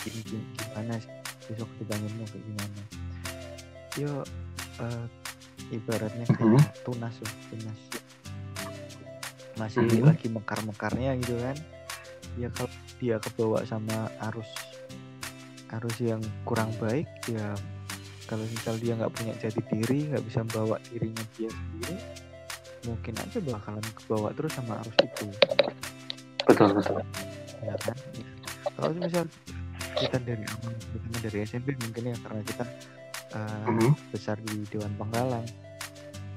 gimana 0.00 0.94
sih? 0.96 1.12
Besok 1.50 1.68
ke 1.76 1.84
depannya 1.84 2.08
mau 2.16 2.26
kayak 2.30 2.44
gimana? 2.46 2.82
Yo 3.98 4.12
eh, 4.80 5.04
ibaratnya 5.70 6.24
kayak 6.30 6.72
tunas 6.82 7.14
lah 7.20 7.34
tunas. 7.50 7.78
Masih 9.58 9.84
Mhm. 9.84 10.06
lagi 10.08 10.26
mekar-mekarnya 10.32 11.10
gitu 11.20 11.36
kan? 11.36 11.56
Ya 12.38 12.48
kalau 12.54 12.70
dia 12.96 13.16
kebawa 13.18 13.64
sama 13.66 14.08
arus 14.30 14.48
arus 15.70 15.96
yang 16.02 16.18
kurang 16.42 16.70
baik 16.82 17.06
ya 17.30 17.54
kalau 18.26 18.42
misal 18.46 18.74
dia 18.78 18.98
nggak 18.98 19.12
punya 19.14 19.34
jati 19.38 19.62
diri 19.70 20.10
nggak 20.10 20.24
bisa 20.26 20.42
bawa 20.50 20.76
dirinya 20.90 21.22
dia 21.38 21.46
sendiri 21.46 21.94
mungkin 22.82 23.14
aja 23.14 23.38
bakalan 23.38 23.84
kebawa 23.94 24.28
terus 24.32 24.52
sama 24.52 24.80
arus 24.80 24.96
itu 24.98 25.26
Betul 26.42 26.68
betul. 26.74 26.98
ya 27.60 27.74
kan 27.78 27.96
kalau 28.72 28.90
misal 28.96 29.24
kita 29.94 30.16
dari 30.18 30.44
awal 30.46 30.72
terutama 30.80 31.16
dari 31.20 31.38
SMP 31.44 31.68
mungkin 31.76 32.02
ya 32.06 32.16
karena 32.18 32.42
kita 32.42 32.64
uh, 33.32 33.66
Mhm. 33.68 33.92
besar 34.10 34.36
di 34.40 34.64
Dewan 34.66 34.92
Penggalang 34.96 35.44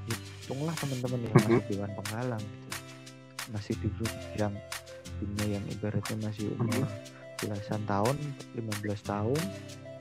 hitunglah 0.06 0.76
teman-teman 0.76 1.20
yang 1.22 1.34
Mhm. 1.34 1.44
masih 1.48 1.64
Dewan 1.70 1.92
Penggalang 1.96 2.44
gitu 2.44 2.68
masih 3.50 3.74
di 3.78 3.88
grup 3.94 4.14
yang 4.36 4.54
dunia 5.18 5.48
yang 5.58 5.66
ibaratnya 5.70 6.18
masih 6.22 6.52
umur 6.58 6.88
belasan 7.38 7.82
tahun 7.84 8.16
15 8.56 9.02
tahun 9.02 9.40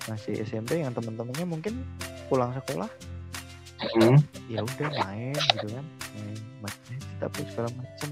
masih 0.05 0.43
SMP 0.43 0.79
yang 0.79 0.91
teman-temannya 0.91 1.47
mungkin 1.49 1.75
pulang 2.27 2.51
sekolah 2.53 2.91
Hmm. 3.83 4.19
ya 4.47 4.63
udah 4.63 4.91
main 5.03 5.35
gitu 5.35 5.67
kan. 5.75 5.87
Main 6.15 6.39
main 6.63 7.01
tapi 7.19 7.41
segala 7.51 7.71
macem. 7.75 8.11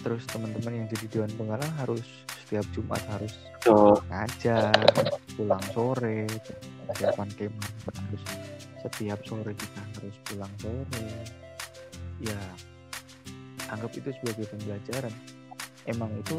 Terus 0.00 0.22
teman-teman 0.30 0.72
yang 0.84 0.86
jadi 0.92 1.06
dewan 1.12 1.32
penggalang 1.36 1.72
harus 1.80 2.04
setiap 2.46 2.66
Jumat 2.70 3.02
harus 3.10 3.34
Betul. 3.58 3.98
ngajar 4.06 4.70
pulang 5.34 5.64
sore 5.74 6.30
persiapan 6.86 7.28
kemah 7.34 7.70
harus 7.90 8.22
setiap 8.86 9.18
sore 9.26 9.52
kita 9.52 9.82
harus 9.98 10.14
pulang 10.24 10.54
sore. 10.62 11.06
Ya 12.22 12.38
anggap 13.68 13.92
itu 13.98 14.14
sebagai 14.22 14.46
pembelajaran. 14.48 15.14
Emang 15.90 16.10
itu 16.16 16.38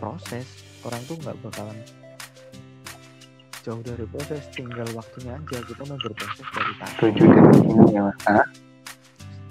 proses. 0.00 0.46
Orang 0.82 0.98
tuh 1.06 1.14
nggak 1.22 1.38
bakalan 1.46 1.78
jauh 3.62 3.80
dari 3.80 4.04
proses 4.04 4.42
tinggal 4.50 4.86
waktunya 4.92 5.34
aja. 5.34 5.58
Kita 5.62 5.82
mau 5.86 5.98
berproses 5.98 6.46
dari 6.50 6.72
tadi. 6.76 6.94
Setuju 6.98 7.24
dengan 7.24 7.86
ya 7.88 8.02
mas. 8.02 8.18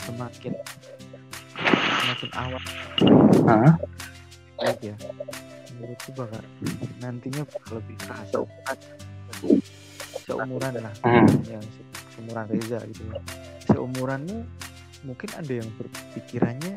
Semakin 0.02 0.54
semakin 2.02 2.30
awal. 2.36 2.64
Baik 4.58 4.80
ya. 4.84 4.96
Menurutku 5.74 6.10
bakal 6.14 6.42
nantinya 7.00 7.44
bakal 7.48 7.80
lebih 7.80 7.96
kerasa. 7.98 8.36
Umuran 8.42 8.78
seumuran 10.22 10.74
lah. 10.78 10.94
Hmm. 11.02 11.28
yang 11.48 11.64
se- 11.64 11.88
seumuran 12.14 12.46
Reza 12.52 12.78
gitu 12.92 13.02
ya. 13.10 13.18
Seumuranmu 13.72 14.38
mungkin 15.02 15.30
ada 15.34 15.54
yang 15.56 15.70
berpikirannya 15.80 16.76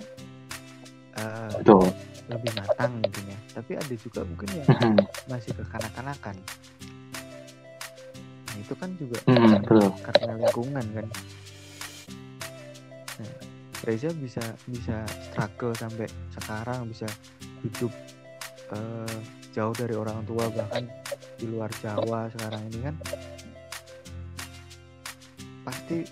Betul. 1.61 1.93
lebih 2.26 2.51
matang 2.57 2.93
mungkin 2.99 3.24
ya. 3.28 3.39
Tapi 3.53 3.72
ada 3.76 3.95
juga 3.95 4.20
mungkin 4.24 4.49
yang 4.55 4.66
Hmm. 4.70 4.97
masih 5.28 5.53
kekanak-kanakan 5.53 6.37
itu 8.74 8.82
kan 8.82 8.90
juga 8.98 9.18
Hmm, 9.30 9.62
betul. 9.62 9.86
karena 10.02 10.32
lingkungan 10.34 10.86
kan. 10.90 11.06
Nah, 13.22 13.32
Reza 13.86 14.10
bisa 14.18 14.42
bisa 14.66 15.06
struggle 15.22 15.70
sampai 15.78 16.10
sekarang 16.34 16.90
bisa 16.90 17.06
hidup 17.62 17.94
eh, 18.74 19.16
jauh 19.54 19.70
dari 19.78 19.94
orang 19.94 20.26
tua 20.26 20.50
bahkan 20.50 20.90
di 21.38 21.46
luar 21.46 21.70
Jawa 21.78 22.26
sekarang 22.34 22.66
ini 22.74 22.78
kan. 22.82 22.94
Pasti 25.62 26.02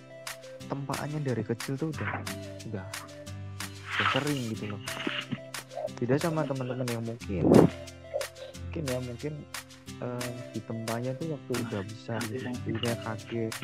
tempaannya 0.70 1.18
dari 1.18 1.42
kecil 1.42 1.74
tuh 1.74 1.90
udah 1.90 2.10
udah 2.70 2.86
udah 3.74 4.06
sering 4.14 4.54
gitu 4.54 4.70
loh. 4.70 4.80
Beda 5.98 6.14
sama 6.14 6.46
teman-teman 6.46 6.86
yang 6.86 7.02
mungkin. 7.02 7.42
Mungkin 8.70 8.82
ya 8.86 8.98
mungkin 9.02 9.32
eh, 10.03 10.28
di 10.50 10.61
tempatnya 10.61 11.12
tuh 11.16 11.26
waktu 11.32 11.50
udah 11.62 11.82
besar 11.86 12.20
gitu 12.26 12.48
dia 12.82 12.94
kaget 13.00 13.55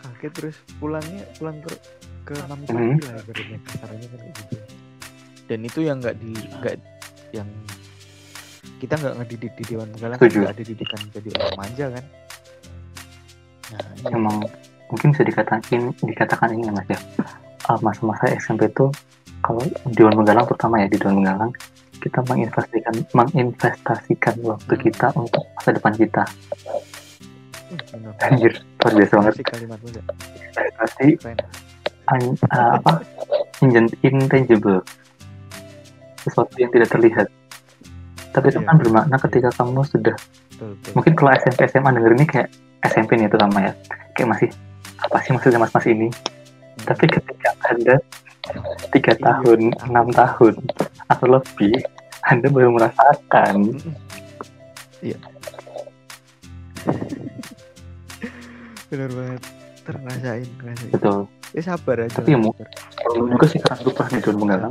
kaget 0.00 0.32
terus 0.32 0.56
pulangnya 0.80 1.22
pulang 1.36 1.60
ke 1.60 1.72
ke 2.22 2.34
Mhm. 2.38 2.48
papi 2.48 2.72
lah 3.02 3.14
ibaratnya. 3.18 3.58
Kasarnya 3.66 4.06
kan 4.08 4.20
gitu. 4.30 4.56
Dan 5.46 5.58
itu 5.62 5.80
yang 5.82 5.96
nggak 5.98 6.16
di 6.16 6.32
nggak 6.32 6.76
yang 7.34 7.48
kita 8.78 8.94
nggak 8.94 9.14
ngedidik 9.18 9.52
di 9.58 9.64
dewan 9.68 9.88
penggalang 9.90 10.18
kan 10.18 10.30
nggak 10.30 10.54
ada 10.54 10.62
didikan 10.62 11.00
jadi 11.10 11.28
orang 11.38 11.56
manja 11.58 11.86
kan? 11.92 12.04
Nah 13.72 13.86
iya. 13.98 14.08
Emang 14.14 14.36
mungkin 14.88 15.08
bisa 15.14 15.22
dikatakan 15.24 15.60
dikatakan 15.98 16.48
ini 16.54 16.68
ya 16.68 16.72
mas 16.72 16.88
ya. 16.88 16.98
Uh, 17.70 17.78
masa-masa 17.78 18.26
SMP 18.38 18.66
itu 18.66 18.90
kalau 19.38 19.62
di 19.62 19.94
Dewan 19.94 20.14
Menggalang 20.14 20.46
terutama 20.46 20.82
ya 20.82 20.86
di 20.86 20.98
Dewan 20.98 21.22
Menggalang 21.22 21.50
kita 22.02 22.18
menginvestasikan 22.26 22.94
menginvestasikan 23.14 24.34
waktu 24.42 24.74
Hmm. 24.74 24.82
kita 24.82 25.06
untuk 25.14 25.42
masa 25.54 25.70
depan 25.70 25.94
kita. 25.94 26.24
Anjir, 28.20 28.52
luar 28.76 28.92
biasa 28.92 29.12
banget. 29.16 29.34
Keren 29.40 31.38
an- 32.10 32.36
uh, 32.50 32.72
apa 32.76 32.92
intangible 34.02 34.82
sesuatu 36.18 36.54
yang 36.58 36.70
tidak 36.70 36.90
terlihat 36.90 37.26
tapi 38.32 38.48
itu 38.48 38.58
Iya. 38.58 38.66
kan 38.66 38.76
bermakna 38.76 39.16
ketika 39.20 39.50
kamu 39.54 39.84
sudah 39.84 40.16
mungkin 40.94 41.12
kalau 41.14 41.30
SMP 41.36 41.68
SMA 41.68 41.90
denger 41.92 42.12
ini 42.14 42.26
kayak 42.26 42.48
SMP 42.82 43.18
nih 43.18 43.28
terutama 43.28 43.58
ya 43.60 43.72
kayak 44.14 44.28
masih 44.30 44.48
apa 44.98 45.16
sih 45.20 45.30
maksudnya 45.30 45.58
mas 45.58 45.70
mas 45.70 45.86
ini 45.86 46.08
Hmm. 46.08 46.84
tapi 46.88 47.04
ketika 47.06 47.48
anda 47.68 47.96
tiga 48.90 49.14
tahun 49.18 49.70
tahu. 49.72 49.86
enam 49.88 50.06
tahun 50.10 50.54
atau 51.08 51.26
lebih 51.26 51.74
anda 52.26 52.46
baru 52.50 52.70
merasakan. 52.74 53.74
Iya. 55.02 55.18
Benar 58.90 59.10
banget. 59.10 59.42
Terrasain, 59.82 60.46
ngerasain. 60.62 60.90
betul 60.94 61.26
Ya 61.52 61.62
sabar 61.66 61.96
aja. 62.06 62.22
Tapi 62.22 62.32
ya, 62.32 62.38
sabar. 62.38 62.66
kalau 63.02 63.26
juga 63.28 63.46
sih 63.50 63.58
karena 63.58 63.76
gue 63.82 63.92
pernah 63.92 64.10
di 64.14 64.22
lah. 64.46 64.70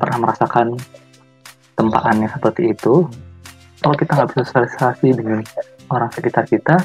pernah 0.00 0.18
merasakan 0.24 0.66
tempaannya 1.76 2.28
seperti 2.32 2.72
itu 2.72 3.04
kalau 3.84 3.94
kita 3.94 4.10
nggak 4.16 4.28
bisa 4.32 4.42
sosialisasi 4.48 5.08
dengan 5.12 5.40
orang 5.92 6.10
sekitar 6.10 6.48
kita 6.48 6.82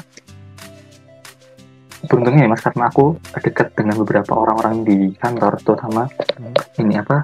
beruntungnya 2.02 2.44
ya 2.44 2.50
mas 2.50 2.60
karena 2.60 2.84
aku 2.86 3.04
dekat 3.36 3.68
dengan 3.72 3.96
beberapa 3.98 4.32
orang-orang 4.34 4.82
di 4.82 4.96
kantor 5.16 5.54
terutama 5.60 6.02
Hmm. 6.32 6.54
ini 6.80 6.98
apa 6.98 7.22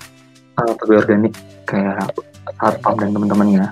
uh, 0.56 0.72
pegawai 0.76 1.02
organik 1.02 1.34
kayak 1.64 1.98
satpam 2.54 2.94
dan 2.96 3.10
teman-temannya 3.10 3.66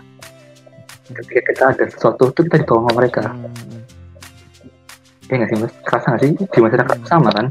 ketika 1.07 1.41
kita 1.47 1.65
ada 1.71 1.85
sesuatu 1.87 2.31
itu 2.31 2.41
kita 2.45 2.57
ditolong 2.61 2.85
sama 2.89 2.99
mereka 2.99 3.23
Hmm, 3.27 3.47
hmm. 3.47 3.83
ya 5.27 5.35
nggak 5.37 5.49
sih 5.49 5.59
mas 5.59 5.73
kerasa 5.83 6.07
nggak 6.09 6.23
sih 6.23 6.31
di 6.35 6.59
masyarakat 6.61 6.97
Hmm. 6.97 7.07
sama 7.07 7.31
kan 7.31 7.47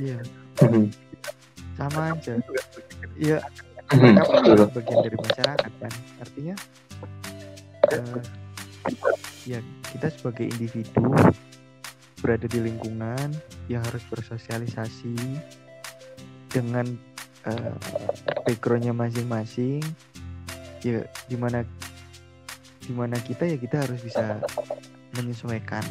Iya, 0.00 0.16
Mhm. 0.64 0.84
sama 1.76 2.00
aja. 2.08 2.32
Iya, 3.14 3.38
betul. 3.92 4.64
bagian 4.72 4.98
dari 5.04 5.16
masyarakat 5.18 5.72
kan. 5.76 5.92
Artinya 6.16 6.54
eh, 7.90 8.20
ya 9.44 9.60
kita 9.92 10.08
sebagai 10.08 10.48
individu 10.48 11.04
berada 12.20 12.44
di 12.44 12.60
lingkungan 12.60 13.32
yang 13.66 13.80
harus 13.82 14.04
bersosialisasi 14.08 15.16
dengan 16.48 16.84
eh, 17.48 17.72
backgroundnya 18.44 18.92
masing-masing. 18.92 19.80
Ya 20.80 21.04
di 21.28 21.36
mana 21.36 21.64
di 22.80 22.92
mana 22.92 23.16
kita 23.16 23.44
ya 23.44 23.56
kita 23.56 23.84
harus 23.84 24.00
bisa 24.00 24.40
menyesuaikan. 25.14 25.84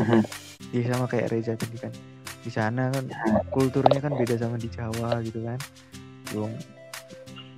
Mhm. 0.00 0.22
ya 0.70 0.86
sama 0.94 1.04
kayak 1.04 1.28
Reza 1.28 1.52
tadi 1.58 1.76
kan. 1.76 1.92
Di 2.40 2.48
sana 2.48 2.88
kan 2.88 3.04
kulturnya 3.50 4.00
kan 4.00 4.14
beda 4.14 4.38
sama 4.38 4.56
di 4.56 4.70
Jawa 4.70 5.20
gitu 5.20 5.44
kan. 5.44 5.58
Yung 6.32 6.54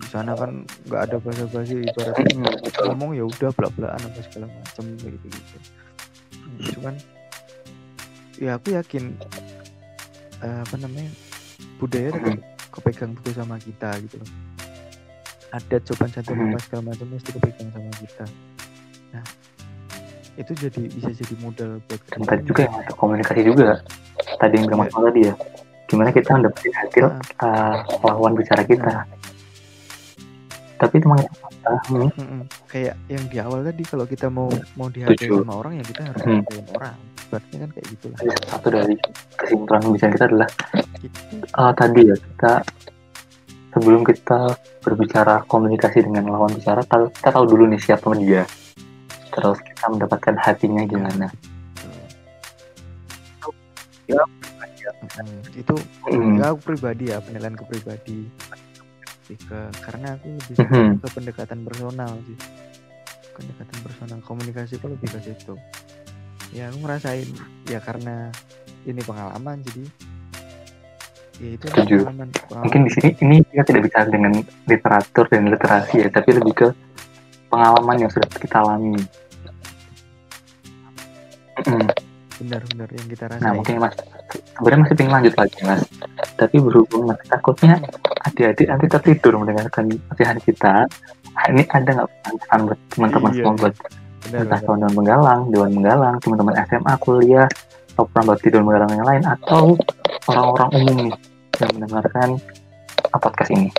di 0.03 0.07
sana 0.11 0.35
kan 0.35 0.65
nggak 0.89 1.03
ada 1.09 1.17
bahasa 1.23 1.45
basi 1.47 1.79
ibaratnya 1.79 2.35
Mhm, 2.35 2.65
betul. 2.67 2.85
ngomong 2.91 3.11
ya 3.15 3.25
udah 3.25 3.51
belak 3.55 3.73
belakan 3.79 4.01
apa 4.03 4.21
segala 4.27 4.47
macam 4.51 4.85
gitu 4.99 5.07
gitu 5.31 5.59
cuman 6.61 6.94
ya 8.36 8.59
aku 8.59 8.74
yakin 8.74 9.14
eh, 10.42 10.59
apa 10.62 10.74
namanya 10.76 11.11
budaya 11.78 12.11
tetap 12.11 12.38
kepegang 12.72 13.12
teguh 13.20 13.34
sama 13.36 13.57
kita 13.61 13.90
gitu 14.03 14.16
loh. 14.18 14.30
Ada 15.53 15.76
sopan 15.84 16.09
santun 16.09 16.36
Mhm. 16.40 16.57
apa 16.57 16.59
segala 16.64 16.82
macam 16.90 17.07
mesti 17.12 17.30
kepegang 17.36 17.68
sama 17.70 17.90
kita. 18.00 18.24
Nah 19.12 19.24
itu 20.40 20.53
jadi 20.57 20.82
bisa 20.88 21.11
jadi 21.12 21.34
modal 21.44 21.70
buat 21.86 22.00
tadi 22.24 22.42
juga 22.48 22.61
yang 22.64 22.74
masuk 22.80 22.96
komunikasi 22.96 23.40
juga. 23.44 23.68
Tadi 24.40 24.55
yang 24.57 24.66
bilang 24.72 24.88
tadi 24.88 25.20
ya 25.28 25.34
gimana 25.92 26.09
kita 26.09 26.30
mendapatkan 26.40 26.72
hasil 26.72 27.05
uh, 27.44 27.74
lawan 28.00 28.32
bicara 28.32 28.64
kita 28.64 29.05
tapi 30.83 30.99
itu 30.99 31.07
kita 31.07 31.72
hmm, 31.95 32.11
Mm-mm. 32.18 32.43
kayak 32.66 32.95
yang 33.07 33.24
di 33.30 33.39
awal 33.39 33.62
tadi 33.62 33.83
kalau 33.87 34.03
kita 34.03 34.26
mau 34.26 34.51
mau 34.74 34.91
dihargai 34.91 35.14
Setuju. 35.30 35.47
sama 35.47 35.55
orang 35.62 35.72
ya 35.78 35.85
kita 35.87 36.03
harus 36.11 36.22
Hmm. 36.26 36.43
orang 36.74 36.97
berarti 37.30 37.55
kan 37.55 37.68
kayak 37.70 37.87
gitulah 37.95 38.18
satu 38.51 38.66
dari 38.68 38.95
kesimpulan 39.39 39.80
pembicaraan 39.80 40.14
kita 40.18 40.26
adalah 40.26 40.49
gitu. 40.99 41.18
uh, 41.55 41.72
tadi 41.72 42.01
ya 42.11 42.16
kita 42.18 42.53
sebelum 43.72 44.03
kita 44.03 44.39
berbicara 44.83 45.35
komunikasi 45.47 46.03
dengan 46.03 46.28
lawan 46.28 46.51
bicara 46.53 46.83
kita 46.85 47.30
tahu 47.30 47.45
dulu 47.47 47.70
nih 47.70 47.78
siapa 47.78 48.11
dia 48.18 48.43
terus 49.33 49.62
kita 49.62 49.87
mendapatkan 49.87 50.35
hatinya 50.37 50.83
gimana 50.85 51.30
Mm-mm. 54.11 55.57
itu 55.57 55.74
Hmm, 56.11 56.37
ya 56.37 56.53
aku 56.53 56.74
pribadi 56.74 57.09
ya 57.14 57.22
penilaian 57.22 57.55
ke 57.57 57.64
Lebih 59.33 59.49
ke 59.49 59.61
karena 59.80 60.09
aku 60.12 60.28
lebih 60.28 60.55
suka 60.61 60.76
Mhm. 60.76 60.95
ke 61.01 61.09
pendekatan 61.16 61.59
personal 61.64 62.12
sih 62.28 62.37
pendekatan 63.33 63.78
personal 63.80 64.18
komunikasi 64.20 64.76
aku 64.76 64.93
lebih 64.93 65.09
ke 65.09 65.18
situ 65.24 65.55
ya 66.53 66.68
aku 66.68 66.85
ngerasain 66.85 67.28
ya 67.64 67.80
karena 67.80 68.28
ini 68.85 69.01
pengalaman 69.01 69.64
jadi 69.64 69.85
ya 71.41 71.49
itu 71.57 71.64
Setuju. 71.64 72.05
pengalaman, 72.05 72.28
pengalaman 72.28 72.64
mungkin 72.68 72.80
di 72.85 72.91
sini 72.93 73.09
ini 73.24 73.37
kita 73.49 73.64
tidak 73.72 73.83
bicara 73.89 74.09
dengan 74.12 74.33
literatur 74.68 75.24
dan 75.33 75.43
literasi 75.49 75.95
ya 76.05 76.09
tapi 76.12 76.30
lebih 76.37 76.53
ke 76.53 76.68
pengalaman 77.49 77.97
yang 78.05 78.11
sudah 78.12 78.28
kita 78.37 78.61
alami. 78.61 79.01
Mm-mm. 81.57 81.89
Benar-benar 82.43 82.88
yang 82.90 83.07
kita 83.07 83.24
rasain 83.30 83.45
Nah 83.47 83.53
mungkin 83.55 83.74
mas 83.78 83.95
sebenarnya 84.59 84.80
masih 84.82 84.97
pengen 84.99 85.12
lanjut 85.14 85.34
lagi 85.38 85.59
mas. 85.62 85.82
Tapi 86.34 86.57
berhubung 86.59 87.03
mas 87.07 87.20
takutnya 87.30 87.74
adik-adik 88.26 88.66
nanti 88.66 88.86
tertidur 88.90 89.32
mendengarkan 89.38 89.84
ocehan 90.11 90.38
kita. 90.43 90.74
Nah, 91.32 91.45
ini 91.49 91.62
ada 91.70 91.90
nggak 92.03 92.09
pesan 92.28 92.61
buat 92.68 92.78
teman-teman 92.93 93.30
Iya. 93.32 93.38
semua 93.40 93.55
buat 93.57 93.74
entah 94.32 94.61
kawan-kawan 94.62 94.95
menggalang, 94.95 95.40
dewan 95.51 95.70
menggalang, 95.74 96.16
teman-teman 96.22 96.55
SMA, 96.68 96.93
kuliah, 97.03 97.49
atau 97.97 98.05
bakti 98.07 98.49
dewan 98.53 98.68
menggalang 98.68 98.93
yang 98.95 99.09
lain, 99.09 99.22
atau 99.26 99.74
orang-orang 100.30 100.68
umum 100.78 100.97
nih 101.09 101.14
yang 101.59 101.70
mendengarkan 101.74 102.28
podcast 103.16 103.51
ini. 103.51 103.72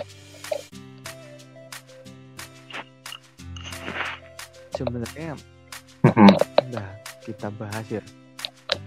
sebenarnya 4.74 5.38
udah 6.02 6.88
kita 7.22 7.48
bahas 7.54 7.86
ya 7.88 8.02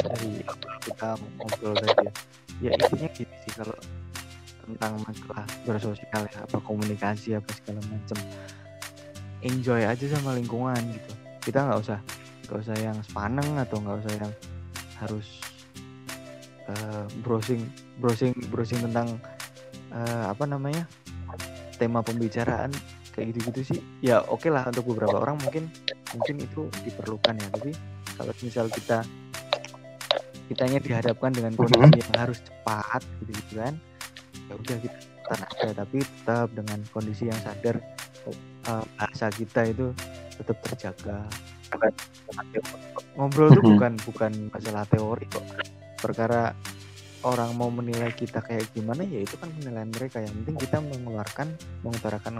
dari 0.02 0.46
kita 0.86 1.18
ngobrol 1.38 1.76
tadi 1.78 2.08
ya 2.08 2.12
ya 2.58 2.72
intinya 2.74 3.10
gini 3.14 3.36
sih 3.46 3.54
kalau 3.54 3.78
tentang 4.68 5.00
masalah 5.08 5.46
bersosial 5.64 6.22
ya 6.28 6.40
apa 6.44 6.58
komunikasi 6.60 7.40
apa 7.40 7.50
segala 7.56 7.80
macam. 7.88 8.20
Enjoy 9.46 9.82
aja 9.88 10.06
sama 10.12 10.36
lingkungan 10.36 10.82
gitu. 10.92 11.12
Kita 11.40 11.64
nggak 11.64 11.80
usah 11.80 12.00
nggak 12.48 12.60
usah 12.68 12.76
yang 12.76 12.98
sepaneng 13.00 13.50
atau 13.56 13.80
nggak 13.80 13.98
usah 14.04 14.14
yang 14.20 14.32
harus 15.00 15.28
eh, 16.68 17.06
browsing 17.24 17.64
browsing 18.04 18.36
browsing 18.52 18.82
tentang 18.92 19.16
eh, 19.96 20.26
apa 20.28 20.44
namanya 20.44 20.84
tema 21.80 22.04
pembicaraan 22.04 22.74
kayak 23.16 23.38
gitu-gitu 23.38 23.78
sih. 23.78 23.80
Ya 24.04 24.20
oke 24.26 24.52
lah 24.52 24.68
untuk 24.68 24.92
beberapa 24.92 25.24
orang 25.24 25.40
mungkin 25.40 25.72
mungkin 26.12 26.44
itu 26.44 26.68
diperlukan 26.84 27.40
ya. 27.40 27.48
Tapi 27.56 27.72
kalau 28.20 28.34
misal 28.44 28.68
kita 28.68 29.06
kitanya 30.48 30.80
dihadapkan 30.80 31.32
dengan 31.32 31.54
kondisi 31.54 32.00
yang 32.00 32.14
harus 32.16 32.40
cepat 32.42 33.02
gitu, 33.22 33.32
gitu 33.34 33.54
kan. 33.60 33.74
Ya 34.48 34.54
udah 34.56 34.78
kita 34.80 34.98
ikutan 34.98 35.40
aja 35.44 35.68
tapi 35.76 35.98
tetap 36.00 36.48
dengan 36.52 36.80
kondisi 36.90 37.24
yang 37.28 37.40
sadar 37.40 37.76
eh, 38.68 38.84
bahasa 38.96 39.28
kita 39.30 39.62
itu 39.66 39.92
tetap 40.36 40.58
terjaga. 40.64 41.20
Ngobrol 43.16 43.50
tuh 43.52 43.64
Mhm. 43.64 43.70
bukan 43.76 43.94
bukan 44.06 44.32
masalah 44.50 44.84
teori 44.86 45.26
kok. 45.28 45.44
Perkara 45.98 46.54
orang 47.24 47.50
mau 47.58 47.68
menilai 47.68 48.14
kita 48.14 48.40
kayak 48.40 48.70
gimana 48.72 49.02
ya 49.02 49.20
itu 49.20 49.36
kan 49.36 49.50
penilaian 49.52 49.90
mereka. 49.90 50.22
Yang 50.22 50.34
penting 50.38 50.56
kita 50.62 50.78
mengeluarkan 50.80 51.48
mengutarakan 51.82 52.34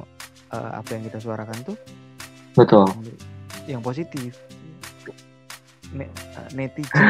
eh, 0.48 0.72
apa 0.76 0.90
yang 0.96 1.04
kita 1.04 1.20
suarakan 1.20 1.58
tuh 1.66 1.78
Betul. 2.54 2.88
yang 3.66 3.82
positif 3.82 4.38
Ne- 5.96 6.12
eh, 6.12 6.48
netizen. 6.54 7.06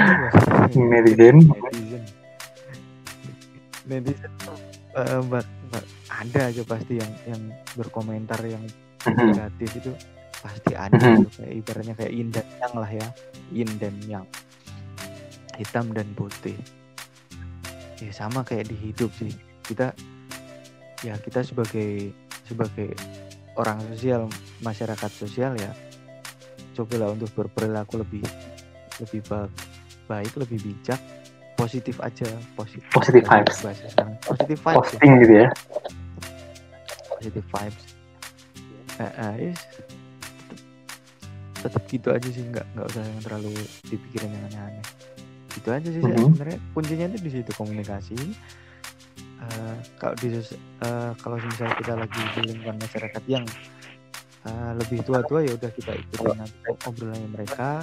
Netizen. 0.75 1.36
netizen 1.41 2.03
netizen 3.88 4.32
tuh, 4.43 4.57
eh, 4.93 5.21
bak- 5.25 5.55
bak- 5.71 5.89
ada 6.11 6.51
aja 6.51 6.61
pasti 6.61 6.99
yang 6.99 7.11
yang 7.23 7.41
berkomentar 7.73 8.39
yang 8.43 8.63
Mhm. 9.07 9.32
negatif 9.32 9.69
itu 9.80 9.91
pasti 10.38 10.73
ada 10.75 10.99
Mhm. 11.17 11.23
kayak 11.34 11.53
ibaratnya 11.55 11.93
kayak 11.95 12.13
yin 12.13 12.30
dan 12.30 12.45
yang 12.59 12.73
lah 12.75 12.91
ya 12.91 13.07
yin 13.49 13.71
dan 13.80 13.95
yang 14.05 14.25
hitam 15.55 15.89
dan 15.89 16.05
putih 16.13 16.53
ya 17.97 18.11
sama 18.11 18.43
kayak 18.43 18.69
di 18.69 18.78
hidup 18.78 19.09
sih 19.15 19.34
kita 19.65 19.95
ya 21.01 21.17
kita 21.17 21.41
sebagai 21.41 22.13
sebagai 22.45 22.93
orang 23.57 23.82
sosial 23.89 24.30
masyarakat 24.61 25.09
sosial 25.09 25.57
ya 25.57 25.71
cobalah 26.75 27.09
untuk 27.09 27.34
berperilaku 27.34 28.05
lebih 28.05 28.21
lebih 29.00 29.22
ba- 29.26 29.52
baik 30.06 30.34
lebih 30.36 30.58
bijak 30.62 31.00
positif 31.54 31.98
aja 32.00 32.26
positif 32.54 32.86
Positive 32.89 33.26
vibes. 33.26 33.58
positif 34.24 34.58
vibes 34.60 34.88
ya 34.88 35.00
Posting 35.00 35.12
gitu 35.20 35.34
ya. 35.36 35.48
positive 37.10 37.48
vibes 37.48 37.84
eh, 38.98 39.12
eh, 39.16 39.34
yes. 39.43 39.60
tetep 41.58 41.84
gitu 41.88 42.08
aja 42.10 42.28
sih 42.28 42.45
nggak 42.45 42.66
nggak 42.72 42.86
usah 42.88 43.02
yang 43.02 43.20
terlalu 43.20 43.52
dipikirin 43.84 44.30
yang 44.30 44.43
aneh-aneh 44.48 44.86
gitu 45.52 45.68
aja 45.68 45.88
sih 45.88 46.00
Sa. 46.00 46.08
Mhm. 46.08 46.30
sebenarnya 46.32 46.60
kuncinya 46.72 47.06
itu 47.08 47.18
di 47.20 47.32
situ 47.34 47.52
komunikasi 47.54 48.18
Eh, 49.38 49.76
kalau 49.95 50.18
di 50.18 50.34
eh, 50.34 50.43
kalau 51.16 51.38
misal 51.38 51.70
kita 51.78 51.93
lagi 51.93 52.20
di 52.34 52.41
lingkungan 52.43 52.82
masyarakat 52.82 53.22
yang 53.30 53.45
eh, 54.43 54.71
lebih 54.75 54.99
tua-tua 55.01 55.39
ya 55.41 55.53
udah 55.53 55.71
kita 55.71 55.91
ikutin 55.95 56.35
nanti 56.35 56.57
obrolannya 56.83 57.29
mereka 57.29 57.81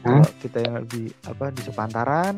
Hmm. 0.00 0.24
kita 0.38 0.58
yang 0.60 0.80
lebih 0.80 1.12
apa 1.22 1.52
di 1.52 1.60
sepantaran 1.60 2.34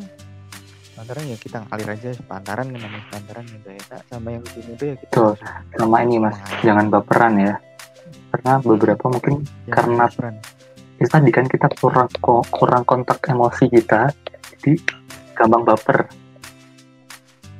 sepantaran 0.85 1.25
ya 1.25 1.37
kita 1.37 1.63
ngalir 1.63 1.89
aja 1.91 2.11
sepantaran 2.13 2.67
namanya 2.69 3.01
sepantaran 3.05 3.45
ya 3.45 3.57
udah 3.57 3.75
enak 3.77 4.01
sama 4.05 4.29
yang 4.29 4.43
lebih 4.43 4.63
muda 4.67 4.85
ya 4.85 4.97
kita 4.99 5.15
usah 5.33 5.53
Sama 5.73 5.97
ini 6.01 6.17
mas, 6.19 6.35
mengalir. 6.35 6.61
jangan 6.61 6.87
baperan 6.89 7.33
ya. 7.39 7.55
Karena 8.29 8.53
beberapa 8.59 9.05
mungkin 9.07 9.35
Jangan 9.63 9.71
karena 9.71 10.05
baperan. 10.05 10.35
itu 10.97 11.09
tadi 11.09 11.31
kan 11.31 11.45
kita 11.47 11.67
kurang 11.77 12.09
kurang 12.49 12.83
kontak 12.83 13.19
emosi 13.25 13.65
kita, 13.69 14.11
jadi 14.53 14.73
gampang 15.33 15.63
baper. 15.65 15.99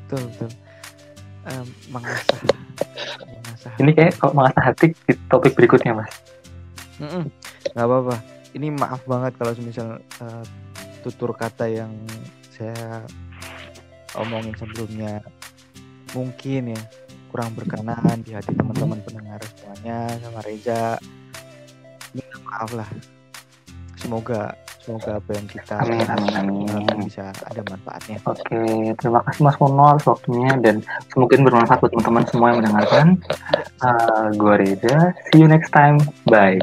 betul 0.05 0.23
betul 0.29 0.51
mengasah 1.43 1.67
mengasah 1.89 2.39
Ini 3.79 3.91
kayak 3.95 4.19
kalau 4.19 4.33
mengasah 4.37 4.65
hati 4.73 4.95
di 5.07 5.15
topik 5.31 5.55
berikutnya 5.55 5.95
mas. 5.97 6.13
Nggak 7.73 7.87
apa-apa. 7.87 8.17
Ini 8.53 8.69
maaf 8.75 9.01
banget 9.09 9.33
kalau 9.41 9.53
misal 9.65 9.89
eh, 10.01 10.45
tutur 11.01 11.33
kata 11.33 11.67
yang 11.71 11.93
saya 12.53 13.03
omongin 14.19 14.53
sebelumnya. 14.59 15.25
Mungkin 16.13 16.77
ya 16.77 16.83
kurang 17.33 17.57
berkenan 17.57 18.21
di 18.21 18.37
hati 18.37 18.53
teman-teman 18.53 19.01
pendengar 19.01 19.41
semuanya 19.57 20.13
sama 20.21 20.41
Reza. 20.45 21.01
Minta 22.13 22.37
maaf 22.45 22.71
lah. 22.77 22.91
Semoga 23.97 24.53
semoga 24.83 25.23
apa 25.23 25.31
yang 25.35 25.47
kita 25.47 25.75
Amin, 25.79 26.03
amin, 26.05 26.35
amin. 26.37 26.99
bisa 27.07 27.31
ada 27.47 27.63
manfaatnya 27.71 28.19
Oke, 28.27 28.63
terima 28.99 29.21
kasih 29.25 29.41
Mas 29.47 29.57
atas 29.59 30.05
waktunya 30.07 30.53
dan 30.59 30.83
semoga 31.11 31.35
bermanfaat 31.39 31.79
buat 31.81 31.91
teman-teman 31.95 32.25
semua 32.29 32.47
yang 32.51 32.59
mendengarkan. 32.63 33.07
Uh, 33.83 34.27
gua 34.37 34.55
Reza, 34.59 35.15
see 35.31 35.43
you 35.43 35.49
next 35.49 35.71
time. 35.71 35.99
Bye. 36.27 36.61